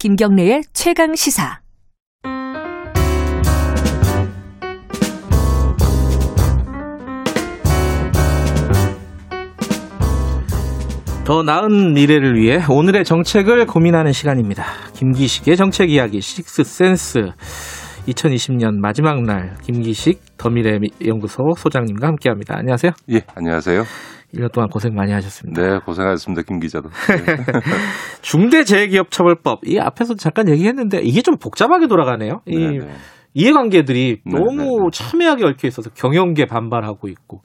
[0.00, 1.60] 김경래의 최강 시사.
[11.26, 14.64] 더 나은 미래를 위해 오늘의 정책을 고민하는 시간입니다.
[14.94, 17.32] 김기식의 정책 이야기 식스센스
[18.06, 22.56] 2020년 마지막 날 김기식 더미래 연구소 소장님과 함께합니다.
[22.58, 22.92] 안녕하세요.
[23.10, 23.82] 예, 안녕하세요.
[24.34, 25.60] 1년 동안 고생 많이 하셨습니다.
[25.60, 26.42] 네, 고생하셨습니다.
[26.42, 26.88] 김 기자도.
[28.22, 32.40] 중대재해기업처벌법 이 앞에서 잠깐 얘기했는데 이게 좀 복잡하게 돌아가네요.
[32.46, 32.78] 이 네네.
[32.78, 32.90] 네.
[33.34, 34.38] 이해관계들이 네네.
[34.44, 34.88] 너무 네, 네.
[34.92, 37.42] 첨예하게 얽혀 있어서 경영계 반발하고 있고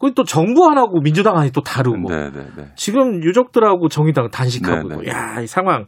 [0.00, 2.72] 그리고 또 정부 하나고 민주당 하나 또 다르고 네네네.
[2.76, 5.86] 지금 유족들하고 정의당 단식하고 있고 야 이 상황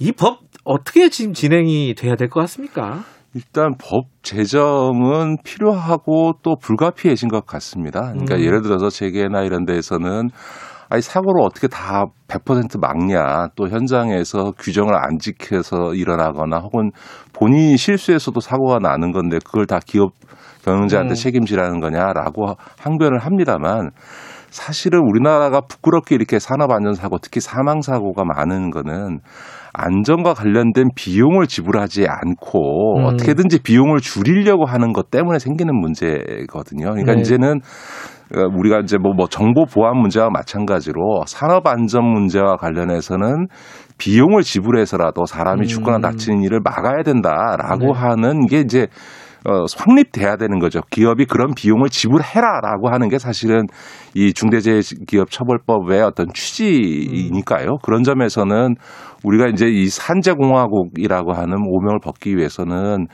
[0.00, 3.04] 이 법 어떻게 지금 진행이 돼야 될 것 같습니까?
[3.34, 8.12] 일단 법 제정은 필요하고 또 불가피해진 것 같습니다.
[8.12, 8.40] 그러니까 음.
[8.40, 10.28] 예를 들어서 재계나 이런 데에서는
[10.90, 16.90] 아니 사고를 어떻게 다 100% 막냐 또 현장에서 규정을 안 지켜서 일어나거나 혹은
[17.32, 20.12] 본인이 실수해서도 사고가 나는 건데 그걸 다 기업
[20.64, 21.14] 경영자한테 음.
[21.14, 23.90] 책임지라는 거냐라고 항변을 합니다만
[24.50, 29.20] 사실은 우리나라가 부끄럽게 이렇게 산업안전사고 특히 사망사고가 많은 거는
[29.74, 33.04] 안전과 관련된 비용을 지불하지 않고 음.
[33.04, 36.90] 어떻게든지 비용을 줄이려고 하는 것 때문에 생기는 문제거든요.
[36.90, 37.20] 그러니까 네.
[37.20, 37.60] 이제는
[38.34, 43.46] 어, 우리가 이제 뭐, 뭐 정보 보안 문제와 마찬가지로 산업 안전 문제와 관련해서는
[43.98, 46.00] 비용을 지불해서라도 사람이 죽거나 음.
[46.00, 47.98] 다치는 일을 막아야 된다라고 네.
[47.98, 48.88] 하는 게 이제
[49.44, 50.80] 어, 확립돼야 되는 거죠.
[50.90, 53.66] 기업이 그런 비용을 지불해라라고 하는 게 사실은
[54.14, 57.78] 이 중대재해기업처벌법의 어떤 취지이니까요.
[57.82, 58.76] 그런 점에서는
[59.24, 63.06] 우리가 이제 이 산재공화국이라고 하는 오명을 벗기 위해서는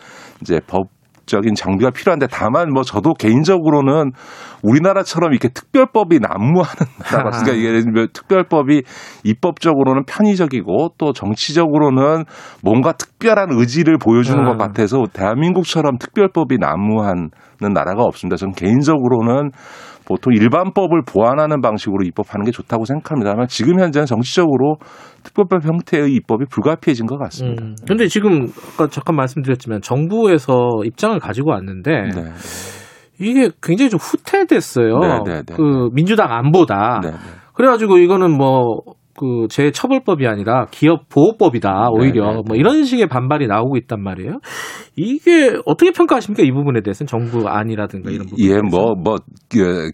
[0.42, 0.88] 이제 법
[1.28, 4.10] 적인 장비가 필요한데 다만 뭐 저도 개인적으로는
[4.62, 6.76] 우리나라처럼 이렇게 특별법이 난무하는
[7.12, 8.82] 나라 그러니까 이게 특별법이
[9.24, 12.24] 입법적으로는 편의적이고 또 정치적으로는
[12.62, 14.56] 뭔가 특별한 의지를 보여주는 것 아.
[14.56, 17.30] 같아서 대한민국처럼 특별법이 난무하는
[17.72, 18.36] 나라가 없습니다.
[18.36, 19.50] 저는 개인적으로는
[20.08, 24.76] 보통 일반법을 보완하는 방식으로 입법하는 게 좋다고 생각합니다만 지금 현재는 정치적으로
[25.22, 27.62] 특별법 형태의 입법이 불가피해진 것 같습니다.
[27.62, 27.76] 음.
[27.86, 32.32] 근데 지금 아까 잠깐 말씀드렸지만 정부에서 입장을 가지고 왔는데 네.
[33.20, 34.98] 이게 굉장히 좀 후퇴됐어요.
[34.98, 35.54] 네, 네, 네.
[35.54, 37.00] 그 민주당 안보다.
[37.02, 37.16] 네, 네.
[37.52, 38.80] 그래가지고 이거는 뭐
[39.18, 42.42] 그 재처벌법이 아니라 기업 보호법이다 오히려 네네.
[42.46, 44.38] 뭐 이런 식의 반발이 나오고 있단 말이에요.
[44.96, 48.44] 이게 어떻게 평가하십니까 이 부분에 대해서는 정부 안이라든가 이런 부분.
[48.44, 49.16] 예, 뭐뭐
[49.50, 49.90] 그,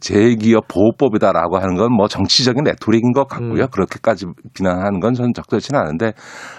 [0.00, 3.64] 재기업 보호법이다라고 하는 건 뭐 정치적인 레토릭인 것 같고요.
[3.64, 3.66] 음.
[3.72, 6.12] 그렇게까지 비난하는 건 저는 적절치는 않은데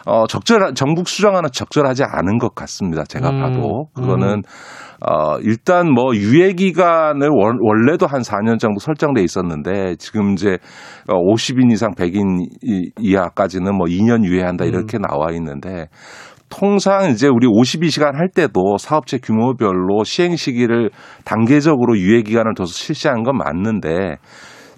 [0.05, 3.03] 어 적절 정부 수정안은 적절하지 않은 것 같습니다.
[3.05, 3.39] 제가 음.
[3.41, 4.27] 봐도 그거는.
[4.39, 4.41] 음.
[5.01, 10.57] 어, 일단 뭐 유예 기간을 원래도 한 4년 정도 설정돼 있었는데 지금 이제
[11.07, 15.03] 50인 어, 이상 100인 이하까지는 뭐 2년 유예한다 이렇게 음.
[15.03, 15.87] 나와 있는데
[16.49, 20.89] 통상 이제 우리 52시간 할 때도 사업체 규모별로 시행 시기를
[21.23, 24.17] 단계적으로 유예 기간을 둬서 실시하는 건 맞는데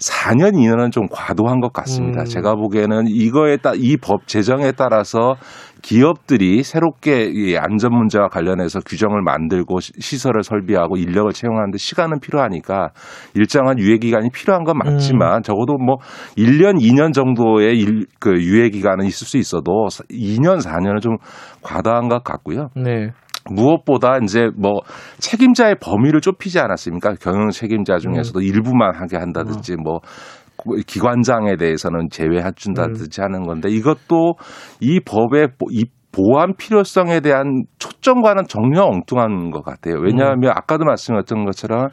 [0.02, 2.22] 4년 이내는 좀 과도한 것 같습니다.
[2.22, 2.26] 음.
[2.26, 5.36] 제가 보기에는 이거에 따 이 법 제정에 따라서
[5.84, 12.90] 기업들이 새롭게 이 안전 문제와 관련해서 규정을 만들고 시설을 설비하고 인력을 채용하는데 시간은 필요하니까
[13.36, 15.42] 일정한 유예 기간이 필요한 건 맞지만 음.
[15.44, 15.98] 적어도 뭐
[16.38, 21.18] 1년, 2년 정도의 일, 그 유예 기간은 있을 수 있어도 2년, 4년은 좀
[21.62, 22.70] 과다한 것 같고요.
[22.76, 23.10] 네.
[23.54, 24.82] 무엇보다 이제 뭐
[25.20, 27.16] 책임자의 범위를 좁히지 않았습니까?
[27.20, 28.44] 경영 책임자 중에서도 음.
[28.44, 30.00] 일부만 하게 한다든지 뭐
[30.86, 33.24] 기관장에 대해서는 제외해 준다든지 음.
[33.24, 34.36] 하는 건데 이것도
[34.80, 39.96] 이 법의 이 보안 필요성에 대한 초점과는 전혀 엉뚱한 것 같아요.
[40.02, 40.54] 왜냐하면 음.
[40.54, 41.88] 아까도 말씀드렸던 것처럼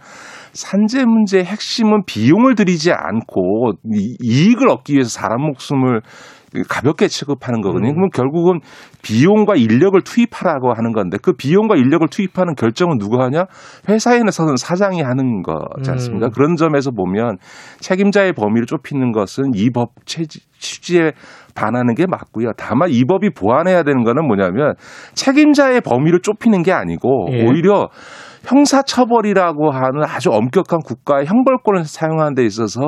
[0.52, 3.74] 산재 문제의 핵심은 비용을 들이지 않고
[4.20, 6.00] 이익을 얻기 위해서 사람 목숨을
[6.68, 7.90] 가볍게 취급하는 거거든요.
[7.90, 7.94] 음.
[7.94, 8.60] 그러면 결국은
[9.02, 13.44] 비용과 인력을 투입하라고 하는 건데 그 비용과 인력을 투입하는 결정은 누가 하냐?
[13.88, 16.26] 회사에서는 사장이 하는 거지 않습니까?
[16.26, 16.30] 음.
[16.30, 17.36] 그런 점에서 보면
[17.80, 21.12] 책임자의 범위를 좁히는 것은 이 법 취지에
[21.54, 22.52] 반하는 게 맞고요.
[22.56, 24.74] 다만 이 법이 보완해야 되는 거는 뭐냐면
[25.14, 27.46] 책임자의 범위를 좁히는 게 아니고 예.
[27.46, 27.88] 오히려
[28.44, 32.80] 형사처벌이라고 하는 아주 엄격한 국가의 형벌권을 사용하는 데 있어서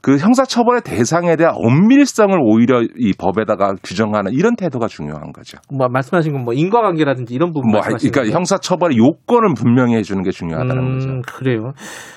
[0.00, 5.58] 그 형사처벌의 대상에 대한 엄밀성을 오히려 이 법에다가 규정하는 이런 태도가 중요한 거죠.
[5.72, 8.32] 뭐 말씀하신 건 뭐 인과관계라든지 이런 부분 뭐 그러니까 거예요?
[8.34, 11.22] 형사처벌의 요건을 분명히 해주는 게 중요하다는 음, 거죠.
[11.26, 11.72] 그래요.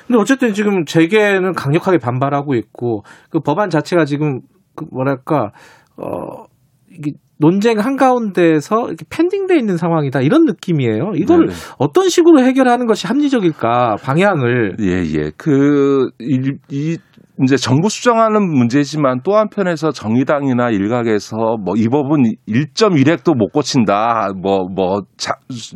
[0.08, 4.42] 근데 어쨌든 지금 재계는 강력하게 반발하고 있고 그 법안 자체가 지금
[4.76, 5.52] 그 뭐랄까
[5.98, 6.46] 어
[6.90, 11.14] 이게 논쟁 한가운데서 이렇게 펜딩돼 있는 상황이다 이런 느낌이에요.
[11.16, 11.54] 이걸 네네.
[11.80, 15.32] 어떤 식으로 해결하는 것이 합리적일까 방향을 예예 예.
[15.36, 16.98] 그이
[17.42, 24.30] 이 이제 정부 수정하는 문제지만 또 한편에서 정의당이나 일각에서 뭐 이 법은 1.1핵도 못 고친다.
[24.42, 25.02] 뭐뭐 뭐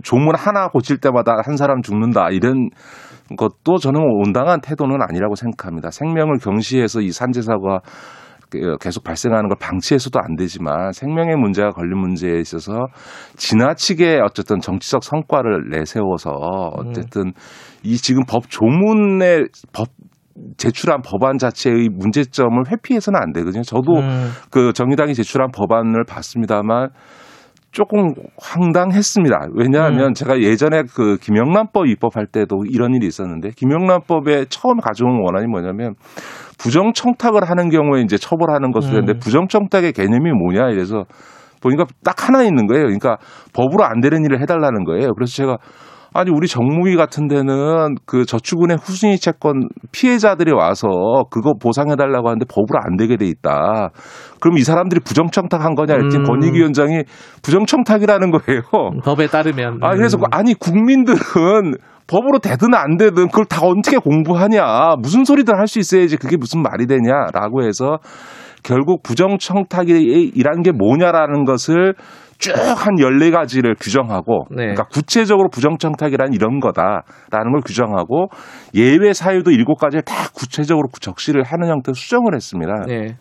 [0.03, 2.29] 조문 하나 고칠 때마다 한 사람 죽는다.
[2.29, 2.69] 이런
[3.37, 5.89] 것도 저는 온당한 태도는 아니라고 생각합니다.
[5.89, 7.79] 생명을 경시해서 이 산재 사고가
[8.79, 12.87] 계속 발생하는 걸 방치해서도 안 되지만 생명의 문제가 걸린 문제에 있어서
[13.35, 16.29] 지나치게 어쨌든 정치적 성과를 내세워서
[16.77, 17.33] 어쨌든
[17.83, 19.87] 이 지금 법 조문의 법
[20.57, 23.63] 제출한 법안 자체의 문제점을 회피해서는 안 되거든요.
[23.63, 24.29] 저도 음.
[24.51, 26.89] 그 정의당이 제출한 법안을 봤습니다만
[27.71, 29.47] 조금 황당했습니다.
[29.53, 30.13] 왜냐하면 음.
[30.13, 35.95] 제가 예전에 그 김영란법 입법할 때도 이런 일이 있었는데 김영란법에 처음 가져온 원안이 뭐냐면
[36.57, 39.19] 부정청탁을 하는 경우에 이제 처벌하는 것을 했는데 음.
[39.19, 41.03] 부정청탁의 개념이 뭐냐 이래서
[41.61, 42.83] 보니까 딱 하나 있는 거예요.
[42.83, 43.17] 그러니까
[43.53, 45.13] 법으로 안 되는 일을 해달라는 거예요.
[45.13, 45.57] 그래서 제가
[46.15, 50.87] 아니 우리 정무위 같은 데는 그 저축은행 후순위 채권 피해자들이 와서
[51.29, 53.89] 그거 보상해 달라고 하는데 법으로 안 되게 돼 있다.
[54.39, 56.23] 그럼 이 사람들이 부정청탁한 거냐 했더니 음.
[56.23, 57.03] 권익위원장이
[57.43, 58.61] 부정청탁이라는 거예요.
[59.03, 59.79] 법에 따르면.
[59.81, 60.23] 아 그래서 음.
[60.31, 61.17] 아니 국민들은
[62.07, 66.61] 법으로 되든 안 되든 그걸 다 어떻게 공부하냐 무슨 소리들 할 수 있어야지 그게 무슨
[66.61, 67.97] 말이 되냐라고 해서
[68.63, 71.93] 결국 부정청탁이란 게 뭐냐라는 것을
[72.45, 74.57] 쭉 한 14가지를 규정하고 네.
[74.57, 78.27] 그러니까 구체적으로 부정청탁이란 이런 거다라는 걸 규정하고
[78.75, 82.85] 예외 사유도 7가지를 다 구체적으로 적시를 하는 형태로 수정을 했습니다.
[82.87, 83.17] 네.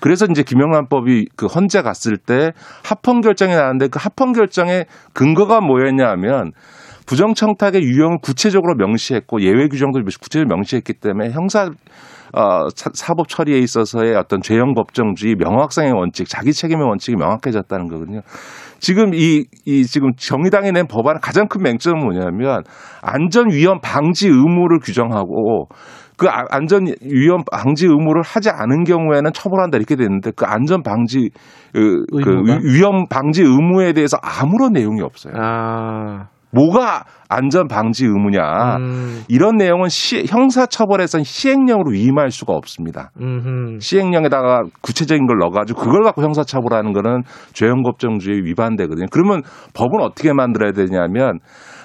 [0.00, 2.50] 그래서 이제 김영란법이 그 헌재 갔을 때
[2.84, 6.50] 합헌 결정이 나왔는데 그 합헌 결정의 근거가 뭐였냐 하면
[7.06, 11.70] 부정청탁의 유형을 구체적으로 명시했고 예외 규정도 구체적으로 명시했기 때문에 형사
[12.32, 18.20] 어, 사법 처리에 있어서의 어떤 죄형 법정주의, 명확성의 원칙, 자기 책임의 원칙이 명확해졌다는 거거든요.
[18.78, 22.62] 지금 이, 이 지금 정의당이 낸 법안의 가장 큰 맹점은 뭐냐면
[23.00, 25.68] 안전 위험 방지 의무를 규정하고
[26.16, 31.30] 그 아, 안전 위험 방지 의무를 하지 않은 경우에는 처벌한다 이렇게 됐는데 그 안전 방지
[31.72, 35.34] 그, 그 위험 방지 의무에 대해서 아무런 내용이 없어요.
[35.36, 36.28] 아.
[36.52, 39.22] 뭐가 안전 방지 의무냐 음.
[39.28, 43.10] 이런 내용은 시, 형사처벌에선 시행령으로 위임할 수가 없습니다.
[43.20, 43.78] 음흠.
[43.80, 47.22] 시행령에다가 구체적인 걸 넣어가지고 그걸 갖고 형사처벌하는 거는
[47.54, 49.06] 죄형법정주의 위반되거든요.
[49.10, 49.42] 그러면
[49.72, 51.38] 법은 어떻게 만들어야 되냐면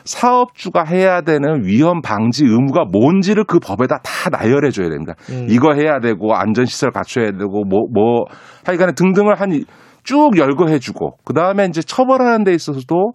[0.04, 5.14] 사업주가 해야 되는 위험 방지 의무가 뭔지를 그 법에다 다 나열해 줘야 됩니다.
[5.30, 5.48] 음.
[5.50, 8.26] 이거 해야 되고 안전시설 갖춰야 되고 뭐, 뭐
[8.66, 9.64] 하여간에 등등을 한
[10.08, 13.12] 쭉 열거해 주고 그 다음에 이제 처벌하는 데 있어서도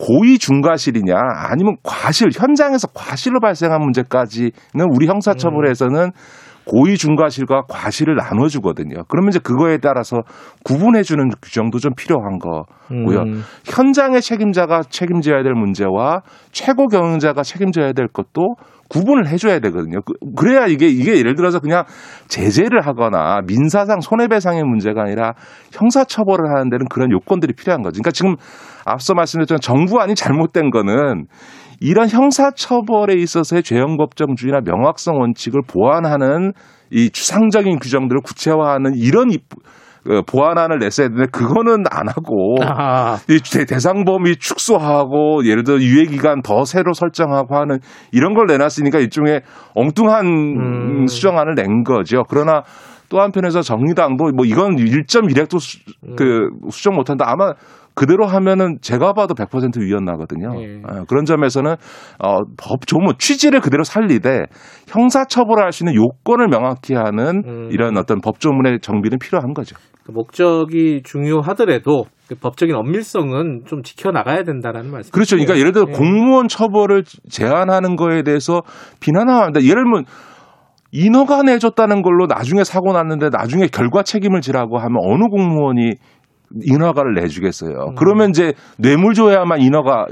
[0.00, 1.14] 고의 중과실이냐
[1.50, 4.52] 아니면 과실 현장에서 과실로 발생한 문제까지는
[4.94, 6.10] 우리 형사처벌에서는
[6.64, 9.02] 고의 중과실과 과실을 나눠주거든요.
[9.08, 10.18] 그러면 이제 그거에 따라서
[10.64, 13.20] 구분해주는 규정도 좀 필요한 거고요.
[13.22, 13.42] 음.
[13.64, 16.22] 현장의 책임자가 책임져야 될 문제와
[16.52, 18.54] 최고 경영자가 책임져야 될 것도
[18.88, 20.00] 구분을 해줘야 되거든요.
[20.02, 21.84] 그, 그래야 이게 이게 예를 들어서 그냥
[22.28, 25.32] 제재를 하거나 민사상 손해배상의 문제가 아니라
[25.72, 28.00] 형사처벌을 하는 데는 그런 요건들이 필요한 거죠.
[28.00, 28.36] 그러니까 지금
[28.84, 31.26] 앞서 말씀드렸던 정부안이 잘못된 거는
[31.80, 36.52] 이런 형사처벌에 있어서의 죄형 법정 주의나 명확성 원칙을 보완하는
[36.90, 39.30] 이 추상적인 규정들을 구체화하는 이런
[40.04, 43.18] 그 보완안을 냈어야 되는데 그거는 안 하고 아.
[43.28, 47.78] 이 대상 범위 축소하고 예를 들어 유예 기간 더 새로 설정하고 하는
[48.10, 49.42] 이런 걸 내놨으니까 일종의
[49.74, 51.06] 엉뚱한 음.
[51.06, 52.24] 수정안을 낸 거죠.
[52.28, 52.62] 그러나
[53.10, 55.78] 또 한편에서 정의당도 뭐 이건 1.1핵도 수,
[56.16, 57.24] 그 수정 못한다.
[57.28, 57.52] 아마
[58.00, 60.54] 그대로 하면은 제가 봐도 100% 위헌 나거든요.
[60.62, 60.80] 예.
[60.88, 61.74] 어, 그런 점에서는
[62.18, 64.44] 어, 법 조문 취지를 그대로 살리되
[64.88, 67.68] 형사 처벌할 수 있는 요건을 명확히 하는 음.
[67.70, 69.76] 이런 어떤 법 조문의 정비는 필요한 거죠.
[70.02, 75.10] 그 목적이 중요하더라도 그 법적인 엄밀성은 좀 지켜나가야 된다는 말씀.
[75.10, 75.36] 그렇죠.
[75.36, 75.92] 그러니까 예를 들어 예.
[75.92, 78.62] 공무원 처벌을 제한하는 거에 대해서
[79.00, 79.60] 비난합니다.
[79.60, 80.04] 예를 들면
[80.92, 85.96] 인허가 내줬다는 걸로 나중에 사고 났는데 나중에 결과 책임을 지라고 하면 어느 공무원이
[86.62, 87.90] 인허가를 내주겠어요.
[87.90, 87.94] 음.
[87.96, 90.06] 그러면 이제 뇌물 줘야만 인허가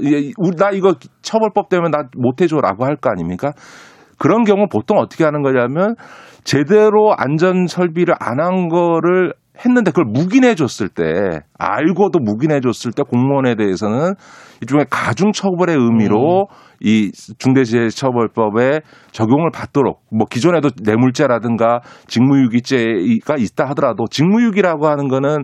[0.57, 3.51] 나 이거 처벌법 때문에 나 못해줘라고 할 거 아닙니까?
[4.17, 5.95] 그런 경우 보통 어떻게 하는 거냐면
[6.43, 9.33] 제대로 안전 설비를 안 한 거를
[9.65, 11.03] 했는데 그걸 묵인해 줬을 때
[11.57, 14.13] 알고도 묵인해 줬을 때 공무원에 대해서는
[14.61, 16.55] 일종의 가중 처벌의 의미로 음.
[16.81, 18.79] 이 중대재해처벌법에
[19.11, 25.43] 적용을 받도록 뭐 기존에도 뇌물죄라든가 직무유기죄가 있다 하더라도 직무유기라고 하는 거는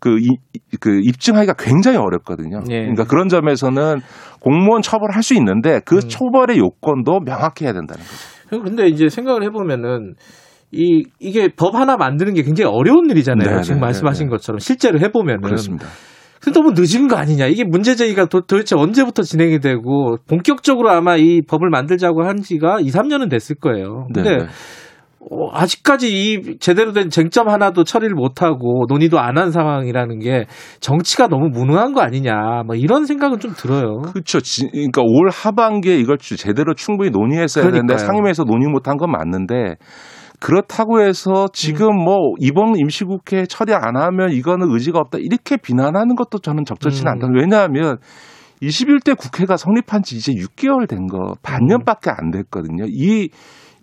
[0.00, 0.36] 그, 이,
[0.80, 2.60] 그 입증하기가 굉장히 어렵거든요.
[2.70, 2.80] 예.
[2.80, 4.00] 그러니까 그런 점에서는
[4.40, 6.00] 공무원 처벌할 수 있는데 그 음.
[6.08, 8.62] 처벌의 요건도 명확히 해야 된다는 거죠.
[8.62, 10.14] 근데 이제 생각을 해보면은
[10.70, 13.48] 이 이게 법 하나 만드는 게 굉장히 어려운 일이잖아요.
[13.48, 14.30] 네네, 지금 네, 말씀하신 네네.
[14.30, 15.86] 것처럼 실제로 해보면은 그렇습니다.
[16.40, 17.46] 근데 너무 늦은 거 아니냐?
[17.46, 22.78] 이게 문제 제기가 도, 대체 언제부터 진행이 되고 본격적으로 아마 이 법을 만들자고 한 지가
[22.80, 24.06] 2, 3년은 됐을 거예요.
[24.06, 24.44] 근데 네네.
[25.20, 30.46] 어, 아직까지 이 제대로 된 쟁점 하나도 처리를 못하고 논의도 안 한 상황이라는 게
[30.80, 33.98] 정치가 너무 무능한 거 아니냐, 뭐 이런 생각은 좀 들어요.
[34.12, 34.38] 그렇죠.
[34.72, 37.86] 그러니까 올 하반기에 이걸 제대로 충분히 논의했어야 그러니까요.
[37.86, 39.76] 되는데 상임위에서 논의 못한 건 맞는데
[40.40, 42.04] 그렇다고 해서 지금 음.
[42.04, 47.12] 뭐 이번 임시국회 처리 안 하면 이거는 의지가 없다 이렇게 비난하는 것도 저는 적절치는 음.
[47.14, 47.28] 않다.
[47.34, 47.98] 왜냐하면
[48.62, 52.84] 21대 국회가 성립한 지 이제 6개월 된 거 반년밖에 안 됐거든요.
[52.88, 53.28] 이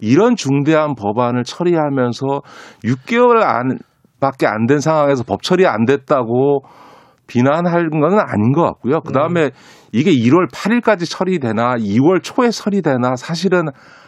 [0.05, 2.41] 이런 중대한 법안을 처리하면서
[2.83, 3.77] 6개월 안
[4.19, 6.61] 밖에 안 된 상황에서 법 처리 안 됐다고
[7.27, 9.01] 비난할 건 아닌 것 같고요.
[9.01, 9.49] 그 다음에 음.
[9.91, 13.63] 이게 1월 8일까지 처리되나 2월 초에 처리되나 사실은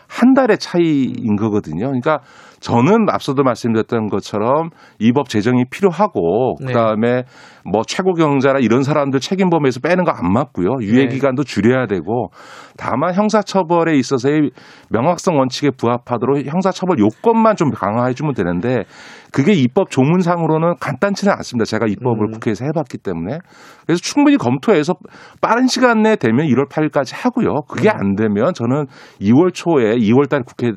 [0.08, 1.88] 한 달의 차이인 거거든요.
[1.88, 2.20] 그러니까
[2.60, 4.70] 저는 앞서도 말씀드렸던 것처럼
[5.00, 6.68] 이 법 제정이 필요하고 네.
[6.68, 7.24] 그다음에
[7.66, 10.78] 뭐 최고 경자라 이런 사람들 책임 범위에서 빼는 거 안 맞고요.
[10.82, 11.08] 유예 네.
[11.08, 12.30] 기간도 줄여야 되고
[12.78, 14.52] 다만 형사 처벌에 있어서의
[14.90, 18.84] 명확성 원칙에 부합하도록 형사 처벌 요건만 좀 강화해 주면 되는데
[19.32, 21.66] 그게 입법 조문상으로는 간단치는 않습니다.
[21.66, 22.32] 제가 입법을 음.
[22.32, 23.40] 국회에서 해봤기 때문에
[23.86, 24.94] 그래서 충분히 검토해서
[25.42, 27.62] 빠른 시간 내에 되면 1월 8일까지 하고요.
[27.68, 27.94] 그게 음.
[27.96, 28.86] 안 되면 저는
[29.22, 30.72] 2월 초에 2월 달 국회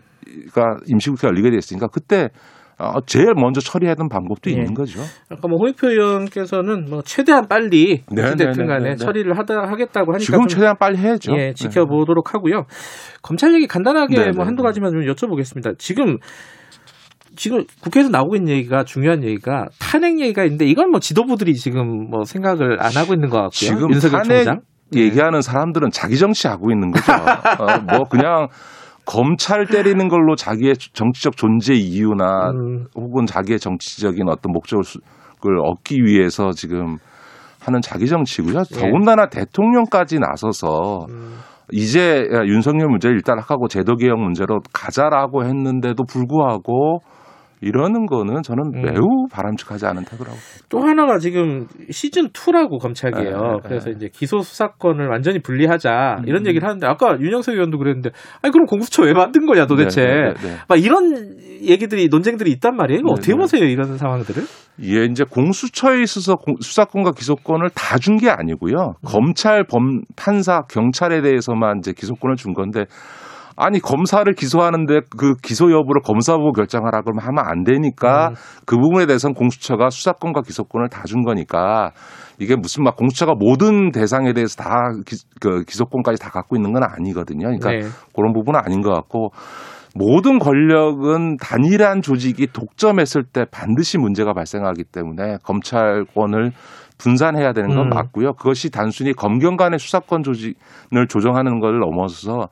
[0.53, 2.29] 가 임시국회가 열리게 됐으니까 그때
[2.81, 4.57] 어, 제일 먼저 처리하던 방법도 네.
[4.57, 5.01] 있는 거죠.
[5.29, 10.77] 아까 뭐 홍익표 의원께서는 뭐 최대한 빨리 어찌됐든 간에 처리를 하다 하겠다고 하니까 지금 최대한
[10.79, 11.33] 빨리 해야죠.
[11.37, 12.31] 예, 지켜보도록 네.
[12.33, 12.65] 하고요.
[13.23, 14.31] 검찰 얘기 간단하게 네네.
[14.33, 15.79] 뭐 한두 가지만 좀 여쭤보겠습니다.
[15.79, 16.17] 지금
[17.37, 22.25] 지금 국회에서 나오고 있는 얘기가 중요한 얘기가 탄핵 얘기가 있는데 이건 뭐 지도부들이 지금 뭐
[22.25, 23.51] 생각을 안 하고 있는 것 같고요.
[23.51, 24.61] 지금 윤석열 탄핵 총장?
[24.97, 27.13] 얘기하는 사람들은 자기 정치 하고 있는 거죠.
[27.13, 28.49] 어, 뭐 그냥
[29.07, 32.87] 검찰 때리는 걸로 자기의 정치적 존재 이유나 음.
[32.95, 36.97] 혹은 자기의 정치적인 어떤 목적을 얻기 위해서 지금
[37.61, 38.63] 하는 자기 정치고요.
[38.73, 38.79] 예.
[38.79, 41.39] 더군다나 대통령까지 나서서 음.
[41.73, 47.01] 이제 윤석열 문제를 일단 하고 제도 개혁 문제로 가자라고 했는데도 불구하고
[47.63, 48.83] 이러는 거는 저는 음.
[48.83, 50.37] 매우 바람직하지 않은 태도라고.
[50.69, 53.31] 또 하나가 지금 시즌 2라고 검찰이에요.
[53.31, 56.47] 네, 네, 그래서 이제 기소 수사권을 완전히 분리하자 이런 음.
[56.49, 58.11] 얘기를 하는데 아까 윤영석 의원도 그랬는데
[58.43, 60.03] 아니 그럼 공수처 왜 만든 거냐 도대체.
[60.03, 60.57] 네, 네, 네.
[60.69, 63.03] 막 이런 얘기들이 논쟁들이 있단 말이에요.
[63.09, 64.43] 어떻게 보세요 이런 상황들을?
[64.83, 68.75] 예, 이제 공수처에 있어서 수사권과 기소권을 다 준 게 아니고요.
[68.75, 69.05] 음.
[69.07, 72.87] 검찰, 범, 판사, 경찰에 대해서만 이제 기소권을 준 건데
[73.61, 78.35] 아니 검사를 기소하는데 그 기소 여부를 검사 보고 결정하라 그러면 하면 안 되니까 음.
[78.65, 81.91] 그 부분에 대해서는 공수처가 수사권과 기소권을 다 준 거니까
[82.39, 86.83] 이게 무슨 막 공수처가 모든 대상에 대해서 다 기, 그 기소권까지 다 갖고 있는 건
[86.85, 87.47] 아니거든요.
[87.47, 87.81] 그러니까 네.
[88.15, 89.31] 그런 부분은 아닌 것 같고
[89.95, 96.53] 모든 권력은 단일한 조직이 독점했을 때 반드시 문제가 발생하기 때문에 검찰권을
[96.99, 97.89] 분산해야 되는 건 음.
[97.89, 98.35] 맞고요.
[98.35, 102.49] 그것이 단순히 검경 간의 수사권 조직을 조정하는 걸 넘어서서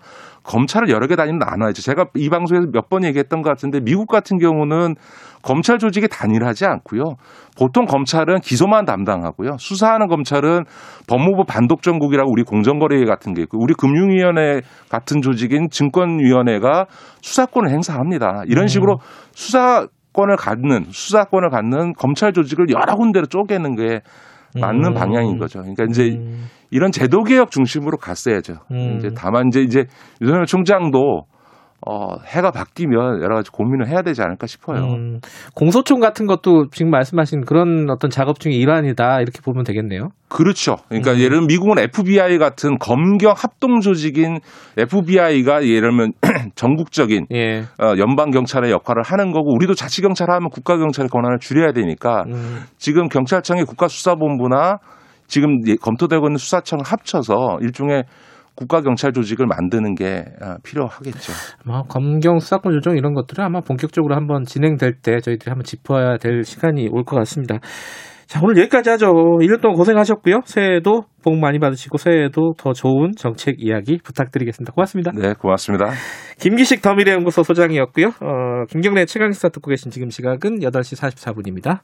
[0.48, 1.82] 검찰을 여러 개 다니는 나눠야죠.
[1.82, 4.94] 제가 이 방송에서 몇 번 얘기했던 것 같은데 미국 같은 경우는
[5.42, 7.16] 검찰 조직이 단일하지 않고요.
[7.58, 9.58] 보통 검찰은 기소만 담당하고요.
[9.58, 10.64] 수사하는 검찰은
[11.06, 16.86] 법무부 반독정국이라고 우리 공정거래 같은 게 있고 우리 금융위원회 같은 조직인 증권위원회가
[17.20, 18.44] 수사권을 행사합니다.
[18.46, 18.68] 이런 음.
[18.68, 18.96] 식으로
[19.32, 24.00] 수사 권을 갖는 수사권을 갖는 검찰 조직을 여러 군데로 쪼개는 게
[24.60, 24.94] 맞는 음.
[24.94, 25.60] 방향인 거죠.
[25.60, 26.46] 그러니까 이제 음.
[26.70, 28.54] 이런 제도 개혁 중심으로 갔어야죠.
[28.70, 28.96] 음.
[28.98, 29.84] 이제 다만 이제 이제
[30.20, 31.24] 윤석열 총장도
[31.86, 34.82] 어, 해가 바뀌면 여러 가지 고민을 해야 되지 않을까 싶어요.
[34.82, 35.20] 음,
[35.54, 40.08] 공소총 같은 것도 지금 말씀하신 그런 어떤 작업 중의 일환이다 이렇게 보면 되겠네요.
[40.28, 40.76] 그렇죠.
[40.88, 41.18] 그러니까 음.
[41.18, 44.40] 예를 들면 미국은 FBI 같은 검경 합동 조직인
[44.76, 46.12] FBI가 예를 들면
[46.56, 47.60] 전국적인 예.
[47.80, 52.24] 어, 연방 경찰의 역할을 하는 거고 우리도 자치 경찰 하면 국가 경찰의 권한을 줄여야 되니까
[52.26, 52.62] 음.
[52.76, 54.78] 지금 경찰청의 국가수사본부나
[55.28, 58.04] 지금 검토되고 있는 수사청을 합쳐서 일종의
[58.58, 61.32] 국가 경찰 조직을 만드는 게 아, 필요하겠죠.
[61.64, 66.42] 뭐 검경 수사권 조정 이런 것들은 아마 본격적으로 한번 진행될 때 저희들이 한번 짚어야 될
[66.42, 67.58] 시간이 올 것 같습니다.
[68.26, 69.06] 자, 오늘 여기까지 하죠.
[69.40, 70.40] 1년 동안 고생하셨고요.
[70.44, 74.72] 새해에도 복 많이 받으시고 새해에도 더 좋은 정책 이야기 부탁드리겠습니다.
[74.72, 75.12] 고맙습니다.
[75.14, 75.90] 네, 고맙습니다.
[76.40, 78.08] 김기식 더미래연구소 소장이었고요.
[78.08, 81.78] 어, 김경래 최강시사 듣고 계신 지금 시각은 8시 44분입니다.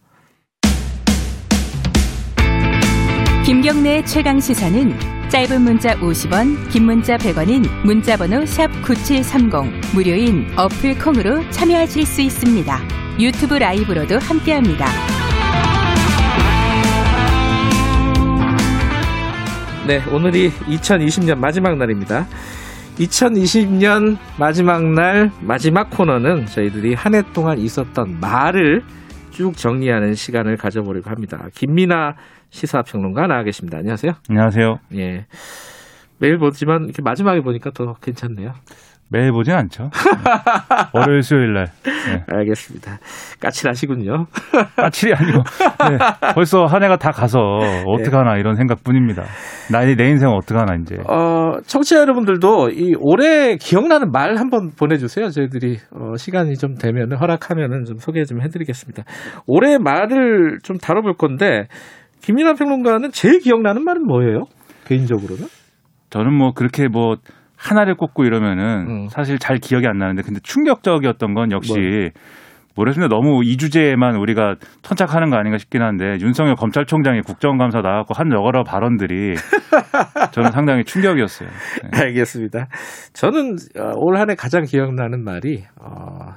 [3.46, 12.20] 김경래 최강시사는 짧은 문자 50원, 긴 문자 100원인 문자번호 샵9730 무료인 어플 콩으로 참여하실 수
[12.22, 12.78] 있습니다.
[13.18, 14.86] 유튜브 라이브로도 함께합니다.
[19.86, 22.26] 네, 오늘이 2020년 마지막 날입니다.
[22.98, 28.82] 2020년 마지막 날 마지막 코너는 저희들이 한 해 동안 있었던 말을
[29.30, 31.48] 쭉 정리하는 시간을 가져보려고 합니다.
[31.54, 32.14] 김민아
[32.54, 33.78] 시사평론가 나와 계십니다.
[33.78, 34.12] 안녕하세요.
[34.30, 34.76] 안녕하세요.
[34.94, 35.26] 예.
[36.20, 38.52] 매일 보지만 이렇게 마지막에 보니까 더 괜찮네요.
[39.10, 39.90] 매일 보진 않죠.
[40.94, 41.66] 월요일 수요일 날.
[41.84, 42.24] 네.
[42.32, 42.98] 알겠습니다.
[43.40, 44.26] 까칠하시군요.
[44.76, 45.42] 까칠이 아니고
[45.90, 45.98] 네.
[46.34, 47.38] 벌써 한 해가 다 가서
[47.86, 48.40] 어떡하나 네.
[48.40, 49.24] 이런 생각뿐입니다.
[49.70, 50.96] 나내 내 인생은 어떡하나 이제.
[51.08, 55.28] 어, 청취자 여러분들도 이 올해 기억나는 말 한번 보내주세요.
[55.28, 59.02] 저희들이 어, 시간이 좀 되면 허락하면은 좀 소개 좀 해드리겠습니다.
[59.46, 61.66] 올해 말을 좀 다뤄볼 건데
[62.24, 64.44] 김민환 평론가는 제일 기억나는 말은 뭐예요?
[64.86, 65.44] 개인적으로는?
[66.08, 67.16] 저는 뭐 그렇게 뭐
[67.54, 69.08] 하나를 꼽고 이러면은 음.
[69.08, 72.10] 사실 잘 기억이 안 나는데 근데 충격적이었던 건 역시 뭐.
[72.76, 73.14] 모르겠습니다.
[73.14, 78.64] 너무 이 주제에만 우리가 선착하는 거 아닌가 싶긴 한데 윤석열 검찰총장이 국정감사 나왔고 한 여러
[78.64, 79.34] 발언들이
[80.32, 81.48] 저는 상당히 충격이었어요.
[81.92, 82.04] 네.
[82.04, 82.68] 알겠습니다.
[83.12, 86.36] 저는 어, 올한해 가장 기억나는 말이 어,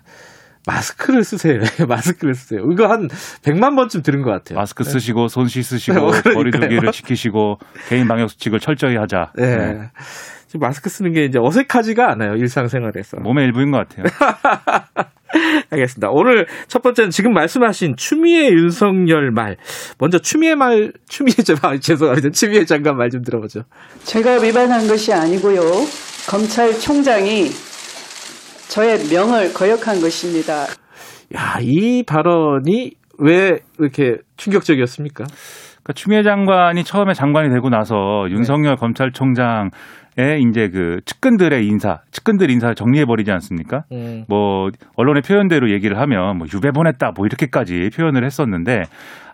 [0.68, 1.61] 마스크를 쓰세요.
[1.88, 2.61] 마스크를 쓰세요.
[2.72, 3.07] 이거 한
[3.41, 4.60] 100만 번쯤 들은 것 같아요.
[4.60, 4.89] 마스크 네.
[4.91, 7.57] 쓰시고 손 씻으시고 네, 거리두기를 지키시고
[7.89, 9.31] 개인 방역 수칙을 철저히 하자.
[9.35, 9.56] 네.
[9.57, 9.89] 네.
[10.60, 12.35] 마스크 쓰는 게 이제 어색하지가 않아요.
[12.35, 13.18] 일상생활에서.
[13.22, 14.06] 몸의 일부인 것 같아요.
[15.69, 16.10] 알겠습니다.
[16.10, 19.57] 오늘 첫 번째는 지금 말씀하신 추미애 윤석열 말.
[19.99, 22.30] 먼저 추미애 말, 추미애 말, 죄송합니다.
[22.31, 23.64] 추미애 장관 말 좀 들어보죠.
[24.03, 25.61] 제가 위반한 것이 아니고요.
[26.30, 27.52] 검찰총장이
[28.69, 30.65] 저의 명을 거역한 것입니다.
[31.35, 35.26] 야, 이 발언이 왜 이렇게 충격적이었습니까?
[35.26, 38.80] 그러니까 추미애 장관이 처음에 장관이 되고 나서 윤석열 네.
[38.80, 39.72] 검찰총장
[40.19, 43.84] 에 이제 그 측근들의 인사, 측근들 인사를 정리해 버리지 않습니까?
[43.91, 44.26] 음.
[44.27, 48.81] 뭐 언론의 표현대로 얘기를 하면 뭐 유배 보냈다 뭐 이렇게까지 표현을 했었는데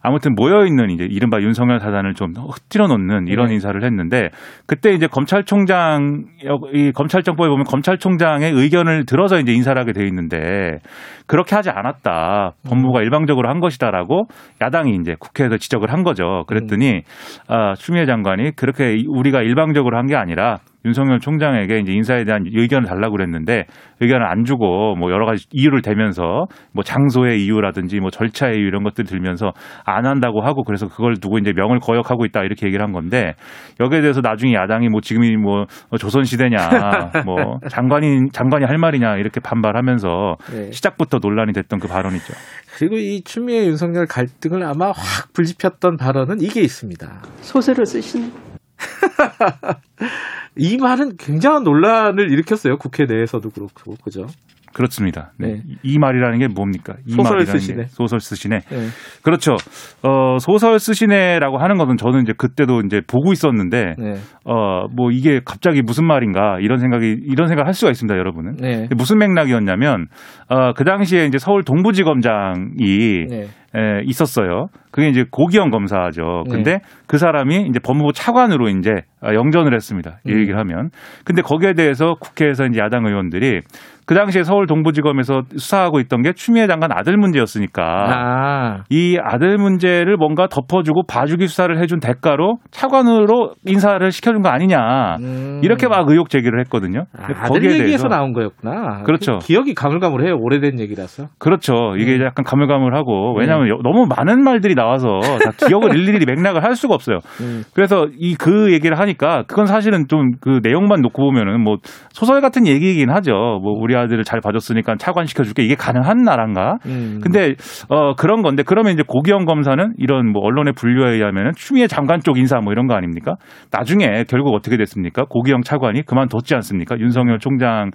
[0.03, 3.53] 아무튼 모여 있는 이제 이른바 윤석열 사단을 좀 흩뜨려 놓는 이런 네.
[3.53, 4.29] 인사를 했는데
[4.67, 6.25] 그때 이제 검찰총장
[6.73, 10.79] 이 검찰정법에 보면 검찰총장의 의견을 들어서 이제 인사를 하게 돼 있는데
[11.25, 12.51] 그렇게 하지 않았다.
[12.67, 13.03] 법무부가 음.
[13.03, 14.27] 일방적으로 한 것이다라고
[14.61, 16.43] 야당이 이제 국회에서 지적을 한 거죠.
[16.47, 17.01] 그랬더니 음.
[17.47, 22.87] 아, 추미애 장관이 그렇게 우리가 일방적으로 한 게 아니라 윤석열 총장에게 이제 인사에 대한 의견을
[22.87, 23.65] 달라고 그랬는데
[24.01, 28.83] 의견을 안 주고 뭐 여러 가지 이유를 대면서 뭐 장소의 이유라든지 뭐 절차의 이유 이런
[28.83, 29.53] 것들 들면서
[29.85, 33.33] 안 한다고 하고 그래서 그걸 두고 이제 명을 거역하고 있다 이렇게 얘기를 한 건데
[33.79, 35.65] 여기에 대해서 나중에 야당이 뭐 지금이 뭐
[35.97, 36.57] 조선 시대냐
[37.25, 40.71] 뭐 장관이 장관이 할 말이냐 이렇게 반발하면서 네.
[40.71, 42.33] 시작부터 논란이 됐던 그 발언이죠.
[42.77, 47.07] 그리고 이 추미애 윤석열 갈등을 아마 확 불지폈던 발언은 이게 있습니다.
[47.41, 48.52] 소설을 쓰시는
[50.55, 52.77] 이 말은 굉장한 논란을 일으켰어요.
[52.77, 54.27] 국회 내에서도 그렇고, 그죠?
[54.73, 55.31] 그렇습니다.
[55.37, 55.53] 네.
[55.53, 55.61] 네.
[55.83, 56.95] 이 말이라는 게 뭡니까?
[57.05, 57.83] 이 소설 쓰시네.
[57.83, 58.59] 게 소설 쓰시네.
[58.59, 58.77] 네.
[59.23, 59.55] 그렇죠.
[60.01, 64.13] 어, 소설 쓰시네라고 하는 것은 저는 이제 그때도 이제 보고 있었는데 네.
[64.45, 68.55] 어, 뭐 이게 갑자기 무슨 말인가 이런 생각이 이런 생각을 할 수가 있습니다, 여러분은.
[68.57, 68.87] 네.
[68.97, 70.07] 무슨 맥락이었냐면
[70.49, 73.47] 어, 그 당시에 이제 서울 동부지검장이 네.
[73.75, 74.67] 에, 있었어요.
[74.91, 76.43] 그게 이제 고기영 검사죠.
[76.49, 76.79] 근데 네.
[77.07, 78.91] 그 사람이 이제 법무부 차관으로 이제
[79.23, 80.19] 영전을 했습니다.
[80.27, 80.39] 이 음.
[80.39, 80.89] 얘기를 하면.
[81.25, 83.61] 근데 거기에 대해서 국회에서 이제 야당 의원들이
[84.05, 88.83] 그 당시에 서울 동부지검에서 수사하고 있던 게 추미애 장관 아들 문제였으니까 아.
[88.89, 95.61] 이 아들 문제를 뭔가 덮어주고 봐주기 수사를 해준 대가로 차관으로 인사를 시켜준 거 아니냐 음.
[95.63, 97.05] 이렇게 막 의혹 제기를 했거든요.
[97.17, 99.03] 아, 대해서 얘기에서 나온 거였구나.
[99.03, 99.39] 그렇죠.
[99.39, 100.35] 기억이 가물가물해요.
[100.39, 101.27] 오래된 얘기라서.
[101.39, 101.95] 그렇죠.
[101.97, 102.21] 이게 음.
[102.23, 103.81] 약간 가물가물하고 왜냐하면 음.
[103.83, 107.19] 너무 많은 말들이 나와서 다 기억을 일일이 맥락을 할 수가 없어요.
[107.41, 107.63] 음.
[107.73, 111.77] 그래서 이 그 얘기를 하니까 그건 사실은 좀 그 내용만 놓고 보면은 뭐
[112.11, 113.31] 소설 같은 얘기이긴 하죠.
[113.61, 116.77] 뭐 우리 우리 아들을 잘 봐줬으니까 차관시켜 줄게 이게 가능한 나라인가?
[116.87, 117.19] 음.
[117.21, 117.53] 근데
[117.89, 122.37] 어 그런 건데 그러면 이제 고기영 검사는 이런 뭐 언론의 분류에 의하면 추미애 장관 쪽
[122.37, 123.35] 인사 뭐 이런 거 아닙니까?
[123.71, 125.25] 나중에 결국 어떻게 됐습니까?
[125.29, 126.97] 고기영 차관이 그만뒀지 않습니까?
[126.99, 127.91] 윤석열 총장에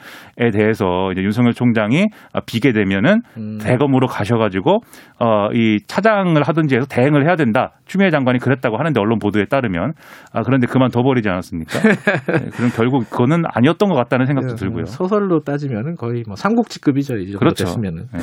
[0.53, 2.07] 대해서 이제 윤석열 총장이
[2.47, 3.59] 비게 되면은 음.
[3.61, 4.79] 대검으로 가셔가지고
[5.19, 7.73] 어이 차장을 하든지 해서 대행을 해야 된다.
[7.87, 9.95] 추미애 장관이 그랬다고 하는데 언론 보도에 따르면
[10.33, 11.81] 아 그런데 그만둬 버리지 않았습니까?
[12.39, 14.85] 네, 그럼 결국 그거는 아니었던 것 같다는 생각도 네, 들고요.
[14.85, 17.17] 소설로 따지면 되면은 거의 뭐 삼국지급이죠.
[17.17, 17.65] 이 정도 그렇죠.
[17.65, 18.07] 됐으면은.
[18.13, 18.19] 네.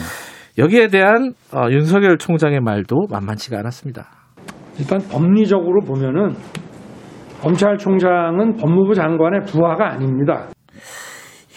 [0.58, 4.08] 여기에 대한 어, 윤석열 총장의 말도 만만치가 않았습니다.
[4.80, 6.36] 일단 법리적으로 보면은
[7.42, 10.48] 검찰총장은 법무부 장관의 부하가 아닙니다.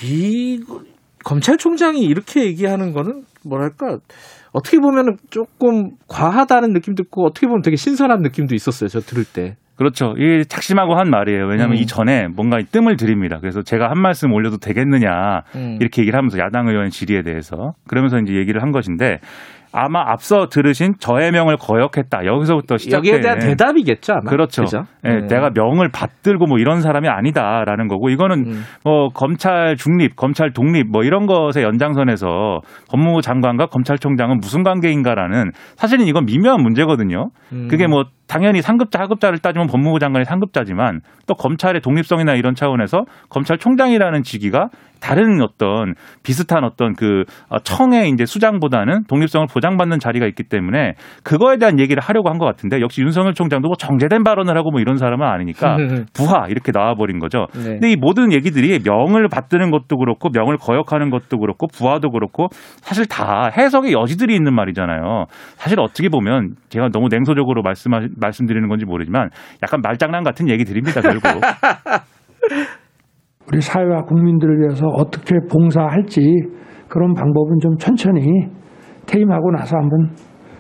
[0.03, 0.61] 이
[1.25, 3.99] 검찰총장이 이렇게 얘기하는 거는 뭐랄까
[4.53, 8.89] 어떻게 보면은 조금 과하다는 느낌도 있고 어떻게 보면 되게 신선한 느낌도 있었어요.
[8.89, 9.57] 저 들을 때.
[9.79, 10.15] 그렇죠.
[10.19, 11.47] 이게 착심하고 한 말이에요.
[11.47, 11.81] 왜냐하면 음.
[11.81, 13.39] 이전에 뭔가 뜸을 들입니다.
[13.39, 15.79] 그래서 제가 한 말씀 올려도 되겠느냐 음.
[15.81, 19.21] 이렇게 얘기를 하면서 야당 의원 질의에 대해서 그러면서 이제 얘기를 한 것인데
[19.81, 22.27] 아마 앞서 들으신 저의 명을 거역했다.
[22.27, 24.15] 여기서부터 시작된 여기에 대한 대답이겠죠.
[24.15, 24.31] 아마.
[24.31, 24.65] 그렇죠.
[25.05, 25.27] 네, 네.
[25.29, 28.63] 내가 명을 받들고 뭐 이런 사람이 아니다라는 거고 이거는 음.
[28.85, 32.61] 뭐 검찰 중립, 검찰 독립 뭐 이런 것의 연장선에서
[32.91, 37.29] 법무부 장관과 검찰총장은 무슨 관계인가라는 사실은 이건 미묘한 문제거든요.
[37.53, 37.69] 음.
[37.71, 44.23] 그게 뭐 당연히 상급자 하급자를 따지면 법무부 장관이 상급자지만 또 검찰의 독립성이나 이런 차원에서 검찰총장이라는
[44.23, 44.69] 직위가
[45.01, 51.59] 다른 어떤 비슷한 어떤 그 어, 청의 이제 수장보다는 독립성을 보장받는 자리가 있기 때문에 그거에
[51.59, 54.97] 대한 얘기를 하려고 한 것 같은데 역시 윤석열 총장도 뭐 정제된 발언을 하고 뭐 이런
[54.97, 55.77] 사람은 아니니까
[56.15, 57.47] 부하 이렇게 나와버린 거죠.
[57.55, 57.71] 네.
[57.71, 62.49] 근데 이 모든 얘기들이 명을 받드는 것도 그렇고 명을 거역하는 것도 그렇고 부하도 그렇고
[62.81, 65.27] 사실 다 해석의 여지들이 있는 말이잖아요.
[65.57, 69.31] 사실 어떻게 보면 제가 너무 냉소적으로 말씀 말씀드리는 건지 모르지만
[69.63, 71.23] 약간 말장난 같은 얘기들입니다 결국.
[73.51, 76.21] 우리 사회와 국민들을 위해서 어떻게 봉사할지
[76.89, 78.49] 그런 방법은 좀 천천히
[79.07, 80.11] 퇴임하고 나서 한번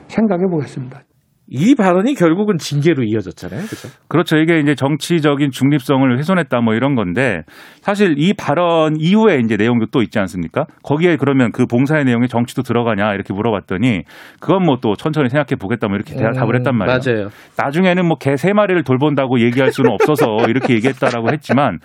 [0.07, 1.08] 생각해 보겠습니다.
[1.51, 3.61] 이 발언이 결국은 징계로 이어졌잖아요.
[3.67, 3.89] 그렇죠?
[4.09, 4.37] 그렇죠.
[4.37, 7.43] 이게 이제 정치적인 중립성을 훼손했다 뭐 이런 건데
[7.81, 10.67] 사실 이 발언 이후에 이제 내용도 또 있지 않습니까?
[10.83, 14.03] 거기에 그러면 그 봉사의 내용에 정치도 들어가냐 이렇게 물어봤더니
[14.41, 16.99] 그건 뭐 또 천천히 생각해 보겠다 뭐 이렇게 대답을 했단 음, 말이에요.
[17.05, 17.29] 맞아요.
[17.57, 21.79] 나중에는 뭐 개 세 마리를 돌본다고 얘기할 수는 없어서 이렇게 얘기했다라고 했지만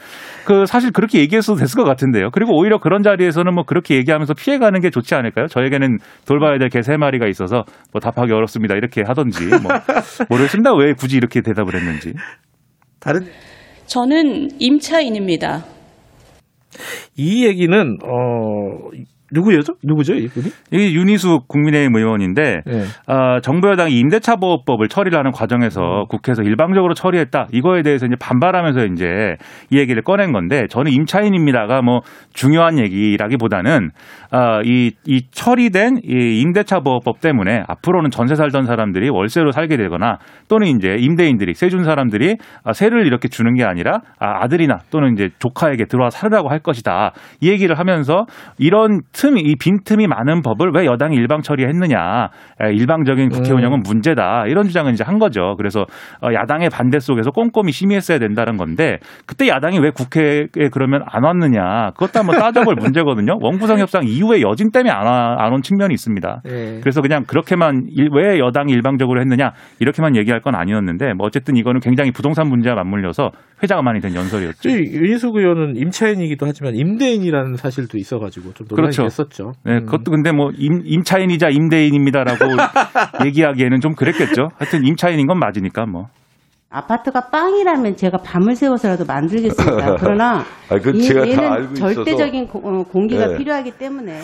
[0.46, 2.30] 그 사실 그렇게 얘기했어도 됐을 것 같은데요.
[2.32, 5.48] 그리고 오히려 그런 자리에서는 뭐 그렇게 얘기하면서 피해가는 게 좋지 않을까요?
[5.48, 7.64] 저에게는 돌봐야 될 개 세 마리가 있어서
[7.94, 8.76] 뭐 답하기 어렵습니다.
[8.76, 9.72] 이렇게 하던지 뭐
[10.30, 10.74] 모르겠습니다.
[10.76, 12.14] 왜 굳이 이렇게 대답을 했는지.
[13.00, 13.28] 다른
[13.86, 15.66] 저는 임차인입니다.
[17.16, 18.90] 이 얘기는 어
[19.34, 19.74] 누구였죠?
[19.84, 20.46] 누구죠 이분이?
[20.72, 22.84] 이 윤희숙 국민의힘 의원인데 네.
[23.08, 26.06] 어, 정부 여당이 임대차 보호법을 처리를 하는 과정에서 음.
[26.08, 27.48] 국회에서 일방적으로 처리했다.
[27.52, 29.36] 이거에 대해서 이제 반발하면서 이제
[29.70, 32.00] 이 얘기를 꺼낸 건데 저는 임차인입니다가 뭐
[32.34, 33.90] 중요한 얘기라기보다는
[34.32, 40.18] 어, 이, 이 처리된 이 임대차 보호법 때문에 앞으로는 전세 살던 사람들이 월세로 살게 되거나
[40.48, 42.38] 또는 이제 임대인들이 세 준 사람들이
[42.72, 47.14] 세를 이렇게 주는 게 아니라 아들이나 또는 이제 조카에게 들어와 살으라고 할 것이다.
[47.42, 48.28] 이 얘기를 하면서
[48.60, 52.28] 이런 틈이 이 빈틈이 많은 법을 왜 여당이 일방 처리했느냐
[52.74, 53.58] 일방적인 국회 음.
[53.58, 55.56] 운영은 문제다 이런 주장을 이제 한 거죠.
[55.56, 55.86] 그래서
[56.22, 61.92] 어, 야당의 반대 속에서 꼼꼼히 심의했어야 된다는 건데 그때 야당이 왜 국회에 그러면 안 왔느냐
[61.92, 63.38] 그것도 한번 따져볼 문제거든요.
[63.40, 66.42] 원구성 협상 이후에 여진 때문에 안온 측면이 있습니다.
[66.44, 66.80] 네.
[66.82, 72.12] 그래서 그냥 그렇게만 왜 여당이 일방적으로 했느냐 이렇게만 얘기할 건 아니었는데 뭐 어쨌든 이거는 굉장히
[72.12, 73.32] 부동산 문제와 맞물려서
[73.64, 74.70] 회자가 많이 된 연설이었죠.
[74.70, 79.04] 윤희숙 의원은 임차인이기도 하지만 임대인이라는 사실도 있어가지고 좀 논란이 그렇죠.
[79.04, 79.54] 됐었죠.
[79.64, 79.86] 네, 음.
[79.86, 82.46] 그것도 근데 뭐 임, 임차인이자 임대인입니다라고
[83.26, 84.50] 얘기하기에는 좀 그랬겠죠.
[84.58, 86.08] 하여튼 임차인인 건 맞으니까 뭐.
[86.70, 89.96] 아파트가 빵이라면 제가 밤을 새워서라도 만들겠습니다.
[90.00, 93.38] 그러나 아, 그 얘는 절대적인 고, 어, 공기가 네.
[93.38, 94.20] 필요하기 때문에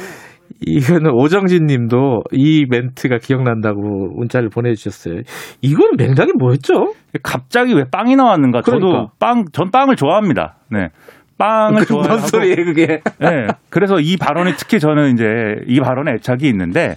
[0.66, 3.82] 이거는 오정진 님도 이 멘트가 기억난다고
[4.16, 5.22] 문자를 보내주셨어요.
[5.62, 6.94] 이거는 맥락이 뭐였죠?
[7.24, 8.62] 갑자기 왜 빵이 나왔는가?
[8.62, 8.88] 그러니까.
[8.88, 10.58] 저도 빵, 전 빵을 좋아합니다.
[10.70, 10.90] 네.
[11.38, 12.10] 빵을 좋아하고.
[12.10, 13.00] 뭔 소리예요, 그게?
[13.20, 13.48] 네.
[13.70, 15.26] 그래서 이 발언이 특히 저는 이제
[15.68, 16.94] 이 발언에 애착이 있는데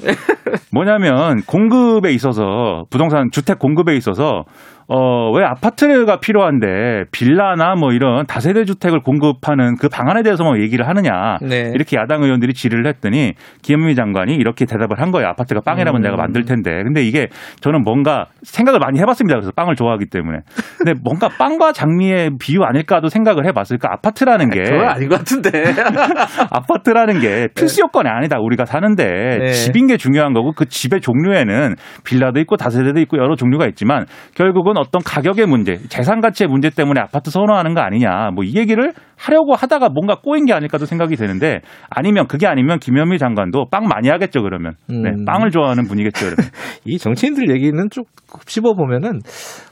[0.73, 4.45] 뭐냐면 공급에 있어서 부동산 주택 공급에 있어서
[4.88, 10.86] 어, 왜 아파트가 필요한데 빌라나 뭐 이런 다세대 주택을 공급하는 그 방안에 대해서 뭐 얘기를
[10.86, 11.38] 하느냐.
[11.40, 11.70] 네.
[11.74, 15.28] 이렇게 야당 의원들이 질의를 했더니 김현미 장관이 이렇게 대답을 한 거예요.
[15.28, 16.02] 아파트가 빵이라면 음.
[16.02, 16.82] 내가 만들 텐데.
[16.82, 17.28] 근데 이게
[17.60, 19.36] 저는 뭔가 생각을 많이 해봤습니다.
[19.36, 20.40] 그래서 빵을 좋아하기 때문에.
[20.78, 24.62] 근데 뭔가 빵과 장미의 비유 아닐까도 생각을 해봤으니까 아파트라는 게.
[24.62, 25.50] 그건 아닌 것 같은데.
[26.50, 28.38] 아파트라는 게 필수 요건이 아니다.
[28.40, 29.52] 우리가 사는데 네.
[29.52, 34.72] 집인 게 중요한 거고 그 집의 종류에는 빌라도 있고 다세대도 있고 여러 종류가 있지만 결국은
[34.77, 38.31] 어떤 가격의 문제, 재산 가치의 문제 때문에 아파트 선호하는 거 아니냐.
[38.35, 43.19] 뭐 이 얘기를 하려고 하다가 뭔가 꼬인 게 아닐까도 생각이 되는데 아니면 그게 아니면 김현미
[43.19, 44.73] 장관도 빵 많이 하겠죠 그러면.
[44.89, 45.24] 네, 음.
[45.24, 46.51] 빵을 좋아하는 분이겠죠 그러면.
[46.85, 48.07] 이 정치인들 얘기는 쭉
[48.47, 49.20] 씹어 보면은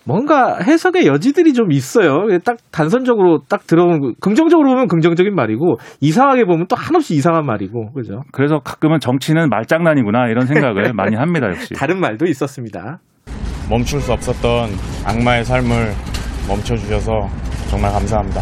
[0.05, 2.27] 뭔가 해석의 여지들이 좀 있어요.
[2.44, 8.22] 딱 단선적으로 딱 들어오는 긍정적으로 보면 긍정적인 말이고 이상하게 보면 또 한없이 이상한 말이고 그죠.
[8.32, 11.74] 그래서 가끔은 정치는 말장난이구나 이런 생각을 많이 합니다 역시.
[11.74, 12.98] 다른 말도 있었습니다.
[13.70, 14.68] 멈출 수 없었던
[15.06, 15.92] 악마의 삶을
[16.48, 17.28] 멈춰주셔서
[17.70, 18.40] 정말 감사합니다.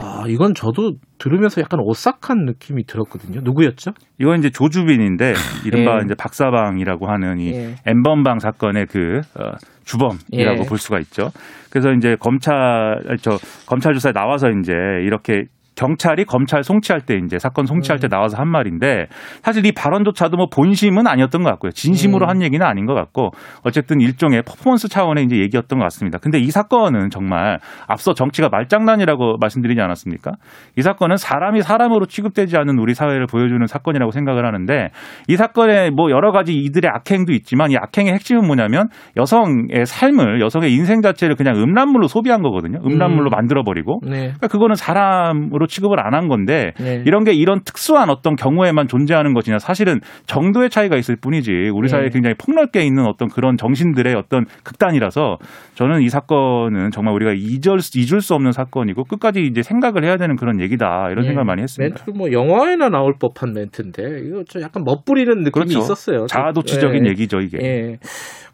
[0.00, 3.42] 아, 이건 저도 들으면서 약간 오싹한 느낌이 들었거든요.
[3.44, 3.92] 누구였죠?
[4.20, 5.34] 이건 이제 조주빈인데
[5.64, 6.04] 이른바 예.
[6.04, 7.74] 이제 박사방이라고 하는 이 예.
[7.86, 9.52] 엠번방 사건의 그 어,
[9.84, 10.66] 주범이라고 예.
[10.68, 11.30] 볼 수가 있죠.
[11.70, 14.72] 그래서 이제 검찰 저 검찰 조사에 나와서 이제
[15.04, 15.44] 이렇게
[15.76, 18.10] 경찰이 검찰 송치할 때 이제 사건 송치할 때 음.
[18.10, 19.06] 나와서 한 말인데
[19.42, 21.70] 사실 이 발언조차도 뭐 본심은 아니었던 것 같고요.
[21.70, 22.30] 진심으로 음.
[22.30, 23.30] 한 얘기는 아닌 것 같고
[23.62, 26.18] 어쨌든 일종의 퍼포먼스 차원의 이제 얘기였던 것 같습니다.
[26.18, 30.32] 근데 이 사건은 정말 앞서 정치가 말장난이라고 말씀드리지 않았습니까?
[30.76, 34.88] 이 사건은 사람이 사람으로 취급되지 않는 우리 사회를 보여주는 사건이라고 생각을 하는데
[35.28, 40.72] 이 사건에 뭐 여러 가지 이들의 악행도 있지만 이 악행의 핵심은 뭐냐면 여성의 삶을 여성의
[40.72, 42.78] 인생 자체를 그냥 음란물로 소비한 거거든요.
[42.84, 43.36] 음란물로 음.
[43.36, 44.18] 만들어 버리고 네.
[44.18, 47.02] 그러니까 그거는 사람으로 제대로 취급을 안 한 건데 네.
[47.04, 52.04] 이런 게 이런 특수한 어떤 경우에만 존재하는 것이냐 사실은 정도의 차이가 있을 뿐이지 우리 사회에
[52.06, 52.10] 네.
[52.10, 55.36] 굉장히 폭넓게 있는 어떤 그런 정신들의 어떤 극단이라서
[55.74, 60.16] 저는 이 사건은 정말 우리가 잊을 수, 잊을 수 없는 사건이고 끝까지 이제 생각을 해야
[60.16, 61.28] 되는 그런 얘기다 이런 네.
[61.28, 61.96] 생각을 많이 했습니다.
[62.06, 65.78] 멘트 뭐 영화에나 나올 법한 멘트인데 이거 좀 약간 멋부리는 느낌이 그렇죠.
[65.80, 66.24] 있었어요.
[66.26, 67.10] 자아도취적인 네.
[67.10, 67.58] 얘기죠 이게.
[67.58, 67.96] 네.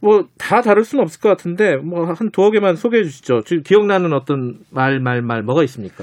[0.00, 3.42] 뭐 다 다룰 수는 없을 것 같은데 뭐 한 두어 개만 소개해 주시죠.
[3.44, 6.02] 지금 기억나는 어떤 말 말 말 뭐가 있습니까?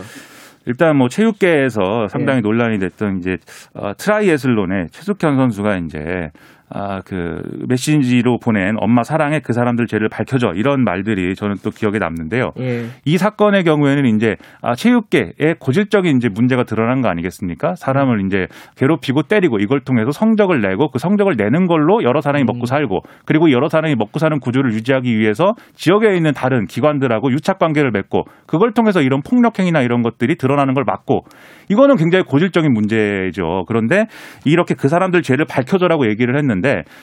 [0.66, 2.42] 일단 뭐 체육계에서 상당히 네.
[2.42, 3.38] 논란이 됐던 이제
[3.74, 6.32] 어, 트라이애슬론의 최숙현 선수가 이제
[6.72, 11.98] 아, 그 메시지로 보낸 엄마 사랑해 그 사람들 죄를 밝혀줘 이런 말들이 저는 또 기억에
[11.98, 12.52] 남는데요.
[12.60, 12.86] 예.
[13.06, 17.76] 이 사건의 경우에는 이제 아, 체육계의 고질적인 이제 문제가 드러난 거 아니겠습니까?
[17.76, 18.48] 사람을 이제
[18.78, 22.66] 괴롭히고 때리고 이걸 통해서 성적을 내고 그 성적을 내는 걸로 여러 사람이 먹고 음.
[22.66, 27.92] 살고 그리고 여러 사람이 먹고 사는 구조를 유지하기 위해서 지역에 있는 다른 기관들하고 유착 관계를
[27.92, 31.26] 맺고 그걸 통해서 이런 폭력 행위나 이런 것들이 드러나는 걸 막고
[31.70, 33.66] 이거는 굉장히 고질적인 문제죠.
[33.68, 34.06] 그런데
[34.46, 36.59] 이렇게 그 사람들 죄를 밝혀줘라고 얘기를 했는데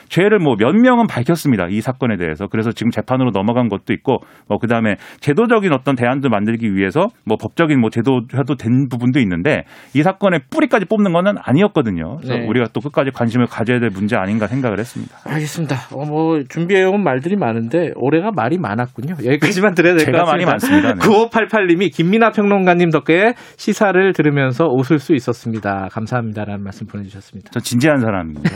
[0.09, 1.67] 죄를 뭐 몇 명은 밝혔습니다.
[1.69, 2.47] 이 사건에 대해서.
[2.47, 4.17] 그래서 지금 재판으로 넘어간 것도 있고
[4.47, 9.63] 뭐 그다음에 제도적인 어떤 대안도 만들기 위해서 뭐 법적인 뭐 제도화도 된 부분도 있는데
[9.95, 12.17] 이 사건의 뿌리까지 뽑는 거는 아니었거든요.
[12.17, 12.45] 그래서 네.
[12.47, 15.15] 우리가 또 끝까지 관심을 가져야 될 문제 아닌가 생각을 했습니다.
[15.25, 15.75] 알겠습니다.
[15.93, 19.15] 어, 뭐 준비해온 말들이 많은데 올해가 말이 많았군요.
[19.25, 20.17] 여기까지만 들어야 될 것 같습니다.
[20.17, 20.93] 제가 많이 많습니다.
[20.93, 20.99] 네.
[20.99, 25.87] 9588님이 김민아 평론가님 덕에 시사를 들으면서 웃을 수 있었습니다.
[25.91, 27.51] 감사합니다라는 말씀 보내주셨습니다.
[27.53, 28.49] 저 진지한 사람입니다.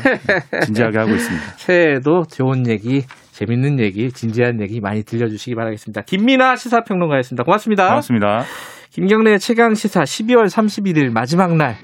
[0.65, 1.45] 진지하게 하고 있습니다.
[1.57, 6.01] 새해에도 좋은 얘기, 재밌는 얘기, 진지한 얘기 많이 들려주시기 바라겠습니다.
[6.01, 7.43] 김민아 시사평론가였습니다.
[7.43, 7.87] 고맙습니다.
[7.87, 8.43] 고맙습니다.
[8.91, 11.77] 김경래 최강 시사 12월 31일 마지막 날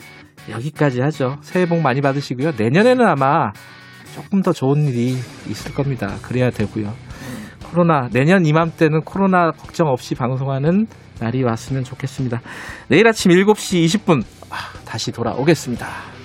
[0.50, 1.38] 여기까지 하죠.
[1.42, 2.52] 새해 복 많이 받으시고요.
[2.58, 3.52] 내년에는 아마
[4.14, 5.16] 조금 더 좋은 일이
[5.50, 6.16] 있을 겁니다.
[6.22, 6.94] 그래야 되고요.
[7.70, 10.88] 코로나 내년 이맘때는 코로나 걱정 없이 방송하는
[11.20, 12.42] 날이 왔으면 좋겠습니다.
[12.88, 14.24] 내일 아침 7시 20분
[14.86, 16.17] 다시 돌아오겠습니다.